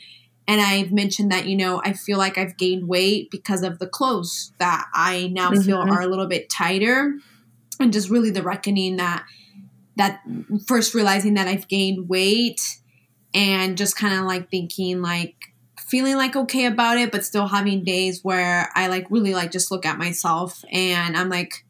and 0.47 0.62
i've 0.62 0.91
mentioned 0.91 1.32
that 1.32 1.47
you 1.47 1.57
know 1.57 1.82
i 1.84 1.93
feel 1.93 2.20
like 2.20 2.38
i've 2.38 2.55
gained 2.57 2.88
weight 2.88 3.32
because 3.32 3.64
of 3.64 3.80
the 3.80 3.88
clothes 3.88 4.53
that 4.60 4.86
i 4.93 5.28
now 5.34 5.49
feel 5.49 5.78
Mhm. 5.80 5.89
are 5.91 6.01
a 6.01 6.05
little 6.07 6.28
bit 6.28 6.47
tighter 6.47 7.16
and 7.80 7.91
just 7.91 8.12
really 8.12 8.30
the 8.30 8.43
reckoning 8.43 8.97
that 8.97 9.26
that 10.00 10.22
first 10.68 10.95
realizing 10.95 11.36
that 11.36 11.47
i've 11.47 11.68
gained 11.68 12.10
weight 12.10 12.60
and 13.34 13.78
just 13.78 13.95
kind 13.95 14.18
of 14.20 14.26
like 14.26 14.50
thinking 14.50 15.02
like 15.04 15.36
feeling 15.80 16.16
like 16.16 16.36
okay 16.36 16.66
about 16.66 16.97
it 16.97 17.12
but 17.12 17.24
still 17.24 17.47
having 17.47 17.84
days 17.84 18.24
where 18.24 18.70
i 18.76 18.88
like 18.88 19.06
really 19.12 19.34
like 19.36 19.52
just 19.52 19.70
look 19.72 19.86
at 19.86 19.97
myself 20.00 20.64
and 20.72 21.16
i'm 21.16 21.30
like 21.30 21.64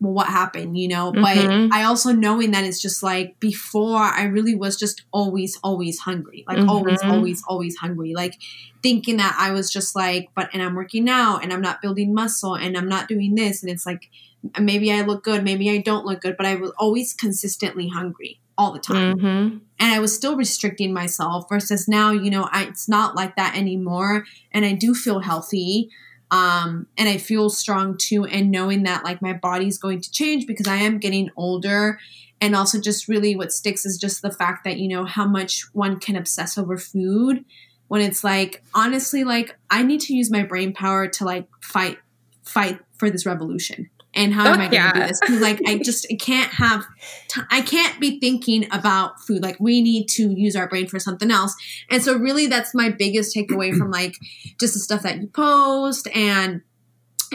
well, 0.00 0.12
what 0.14 0.26
happened, 0.26 0.76
you 0.76 0.88
know? 0.88 1.12
Mhm. 1.12 1.22
But 1.70 1.76
I 1.78 1.84
also 1.84 2.10
knowing 2.10 2.50
that 2.50 2.64
it's 2.64 2.82
just 2.82 3.04
like 3.04 3.38
before 3.38 4.00
I 4.02 4.24
really 4.24 4.56
was 4.56 4.76
just 4.76 5.04
always, 5.12 5.56
always 5.62 6.00
hungry. 6.00 6.44
Like 6.48 6.58
always, 6.68 7.00
Mhm. 7.04 7.12
always, 7.12 7.42
always 7.46 7.76
hungry. 7.76 8.12
Like 8.12 8.34
thinking 8.82 9.18
that 9.18 9.36
I 9.38 9.52
was 9.52 9.70
just 9.72 9.94
like, 9.94 10.30
but 10.34 10.50
and 10.52 10.60
I'm 10.60 10.74
working 10.74 11.08
out 11.08 11.44
and 11.44 11.52
I'm 11.52 11.60
not 11.60 11.80
building 11.80 12.12
muscle 12.12 12.54
and 12.54 12.76
I'm 12.76 12.88
not 12.88 13.06
doing 13.06 13.36
this. 13.36 13.62
And 13.62 13.70
it's 13.70 13.86
like 13.86 14.10
maybe 14.60 14.92
I 14.92 15.02
look 15.02 15.24
good, 15.24 15.44
maybe 15.44 15.70
I 15.70 15.78
don't 15.78 16.04
look 16.06 16.20
good, 16.20 16.36
but 16.36 16.46
I 16.46 16.54
was 16.56 16.72
always 16.78 17.14
consistently 17.14 17.88
hungry 17.88 18.40
all 18.58 18.72
the 18.72 18.78
time 18.78 19.16
Mhm. 19.16 19.60
and 19.78 19.92
I 19.92 19.98
was 19.98 20.14
still 20.14 20.36
restricting 20.36 20.92
myself 20.92 21.46
versus 21.48 21.88
now, 21.88 22.10
you 22.10 22.30
know, 22.30 22.48
I, 22.52 22.64
it's 22.64 22.88
not 22.88 23.16
like 23.16 23.36
that 23.36 23.56
anymore. 23.56 24.24
And 24.52 24.64
I 24.64 24.72
do 24.72 24.94
feel 24.94 25.20
healthy. 25.20 25.88
Um, 26.30 26.86
and 26.96 27.08
I 27.08 27.18
feel 27.18 27.50
strong 27.50 27.96
too. 27.98 28.24
And 28.24 28.50
knowing 28.50 28.84
that 28.84 29.04
like 29.04 29.20
my 29.20 29.32
body's 29.34 29.78
going 29.78 30.00
to 30.00 30.10
change 30.10 30.46
because 30.46 30.66
I 30.66 30.76
am 30.76 30.98
getting 30.98 31.30
older. 31.36 31.98
And 32.40 32.56
also 32.56 32.80
just 32.80 33.06
really 33.06 33.36
what 33.36 33.52
sticks 33.52 33.84
is 33.86 33.98
just 33.98 34.22
the 34.22 34.32
fact 34.32 34.64
that, 34.64 34.78
you 34.78 34.88
know, 34.88 35.04
how 35.04 35.26
much 35.26 35.62
one 35.72 35.98
can 36.00 36.16
obsess 36.16 36.56
over 36.58 36.76
food 36.78 37.44
when 37.88 38.00
it's 38.00 38.24
like, 38.24 38.62
honestly, 38.74 39.24
like 39.24 39.56
I 39.70 39.82
need 39.82 40.00
to 40.02 40.14
use 40.14 40.30
my 40.30 40.42
brain 40.42 40.72
power 40.72 41.06
to 41.06 41.24
like 41.24 41.46
fight, 41.60 41.98
fight 42.42 42.80
for 42.96 43.10
this 43.10 43.26
revolution. 43.26 43.90
And 44.14 44.34
how 44.34 44.46
am 44.46 44.54
I 44.60 44.68
going 44.68 44.70
to 44.70 44.76
Yeah. 44.76 44.92
do 44.92 45.00
this? 45.06 45.20
'Cause, 45.20 45.40
like 45.40 45.60
I 45.66 45.78
just 45.78 46.06
I 46.12 46.16
can't 46.20 46.52
have 46.52 46.84
t- 47.28 47.40
I 47.50 47.62
can't 47.62 47.98
be 47.98 48.20
thinking 48.20 48.66
about 48.70 49.20
food. 49.26 49.42
Like 49.42 49.56
we 49.58 49.80
need 49.80 50.06
to 50.10 50.30
use 50.32 50.54
our 50.54 50.68
brain 50.68 50.86
for 50.86 50.98
something 50.98 51.30
else. 51.30 51.54
And 51.90 52.02
so 52.02 52.16
really 52.18 52.46
that's 52.46 52.74
my 52.74 52.90
biggest 52.90 53.34
takeaway 53.34 53.74
from 53.76 53.90
like 54.00 54.16
just 54.60 54.74
the 54.74 54.80
stuff 54.80 55.02
that 55.02 55.20
you 55.20 55.28
post 55.28 56.08
and 56.14 56.60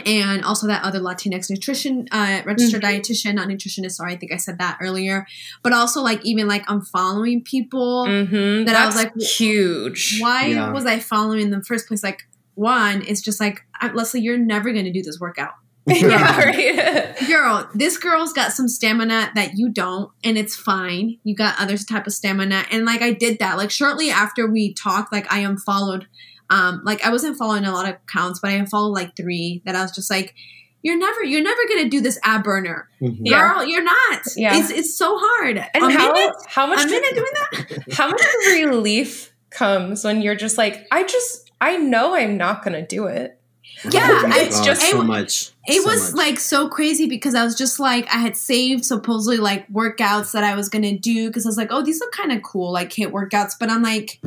and 0.06 0.44
also 0.44 0.68
that 0.68 0.84
other 0.84 1.00
Latinx 1.00 1.50
nutrition 1.50 2.06
uh 2.12 2.42
registered 2.46 2.82
dietitian, 2.82 3.34
not 3.34 3.48
nutritionist, 3.48 3.92
sorry, 3.92 4.12
I 4.14 4.16
think 4.16 4.32
I 4.32 4.36
said 4.36 4.58
that 4.58 4.78
earlier. 4.80 5.26
But 5.64 5.72
also 5.72 6.02
like 6.02 6.24
even 6.24 6.46
like 6.46 6.62
I'm 6.70 6.82
following 6.82 7.42
people. 7.42 8.06
Mhm. 8.06 8.66
That 8.66 8.76
I 8.76 8.86
was 8.86 8.94
like, 8.94 9.12
huge. 9.20 10.18
Why 10.20 10.46
Yeah. 10.46 10.70
was 10.70 10.86
I 10.86 11.00
following 11.00 11.40
in 11.40 11.50
the 11.50 11.62
first 11.64 11.88
place? 11.88 12.04
Like 12.04 12.20
one, 12.54 13.02
it's 13.08 13.20
just 13.20 13.40
like 13.40 13.62
Lesly, 13.82 14.22
you're 14.22 14.38
never 14.38 14.70
gonna 14.72 14.92
do 14.92 15.02
this 15.02 15.18
workout 15.18 15.54
yeah, 16.00 16.38
right. 16.38 17.16
girl 17.28 17.68
this 17.74 17.98
girl's 17.98 18.32
got 18.32 18.52
some 18.52 18.68
stamina 18.68 19.30
that 19.34 19.52
you 19.56 19.70
don't 19.70 20.10
and 20.24 20.36
it's 20.38 20.56
fine. 20.56 21.18
You 21.24 21.34
got 21.34 21.58
other 21.58 21.76
type 21.76 22.06
of 22.06 22.12
stamina 22.12 22.64
and 22.70 22.84
like 22.84 23.02
i 23.02 23.12
did 23.12 23.38
that. 23.38 23.56
Like 23.56 23.70
shortly 23.70 24.10
after 24.10 24.46
we 24.46 24.74
talked 24.74 25.12
like 25.12 25.30
i 25.32 25.40
unfollowed 25.40 26.06
um 26.50 26.80
like 26.84 27.04
i 27.04 27.10
wasn't 27.10 27.36
following 27.36 27.64
a 27.64 27.72
lot 27.72 27.88
of 27.88 27.96
accounts 27.96 28.40
but 28.40 28.50
i 28.50 28.54
unfollowed 28.54 28.94
like 28.94 29.14
three 29.16 29.62
that 29.66 29.74
i 29.74 29.82
was 29.82 29.92
just 29.92 30.10
like 30.10 30.34
you're 30.82 30.96
never 30.96 31.24
you're 31.24 31.42
never 31.42 31.60
gonna 31.68 31.88
do 31.88 32.00
this 32.00 32.18
ab 32.22 32.44
burner. 32.44 32.88
Mhm. 33.02 33.18
Yeah. 33.22 33.54
girl 33.54 33.64
you're 33.66 33.82
not. 33.82 34.22
Yeah. 34.36 34.56
it's 34.56 34.70
it's 34.70 34.96
so 34.96 35.18
hard. 35.20 35.58
And 35.74 35.84
a 35.84 35.90
how 35.90 36.12
minute? 36.12 36.34
how 36.46 36.66
much 36.66 36.84
a 36.84 36.86
minute 36.86 37.14
doing 37.14 37.32
that? 37.34 37.92
how 37.94 38.08
much 38.08 38.20
relief 38.64 39.32
comes 39.50 40.04
when 40.04 40.22
you're 40.22 40.34
just 40.34 40.58
like 40.58 40.86
i 40.92 41.02
just 41.02 41.50
i 41.60 41.76
know 41.76 42.14
i'm 42.14 42.36
not 42.36 42.62
gonna 42.62 42.86
do 42.86 43.06
it 43.06 43.37
Oh 43.84 43.90
yeah, 43.92 44.08
Oh 44.24 44.30
it's 44.34 44.56
God, 44.58 44.64
just- 44.64 44.90
so 44.90 45.00
it- 45.02 45.04
much. 45.04 45.50
it 45.68 45.82
so 45.82 45.88
was 45.88 46.12
much. 46.12 46.18
like 46.26 46.38
so 46.40 46.68
crazy 46.68 47.06
because 47.06 47.34
I 47.36 47.44
was 47.44 47.54
just 47.56 47.78
like 47.78 48.06
I 48.12 48.18
had 48.18 48.36
saved 48.36 48.84
supposedly 48.84 49.36
like 49.38 49.68
workouts 49.72 50.32
that 50.32 50.42
I 50.42 50.54
was 50.56 50.68
gonna 50.68 50.98
do 50.98 51.28
because 51.28 51.46
I 51.46 51.48
was 51.48 51.56
like, 51.56 51.68
oh, 51.70 51.82
these 51.82 52.00
look 52.00 52.10
kind 52.12 52.32
of 52.32 52.42
cool, 52.42 52.72
like 52.72 52.90
HIIT 52.90 53.12
workouts. 53.12 53.52
But 53.58 53.70
I'm 53.70 53.82
like, 53.82 54.20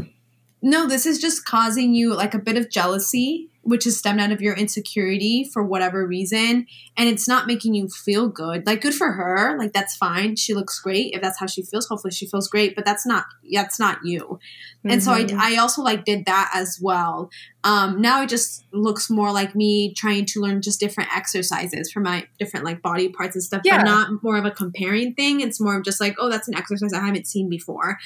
no, 0.62 0.88
this 0.88 1.06
is 1.06 1.20
just 1.20 1.44
causing 1.46 1.94
you 1.94 2.14
like 2.16 2.34
a 2.34 2.40
bit 2.40 2.56
of 2.58 2.70
jealousy, 2.70 3.50
which 3.64 3.86
is 3.86 3.98
stemmed 3.98 4.20
out 4.20 4.32
of 4.32 4.42
your 4.42 4.56
insecurity 4.56 5.48
for 5.54 5.64
whatever 5.64 6.06
reason. 6.08 6.66
And 6.98 7.08
it's 7.10 7.28
not 7.28 7.46
making 7.48 7.74
you 7.76 7.88
feel 7.88 8.28
good. 8.28 8.66
Like, 8.66 8.82
good 8.82 8.96
for 8.96 9.12
her. 9.12 9.56
Like, 9.58 9.72
that's 9.72 9.96
fine. 9.96 10.36
She 10.36 10.54
looks 10.54 10.80
great. 10.80 11.14
If 11.14 11.22
that's 11.22 11.40
how 11.40 11.46
she 11.46 11.62
feels, 11.64 11.88
hopefully 11.88 12.12
she 12.12 12.28
feels 12.28 12.48
great. 12.48 12.76
But 12.76 12.86
that's 12.86 13.06
not, 13.06 13.26
that's 13.54 13.80
not 13.80 14.00
you. 14.04 14.40
Mm-hmm. 14.80 14.90
And 14.92 15.04
so 15.04 15.12
I, 15.12 15.24
Mhm. 15.26 15.38
I 15.38 15.58
also 15.58 15.84
like 15.84 16.06
did 16.06 16.26
that 16.26 16.52
as 16.56 16.80
well. 16.82 17.30
Um, 17.64 18.02
now 18.02 18.24
it 18.24 18.30
just 18.30 18.66
looks 18.74 19.12
more 19.12 19.32
like 19.32 19.54
me 19.56 19.94
trying 19.94 20.26
to 20.26 20.40
learn 20.42 20.64
just 20.64 20.80
different 20.80 21.16
exercises 21.16 21.92
for 21.92 22.00
my 22.00 22.26
different 22.40 22.66
like 22.66 22.82
body 22.82 23.10
parts 23.10 23.36
and 23.36 23.44
stuff, 23.44 23.62
Yeah. 23.64 23.78
but 23.78 23.84
not 23.84 24.24
more 24.24 24.38
of 24.38 24.46
a 24.46 24.50
comparing 24.52 25.14
thing. 25.14 25.42
It's 25.42 25.60
more 25.62 25.78
of 25.78 25.84
just 25.86 26.02
like, 26.02 26.16
oh, 26.18 26.30
that's 26.32 26.48
an 26.48 26.56
exercise 26.56 26.94
I 26.94 27.06
haven't 27.06 27.28
seen 27.28 27.48
before 27.50 28.00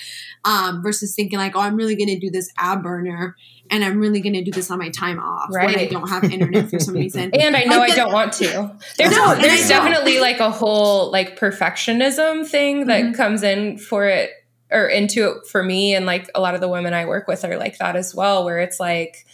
um, 0.43 0.83
versus 0.83 1.15
thinking 1.15 1.39
like, 1.39 1.55
oh, 1.55 1.61
I'm 1.61 1.77
really 1.77 1.95
going 1.95 2.09
to 2.09 2.19
do 2.19 2.29
this 2.29 2.51
ab 2.57 2.83
burner 2.83 3.37
and 3.71 3.83
I'm 3.83 3.99
really 3.99 4.21
going 4.21 4.33
to 4.33 4.43
do 4.43 4.51
this 4.51 4.69
on 4.71 4.79
my 4.79 4.89
time 4.89 5.19
off 5.19 5.49
when 5.49 5.77
I 5.77 5.85
don't 5.87 6.07
have 6.09 6.23
internet 6.23 6.69
for 6.69 6.79
some 6.79 6.93
reason. 6.95 7.31
And 7.39 7.55
I 7.55 7.63
know 7.63 7.77
Like 7.79 7.91
I 7.93 7.95
don't 7.95 8.13
want 8.13 8.33
to. 8.33 8.75
There's 8.97 9.11
No, 9.11 9.35
there's 9.35 9.67
definitely 9.67 10.19
like 10.19 10.39
a 10.39 10.51
whole 10.51 11.11
like 11.11 11.39
perfectionism 11.39 12.47
thing 12.47 12.85
that 12.87 13.03
Mhm. 13.03 13.15
comes 13.15 13.43
in 13.43 13.77
for 13.77 14.05
it 14.05 14.31
or 14.71 14.87
into 14.87 15.29
it 15.29 15.47
for 15.47 15.63
me 15.63 15.93
and 15.95 16.05
like 16.05 16.29
a 16.35 16.39
lot 16.41 16.55
of 16.55 16.61
the 16.61 16.67
women 16.67 16.93
I 16.93 17.05
work 17.05 17.27
with 17.27 17.43
are 17.45 17.57
like 17.57 17.77
that 17.77 17.95
as 17.95 18.13
well 18.15 18.43
where 18.45 18.59
it's 18.59 18.79
like 18.79 19.25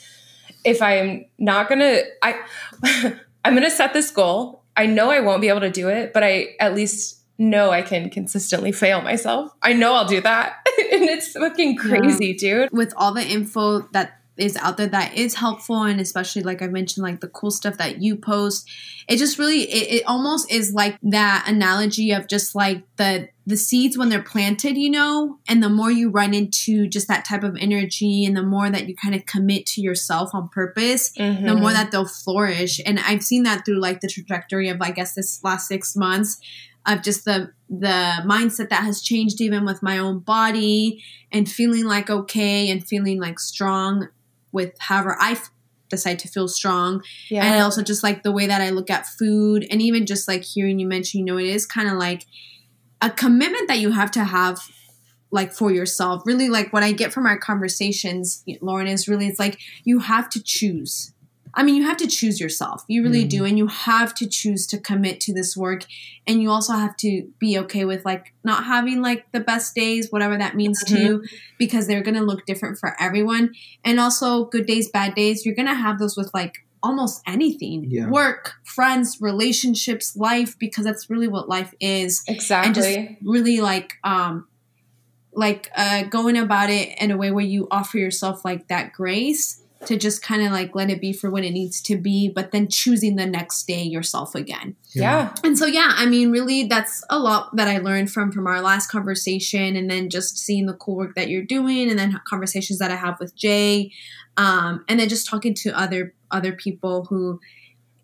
if 0.63 0.82
I'm 0.82 1.25
not 1.39 1.67
going 1.69 1.79
to 1.79 2.03
I 2.21 2.36
I'm 3.43 3.53
going 3.55 3.63
to 3.63 3.71
set 3.71 3.93
this 3.93 4.11
goal. 4.11 4.63
I 4.77 4.86
know 4.86 5.09
I 5.09 5.19
won't 5.19 5.41
be 5.41 5.49
able 5.49 5.61
to 5.61 5.71
do 5.71 5.89
it, 5.89 6.13
but 6.13 6.23
I 6.23 6.55
at 6.59 6.75
least 6.75 7.17
know 7.38 7.71
I 7.71 7.82
can 7.82 8.09
consistently 8.11 8.71
fail 8.71 9.01
myself. 9.01 9.51
I 9.63 9.73
know 9.73 9.93
I'll 9.93 10.05
do 10.07 10.21
that. 10.21 10.57
and 10.91 11.03
it's 11.05 11.32
fucking 11.34 11.75
crazy, 11.75 12.34
dude. 12.36 12.69
with 12.71 12.93
all 12.95 13.13
the 13.13 13.23
info 13.25 13.79
that 13.93 14.20
is 14.41 14.57
out 14.57 14.75
there 14.77 14.87
that 14.87 15.15
is 15.15 15.35
helpful 15.35 15.83
and 15.83 15.99
especially 16.01 16.41
like 16.43 16.61
i 16.61 16.67
mentioned 16.67 17.03
like 17.03 17.19
the 17.21 17.27
cool 17.27 17.51
stuff 17.51 17.77
that 17.77 18.01
you 18.01 18.15
post 18.15 18.67
it 19.07 19.17
just 19.17 19.37
really 19.37 19.61
it, 19.71 20.01
it 20.01 20.03
almost 20.07 20.51
is 20.51 20.73
like 20.73 20.97
that 21.03 21.45
analogy 21.47 22.11
of 22.11 22.27
just 22.27 22.55
like 22.55 22.83
the 22.97 23.29
the 23.45 23.57
seeds 23.57 23.97
when 23.97 24.09
they're 24.09 24.21
planted 24.23 24.77
you 24.77 24.89
know 24.89 25.37
and 25.47 25.61
the 25.61 25.69
more 25.69 25.91
you 25.91 26.09
run 26.09 26.33
into 26.33 26.87
just 26.87 27.07
that 27.07 27.25
type 27.25 27.43
of 27.43 27.57
energy 27.59 28.25
and 28.25 28.35
the 28.37 28.43
more 28.43 28.69
that 28.69 28.87
you 28.87 28.95
kind 28.95 29.15
of 29.15 29.25
commit 29.25 29.65
to 29.65 29.81
yourself 29.81 30.29
on 30.33 30.47
purpose 30.49 31.11
the 31.11 31.21
Mhm. 31.23 31.59
more 31.59 31.73
that 31.73 31.91
they'll 31.91 32.05
flourish. 32.05 32.79
And 32.85 32.99
I've 32.99 33.23
seen 33.23 33.43
that 33.43 33.65
through 33.65 33.81
like 33.81 34.01
the 34.01 34.07
trajectory 34.07 34.69
of 34.69 34.81
I 34.81 34.91
guess 34.91 35.13
this 35.13 35.39
last 35.43 35.67
six 35.67 35.95
months 35.95 36.39
of 36.85 37.01
just 37.01 37.25
the 37.25 37.51
the 37.69 38.21
mindset 38.25 38.69
that 38.69 38.83
has 38.83 39.01
changed 39.01 39.41
even 39.41 39.65
with 39.65 39.81
my 39.83 39.97
own 39.97 40.19
body 40.19 41.01
and 41.31 41.49
feeling 41.49 41.85
like 41.85 42.09
okay 42.09 42.69
and 42.69 42.85
feeling 42.87 43.19
like 43.19 43.39
strong 43.39 44.07
with 44.52 44.74
however 44.80 45.18
I 45.20 45.34
f- 45.34 45.52
decide 45.89 46.20
to 46.20 46.28
feel 46.28 46.47
strong. 46.47 47.04
Yeah. 47.30 47.45
and 47.45 47.62
also 47.62 47.82
just 47.82 48.04
like 48.04 48.24
the 48.24 48.32
way 48.32 48.47
that 48.47 48.62
I 48.62 48.70
look 48.70 48.89
at 48.89 49.06
food 49.06 49.68
and 49.70 49.82
even 49.82 50.06
just 50.06 50.28
like 50.28 50.43
hearing 50.43 50.80
you 50.80 50.88
mention 50.88 51.20
you 51.20 51.26
know 51.26 51.38
it 51.38 51.47
is 51.47 51.66
kind 51.66 51.89
of 51.89 51.97
like 51.97 52.26
a 53.02 53.10
commitment 53.10 53.68
that 53.68 53.80
you 53.80 53.91
have 53.91 54.12
to 54.12 54.24
have 54.24 54.60
like 55.32 55.54
for 55.54 55.72
yourself. 55.72 56.24
Really 56.26 56.49
like 56.49 56.74
what 56.74 56.84
I 56.84 56.91
get 56.91 57.14
from 57.14 57.26
our 57.26 57.38
conversations 57.38 58.43
Lauren 58.62 58.88
is 58.88 59.08
really 59.08 59.28
it's 59.28 59.39
like 59.39 59.58
you 59.84 59.99
have 59.99 60.30
to 60.30 60.43
choose 60.43 61.14
I 61.54 61.64
mean 61.64 61.76
you 61.76 61.84
have 61.84 61.97
to 61.97 62.08
choose 62.08 62.39
yourself 62.39 62.84
you 62.88 63.04
really 63.04 63.26
Mhm. 63.26 63.30
do 63.30 63.45
and 63.45 63.58
you 63.58 63.68
have 63.68 64.14
to 64.16 64.28
choose 64.28 64.66
to 64.68 64.80
commit 64.80 65.20
to 65.22 65.34
this 65.34 65.56
work 65.58 65.86
and 66.28 66.41
you 66.41 66.49
also 66.49 66.74
have 66.74 66.95
to 66.97 67.28
be 67.39 67.58
okay 67.60 67.86
with 67.86 68.06
like 68.06 68.34
not 68.43 68.66
having 68.66 69.02
like 69.02 69.26
the 69.34 69.39
best 69.39 69.76
days 69.76 70.08
whatever 70.12 70.38
that 70.38 70.56
means 70.56 70.80
to 70.86 70.93
Mhm. 70.95 71.02
you 71.02 71.24
because 71.60 71.88
they're 71.88 72.02
going 72.04 72.16
to 72.16 72.24
look 72.24 72.45
different 72.45 72.78
for 72.80 72.95
everyone 72.99 73.52
and 73.84 73.99
also 73.99 74.45
good 74.45 74.66
days 74.66 74.89
bad 74.89 75.14
days 75.16 75.45
you're 75.45 75.56
going 75.56 75.68
to 75.68 75.74
have 75.74 75.99
those 75.99 76.16
with 76.18 76.30
like 76.34 76.56
almost 76.84 77.22
anything 77.28 77.86
Yeah. 77.89 78.10
work 78.10 78.54
friends 78.66 79.18
relationships 79.22 80.16
life 80.16 80.58
because 80.58 80.86
that's 80.86 81.10
really 81.10 81.28
what 81.28 81.47
life 81.49 81.74
is 81.80 82.24
exactly. 82.28 82.66
and 82.68 82.76
just 82.76 83.22
really 83.24 83.62
like 83.62 83.93
um 84.04 84.47
like 85.34 85.70
uh 85.76 86.04
going 86.04 86.38
about 86.38 86.70
it 86.70 86.89
in 86.99 87.12
a 87.12 87.18
way 87.18 87.32
where 87.32 87.45
you 87.45 87.68
offer 87.72 87.97
yourself 87.97 88.43
like 88.43 88.68
that 88.68 88.91
grace 88.93 89.61
to 89.86 89.97
just 89.97 90.21
kind 90.21 90.43
of 90.43 90.51
like 90.51 90.75
let 90.75 90.89
it 90.89 91.01
be 91.01 91.11
for 91.13 91.29
what 91.29 91.43
it 91.43 91.51
needs 91.51 91.82
to 91.82 91.97
be 91.97 92.29
but 92.29 92.51
then 92.51 92.67
choosing 92.67 93.15
the 93.15 93.25
next 93.25 93.67
day 93.67 93.82
yourself 93.82 94.36
again. 94.36 94.75
Yeah. 94.93 95.34
and 95.43 95.57
so 95.57 95.65
yeah 95.65 95.93
i 95.95 96.05
mean 96.05 96.32
really 96.32 96.65
that's 96.65 97.03
a 97.09 97.17
lot 97.17 97.55
that 97.55 97.67
i 97.67 97.77
learned 97.77 98.11
from 98.11 98.32
from 98.32 98.47
our 98.47 98.61
last 98.61 98.88
conversation 98.88 99.75
and 99.75 99.89
then 99.89 100.09
just 100.09 100.38
seeing 100.38 100.65
the 100.65 100.73
cool 100.73 100.95
work 100.95 101.15
that 101.15 101.29
you're 101.29 101.43
doing 101.43 101.89
and 101.89 101.97
then 101.97 102.19
conversations 102.25 102.79
that 102.79 102.91
i 102.91 102.95
have 102.95 103.19
with 103.19 103.36
jay 103.36 103.91
um, 104.38 104.86
and 104.88 104.99
then 104.99 105.09
just 105.09 105.27
talking 105.27 105.53
to 105.55 105.77
other 105.77 106.13
other 106.29 106.53
people 106.53 107.05
who 107.05 107.39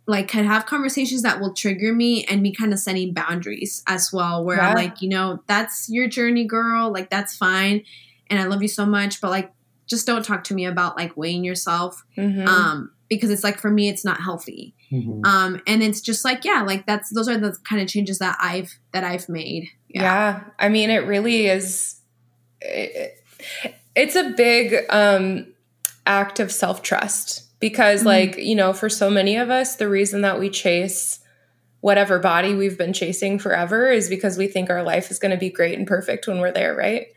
like 0.08 0.28
can 0.28 0.46
have 0.46 0.66
conversations 0.66 1.22
that 1.22 1.40
will 1.40 1.54
trigger 1.54 1.94
me 1.94 2.24
and 2.26 2.42
me 2.42 2.54
kind 2.54 2.74
of 2.74 2.80
setting 2.80 3.14
boundaries 3.14 3.84
as 3.88 4.12
well 4.14 4.44
where 4.44 4.62
i'm 4.62 4.76
like 4.76 5.02
you 5.02 5.10
know 5.10 5.42
that's 5.48 5.90
your 5.90 6.08
journey 6.08 6.46
girl. 6.46 6.92
Like 6.92 7.10
that's 7.10 7.36
fine. 7.36 7.84
And 8.30 8.40
i 8.40 8.46
love 8.46 8.62
you 8.62 8.68
so 8.68 8.86
much 8.86 9.22
but 9.22 9.32
like 9.32 9.52
just 9.88 10.06
don't 10.06 10.24
talk 10.24 10.44
to 10.44 10.54
me 10.54 10.66
about 10.66 10.96
like 10.98 11.16
weighing 11.18 11.44
yourself 11.44 12.04
Mhm. 12.18 12.46
um 12.48 12.92
because 13.10 13.30
it's 13.32 13.44
like 13.44 13.58
for 13.58 13.72
me 13.72 13.88
it's 13.90 14.04
not 14.06 14.20
healthy 14.22 14.74
Mhm. 14.92 15.26
um 15.26 15.62
and 15.66 15.82
it's 15.82 16.02
just 16.02 16.24
like 16.26 16.44
yeah 16.46 16.62
like 16.62 16.86
that's 16.86 17.10
those 17.14 17.28
are 17.30 17.38
the 17.38 17.58
kind 17.68 17.82
of 17.82 17.88
changes 17.88 18.20
that 18.20 18.38
i've 18.40 18.78
that 18.94 19.04
i've 19.04 19.28
made 19.30 19.70
yeah. 19.90 20.42
i 20.60 20.68
mean 20.70 20.90
it 20.90 21.08
really 21.08 21.48
is 21.48 21.96
it, 22.62 23.24
it's 23.96 24.16
a 24.16 24.30
big 24.32 24.76
um 24.90 25.48
act 26.06 26.40
of 26.40 26.52
self-trust 26.52 27.44
because 27.60 28.02
Mhm. 28.02 28.06
like 28.06 28.38
you 28.38 28.56
know 28.56 28.74
for 28.74 28.90
so 28.90 29.10
many 29.10 29.36
of 29.38 29.50
us 29.50 29.76
the 29.78 29.88
reason 29.90 30.22
that 30.22 30.40
we 30.40 30.50
chase 30.50 31.20
whatever 31.82 32.20
body 32.20 32.56
we've 32.56 32.78
been 32.78 32.94
chasing 32.94 33.38
forever 33.40 33.90
is 33.90 34.10
because 34.10 34.38
we 34.38 34.48
think 34.48 34.70
our 34.70 34.84
life 34.84 35.12
is 35.12 35.20
going 35.20 35.32
to 35.32 35.38
be 35.38 35.50
great 35.50 35.78
and 35.78 35.88
perfect 35.88 36.28
when 36.28 36.40
we're 36.40 36.52
there 36.52 36.76
right 36.76 37.08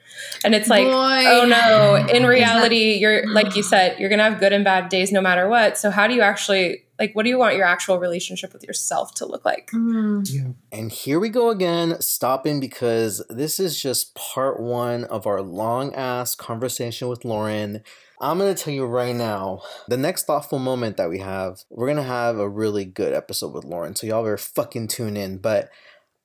and 0.44 0.54
it's 0.54 0.68
like 0.68 0.84
Boy. 0.84 0.92
oh 1.26 1.46
no 1.46 1.94
in 2.14 2.22
that- 2.22 2.28
reality 2.28 2.94
you're 2.98 3.26
like 3.32 3.56
you 3.56 3.62
said 3.62 3.98
you're 3.98 4.08
going 4.10 4.18
to 4.18 4.24
have 4.24 4.38
good 4.38 4.52
and 4.52 4.64
bad 4.64 4.88
days 4.88 5.12
no 5.12 5.20
matter 5.20 5.48
what 5.48 5.78
so 5.78 5.90
how 5.90 6.06
do 6.06 6.14
you 6.14 6.20
actually 6.20 6.84
like 6.98 7.14
what 7.14 7.22
do 7.22 7.30
you 7.30 7.38
want 7.38 7.56
your 7.56 7.64
actual 7.64 7.98
relationship 7.98 8.52
with 8.52 8.62
yourself 8.64 9.14
to 9.14 9.24
look 9.24 9.44
like 9.44 9.70
Mm. 9.72 10.28
Yeah. 10.30 10.52
And 10.78 10.92
here 10.92 11.18
we 11.18 11.30
go 11.30 11.48
again, 11.50 12.00
stopping 12.00 12.60
because 12.60 13.24
this 13.30 13.58
is 13.58 13.80
just 13.80 14.14
part 14.14 14.60
one 14.60 15.04
of 15.04 15.26
our 15.26 15.40
long 15.40 15.94
ass 15.94 16.34
conversation 16.34 17.08
with 17.08 17.24
Lauren. 17.24 17.82
I'm 18.20 18.38
going 18.38 18.54
to 18.54 18.62
tell 18.62 18.74
you 18.74 18.84
right 18.84 19.16
now, 19.16 19.62
the 19.88 19.96
next 19.96 20.24
thoughtful 20.24 20.58
moment 20.58 20.98
that 20.98 21.08
we 21.08 21.20
have, 21.20 21.60
we're 21.70 21.86
going 21.86 21.96
to 21.96 22.02
have 22.02 22.38
a 22.38 22.48
really 22.48 22.84
good 22.84 23.14
episode 23.14 23.54
with 23.54 23.64
Lauren. 23.64 23.96
So 23.96 24.06
y'all 24.06 24.22
better 24.22 24.36
fucking 24.36 24.88
tune 24.88 25.16
in. 25.16 25.38
But 25.38 25.70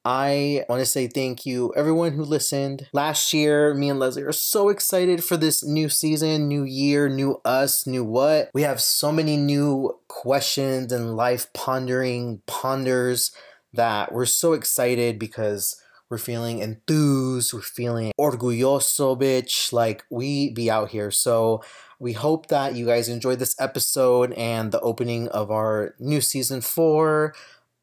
I 0.04 0.66
want 0.68 0.82
to 0.82 0.86
say 0.86 1.08
thank 1.08 1.46
you, 1.46 1.74
everyone 1.76 2.12
who 2.12 2.24
listened. 2.24 2.88
Last 2.92 3.34
year, 3.34 3.74
me 3.74 3.90
and 3.90 4.00
Lesly 4.00 4.28
are 4.28 4.34
so 4.34 4.68
excited 4.70 5.24
for 5.24 5.38
this 5.38 5.64
new 5.64 5.88
season, 5.88 6.50
new 6.50 6.64
year, 6.64 7.08
new 7.08 7.40
us, 7.46 7.88
new 7.88 8.04
what. 8.04 8.52
We 8.54 8.64
have 8.64 8.82
so 8.82 9.12
many 9.12 9.38
new 9.38 9.98
questions 10.10 10.92
and 10.92 11.16
life 11.16 11.52
pondering 11.54 12.42
ponders 12.46 13.32
that 13.74 14.12
we're 14.12 14.26
so 14.26 14.54
excited 14.54 15.18
because 15.18 15.82
we're 16.10 16.18
feeling 16.18 16.60
enthused, 16.60 17.54
we're 17.54 17.62
feeling 17.62 18.12
orgulloso, 18.20 19.20
bitch. 19.20 19.74
Like 19.74 20.04
we 20.10 20.52
be 20.52 20.70
out 20.70 20.90
here. 20.90 21.12
So 21.12 21.64
we 22.00 22.14
hope 22.14 22.48
that 22.48 22.76
you 22.76 22.86
guys 22.86 23.10
enjoyed 23.10 23.40
this 23.40 23.56
episode 23.60 24.34
and 24.34 24.72
the 24.72 24.82
opening 24.82 25.28
of 25.30 25.50
our 25.50 25.96
new 26.00 26.22
season 26.22 26.62
four. 26.62 27.34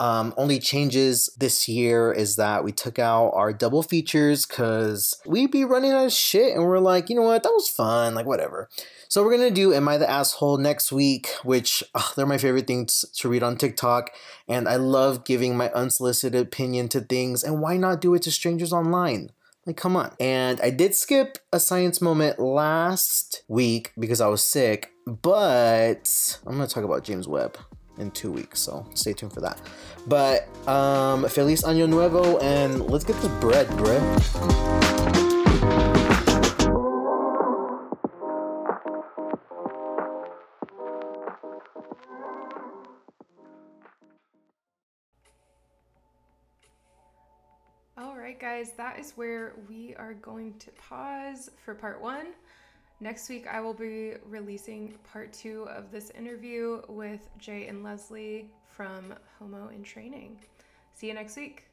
Um, 0.03 0.35
only 0.37 0.59
changes 0.59 1.31
this 1.39 1.69
year 1.69 2.13
is 2.13 2.35
that 2.35 2.65
we 2.65 2.73
took 2.73 2.99
out 2.99 3.29
our 3.37 3.53
double 3.53 3.85
features 3.85 4.45
because 4.45 5.15
we'd 5.25 5.53
be 5.53 5.65
running 5.65 5.93
out 5.93 6.07
of 6.07 6.13
shit 6.13 6.57
and 6.57 6.65
we're 6.65 6.81
like, 6.81 7.09
you 7.09 7.15
know 7.15 7.23
what, 7.23 7.45
that 7.45 7.53
was 7.53 7.69
fun, 7.69 8.17
like 8.17 8.27
whatever. 8.27 8.69
So 9.07 9.23
we're 9.23 9.31
gonna 9.31 9.53
do 9.53 9.73
Am 9.73 9.87
I 9.87 9.99
the 9.99 10.11
Asshole 10.11 10.59
next 10.59 10.91
week, 10.91 11.29
which 11.45 11.85
ugh, 11.95 12.15
they're 12.17 12.27
my 12.27 12.37
favorite 12.37 12.67
things 12.67 13.05
to 13.19 13.29
read 13.29 13.45
on 13.45 13.57
TikTok, 13.57 14.11
and 14.49 14.69
I 14.69 14.75
love 14.75 15.25
giving 15.25 15.57
my 15.57 15.71
unsolicited 15.71 16.35
opinion 16.35 16.89
to 16.89 17.01
things, 17.01 17.45
and 17.45 17.61
why 17.61 17.77
not 17.77 18.01
do 18.01 18.13
it 18.15 18.23
to 18.23 18.33
strangers 18.33 18.73
online? 18.73 19.31
Like, 19.67 19.77
come 19.77 19.95
on. 19.95 20.17
And 20.19 20.61
I 20.61 20.71
did 20.71 20.97
skip 20.97 21.39
a 21.53 21.61
science 21.61 22.03
moment 22.03 22.41
last 22.41 23.45
week 23.47 23.93
because 23.97 24.21
I 24.21 24.27
was 24.27 24.43
sick, 24.43 24.91
but 25.07 26.41
I'm 26.45 26.55
gonna 26.55 26.67
talk 26.67 26.83
about 26.83 27.05
James 27.05 27.29
Webb 27.29 27.57
in 28.03 28.11
two 28.11 28.31
weeks, 28.31 28.61
so 28.61 28.85
stay 28.95 29.15
tuned 29.15 29.33
for 29.33 29.41
that. 29.41 29.59
But 30.07 30.49
um 30.69 31.27
Feliz 31.29 31.63
Año 31.63 31.89
Nuevo 31.89 32.39
and 32.41 32.91
let's 32.91 33.05
get 33.05 33.17
this 33.23 33.31
bread, 33.41 33.67
bruh. 33.69 34.03
All 47.99 48.17
right, 48.17 48.39
guys, 48.39 48.73
that 48.77 48.99
is 48.99 49.13
where 49.13 49.55
we 49.69 49.95
are 49.97 50.15
going 50.15 50.59
to 50.59 50.71
pause 50.73 51.51
for 51.65 51.75
part 51.75 52.01
one. 52.03 52.27
Next 53.03 53.29
week, 53.29 53.49
I 53.49 53.61
will 53.61 53.75
be 53.75 54.13
releasing 54.25 54.95
part 55.03 55.33
two 55.33 55.65
of 55.65 55.91
this 55.91 56.11
interview 56.11 56.83
with 56.87 57.29
Jay 57.37 57.67
and 57.67 57.85
Lesly 57.85 58.45
from 58.69 59.13
Homo 59.41 59.71
in 59.75 59.83
Training. 59.83 60.39
See 60.95 61.09
you 61.09 61.15
next 61.15 61.37
week. 61.37 61.65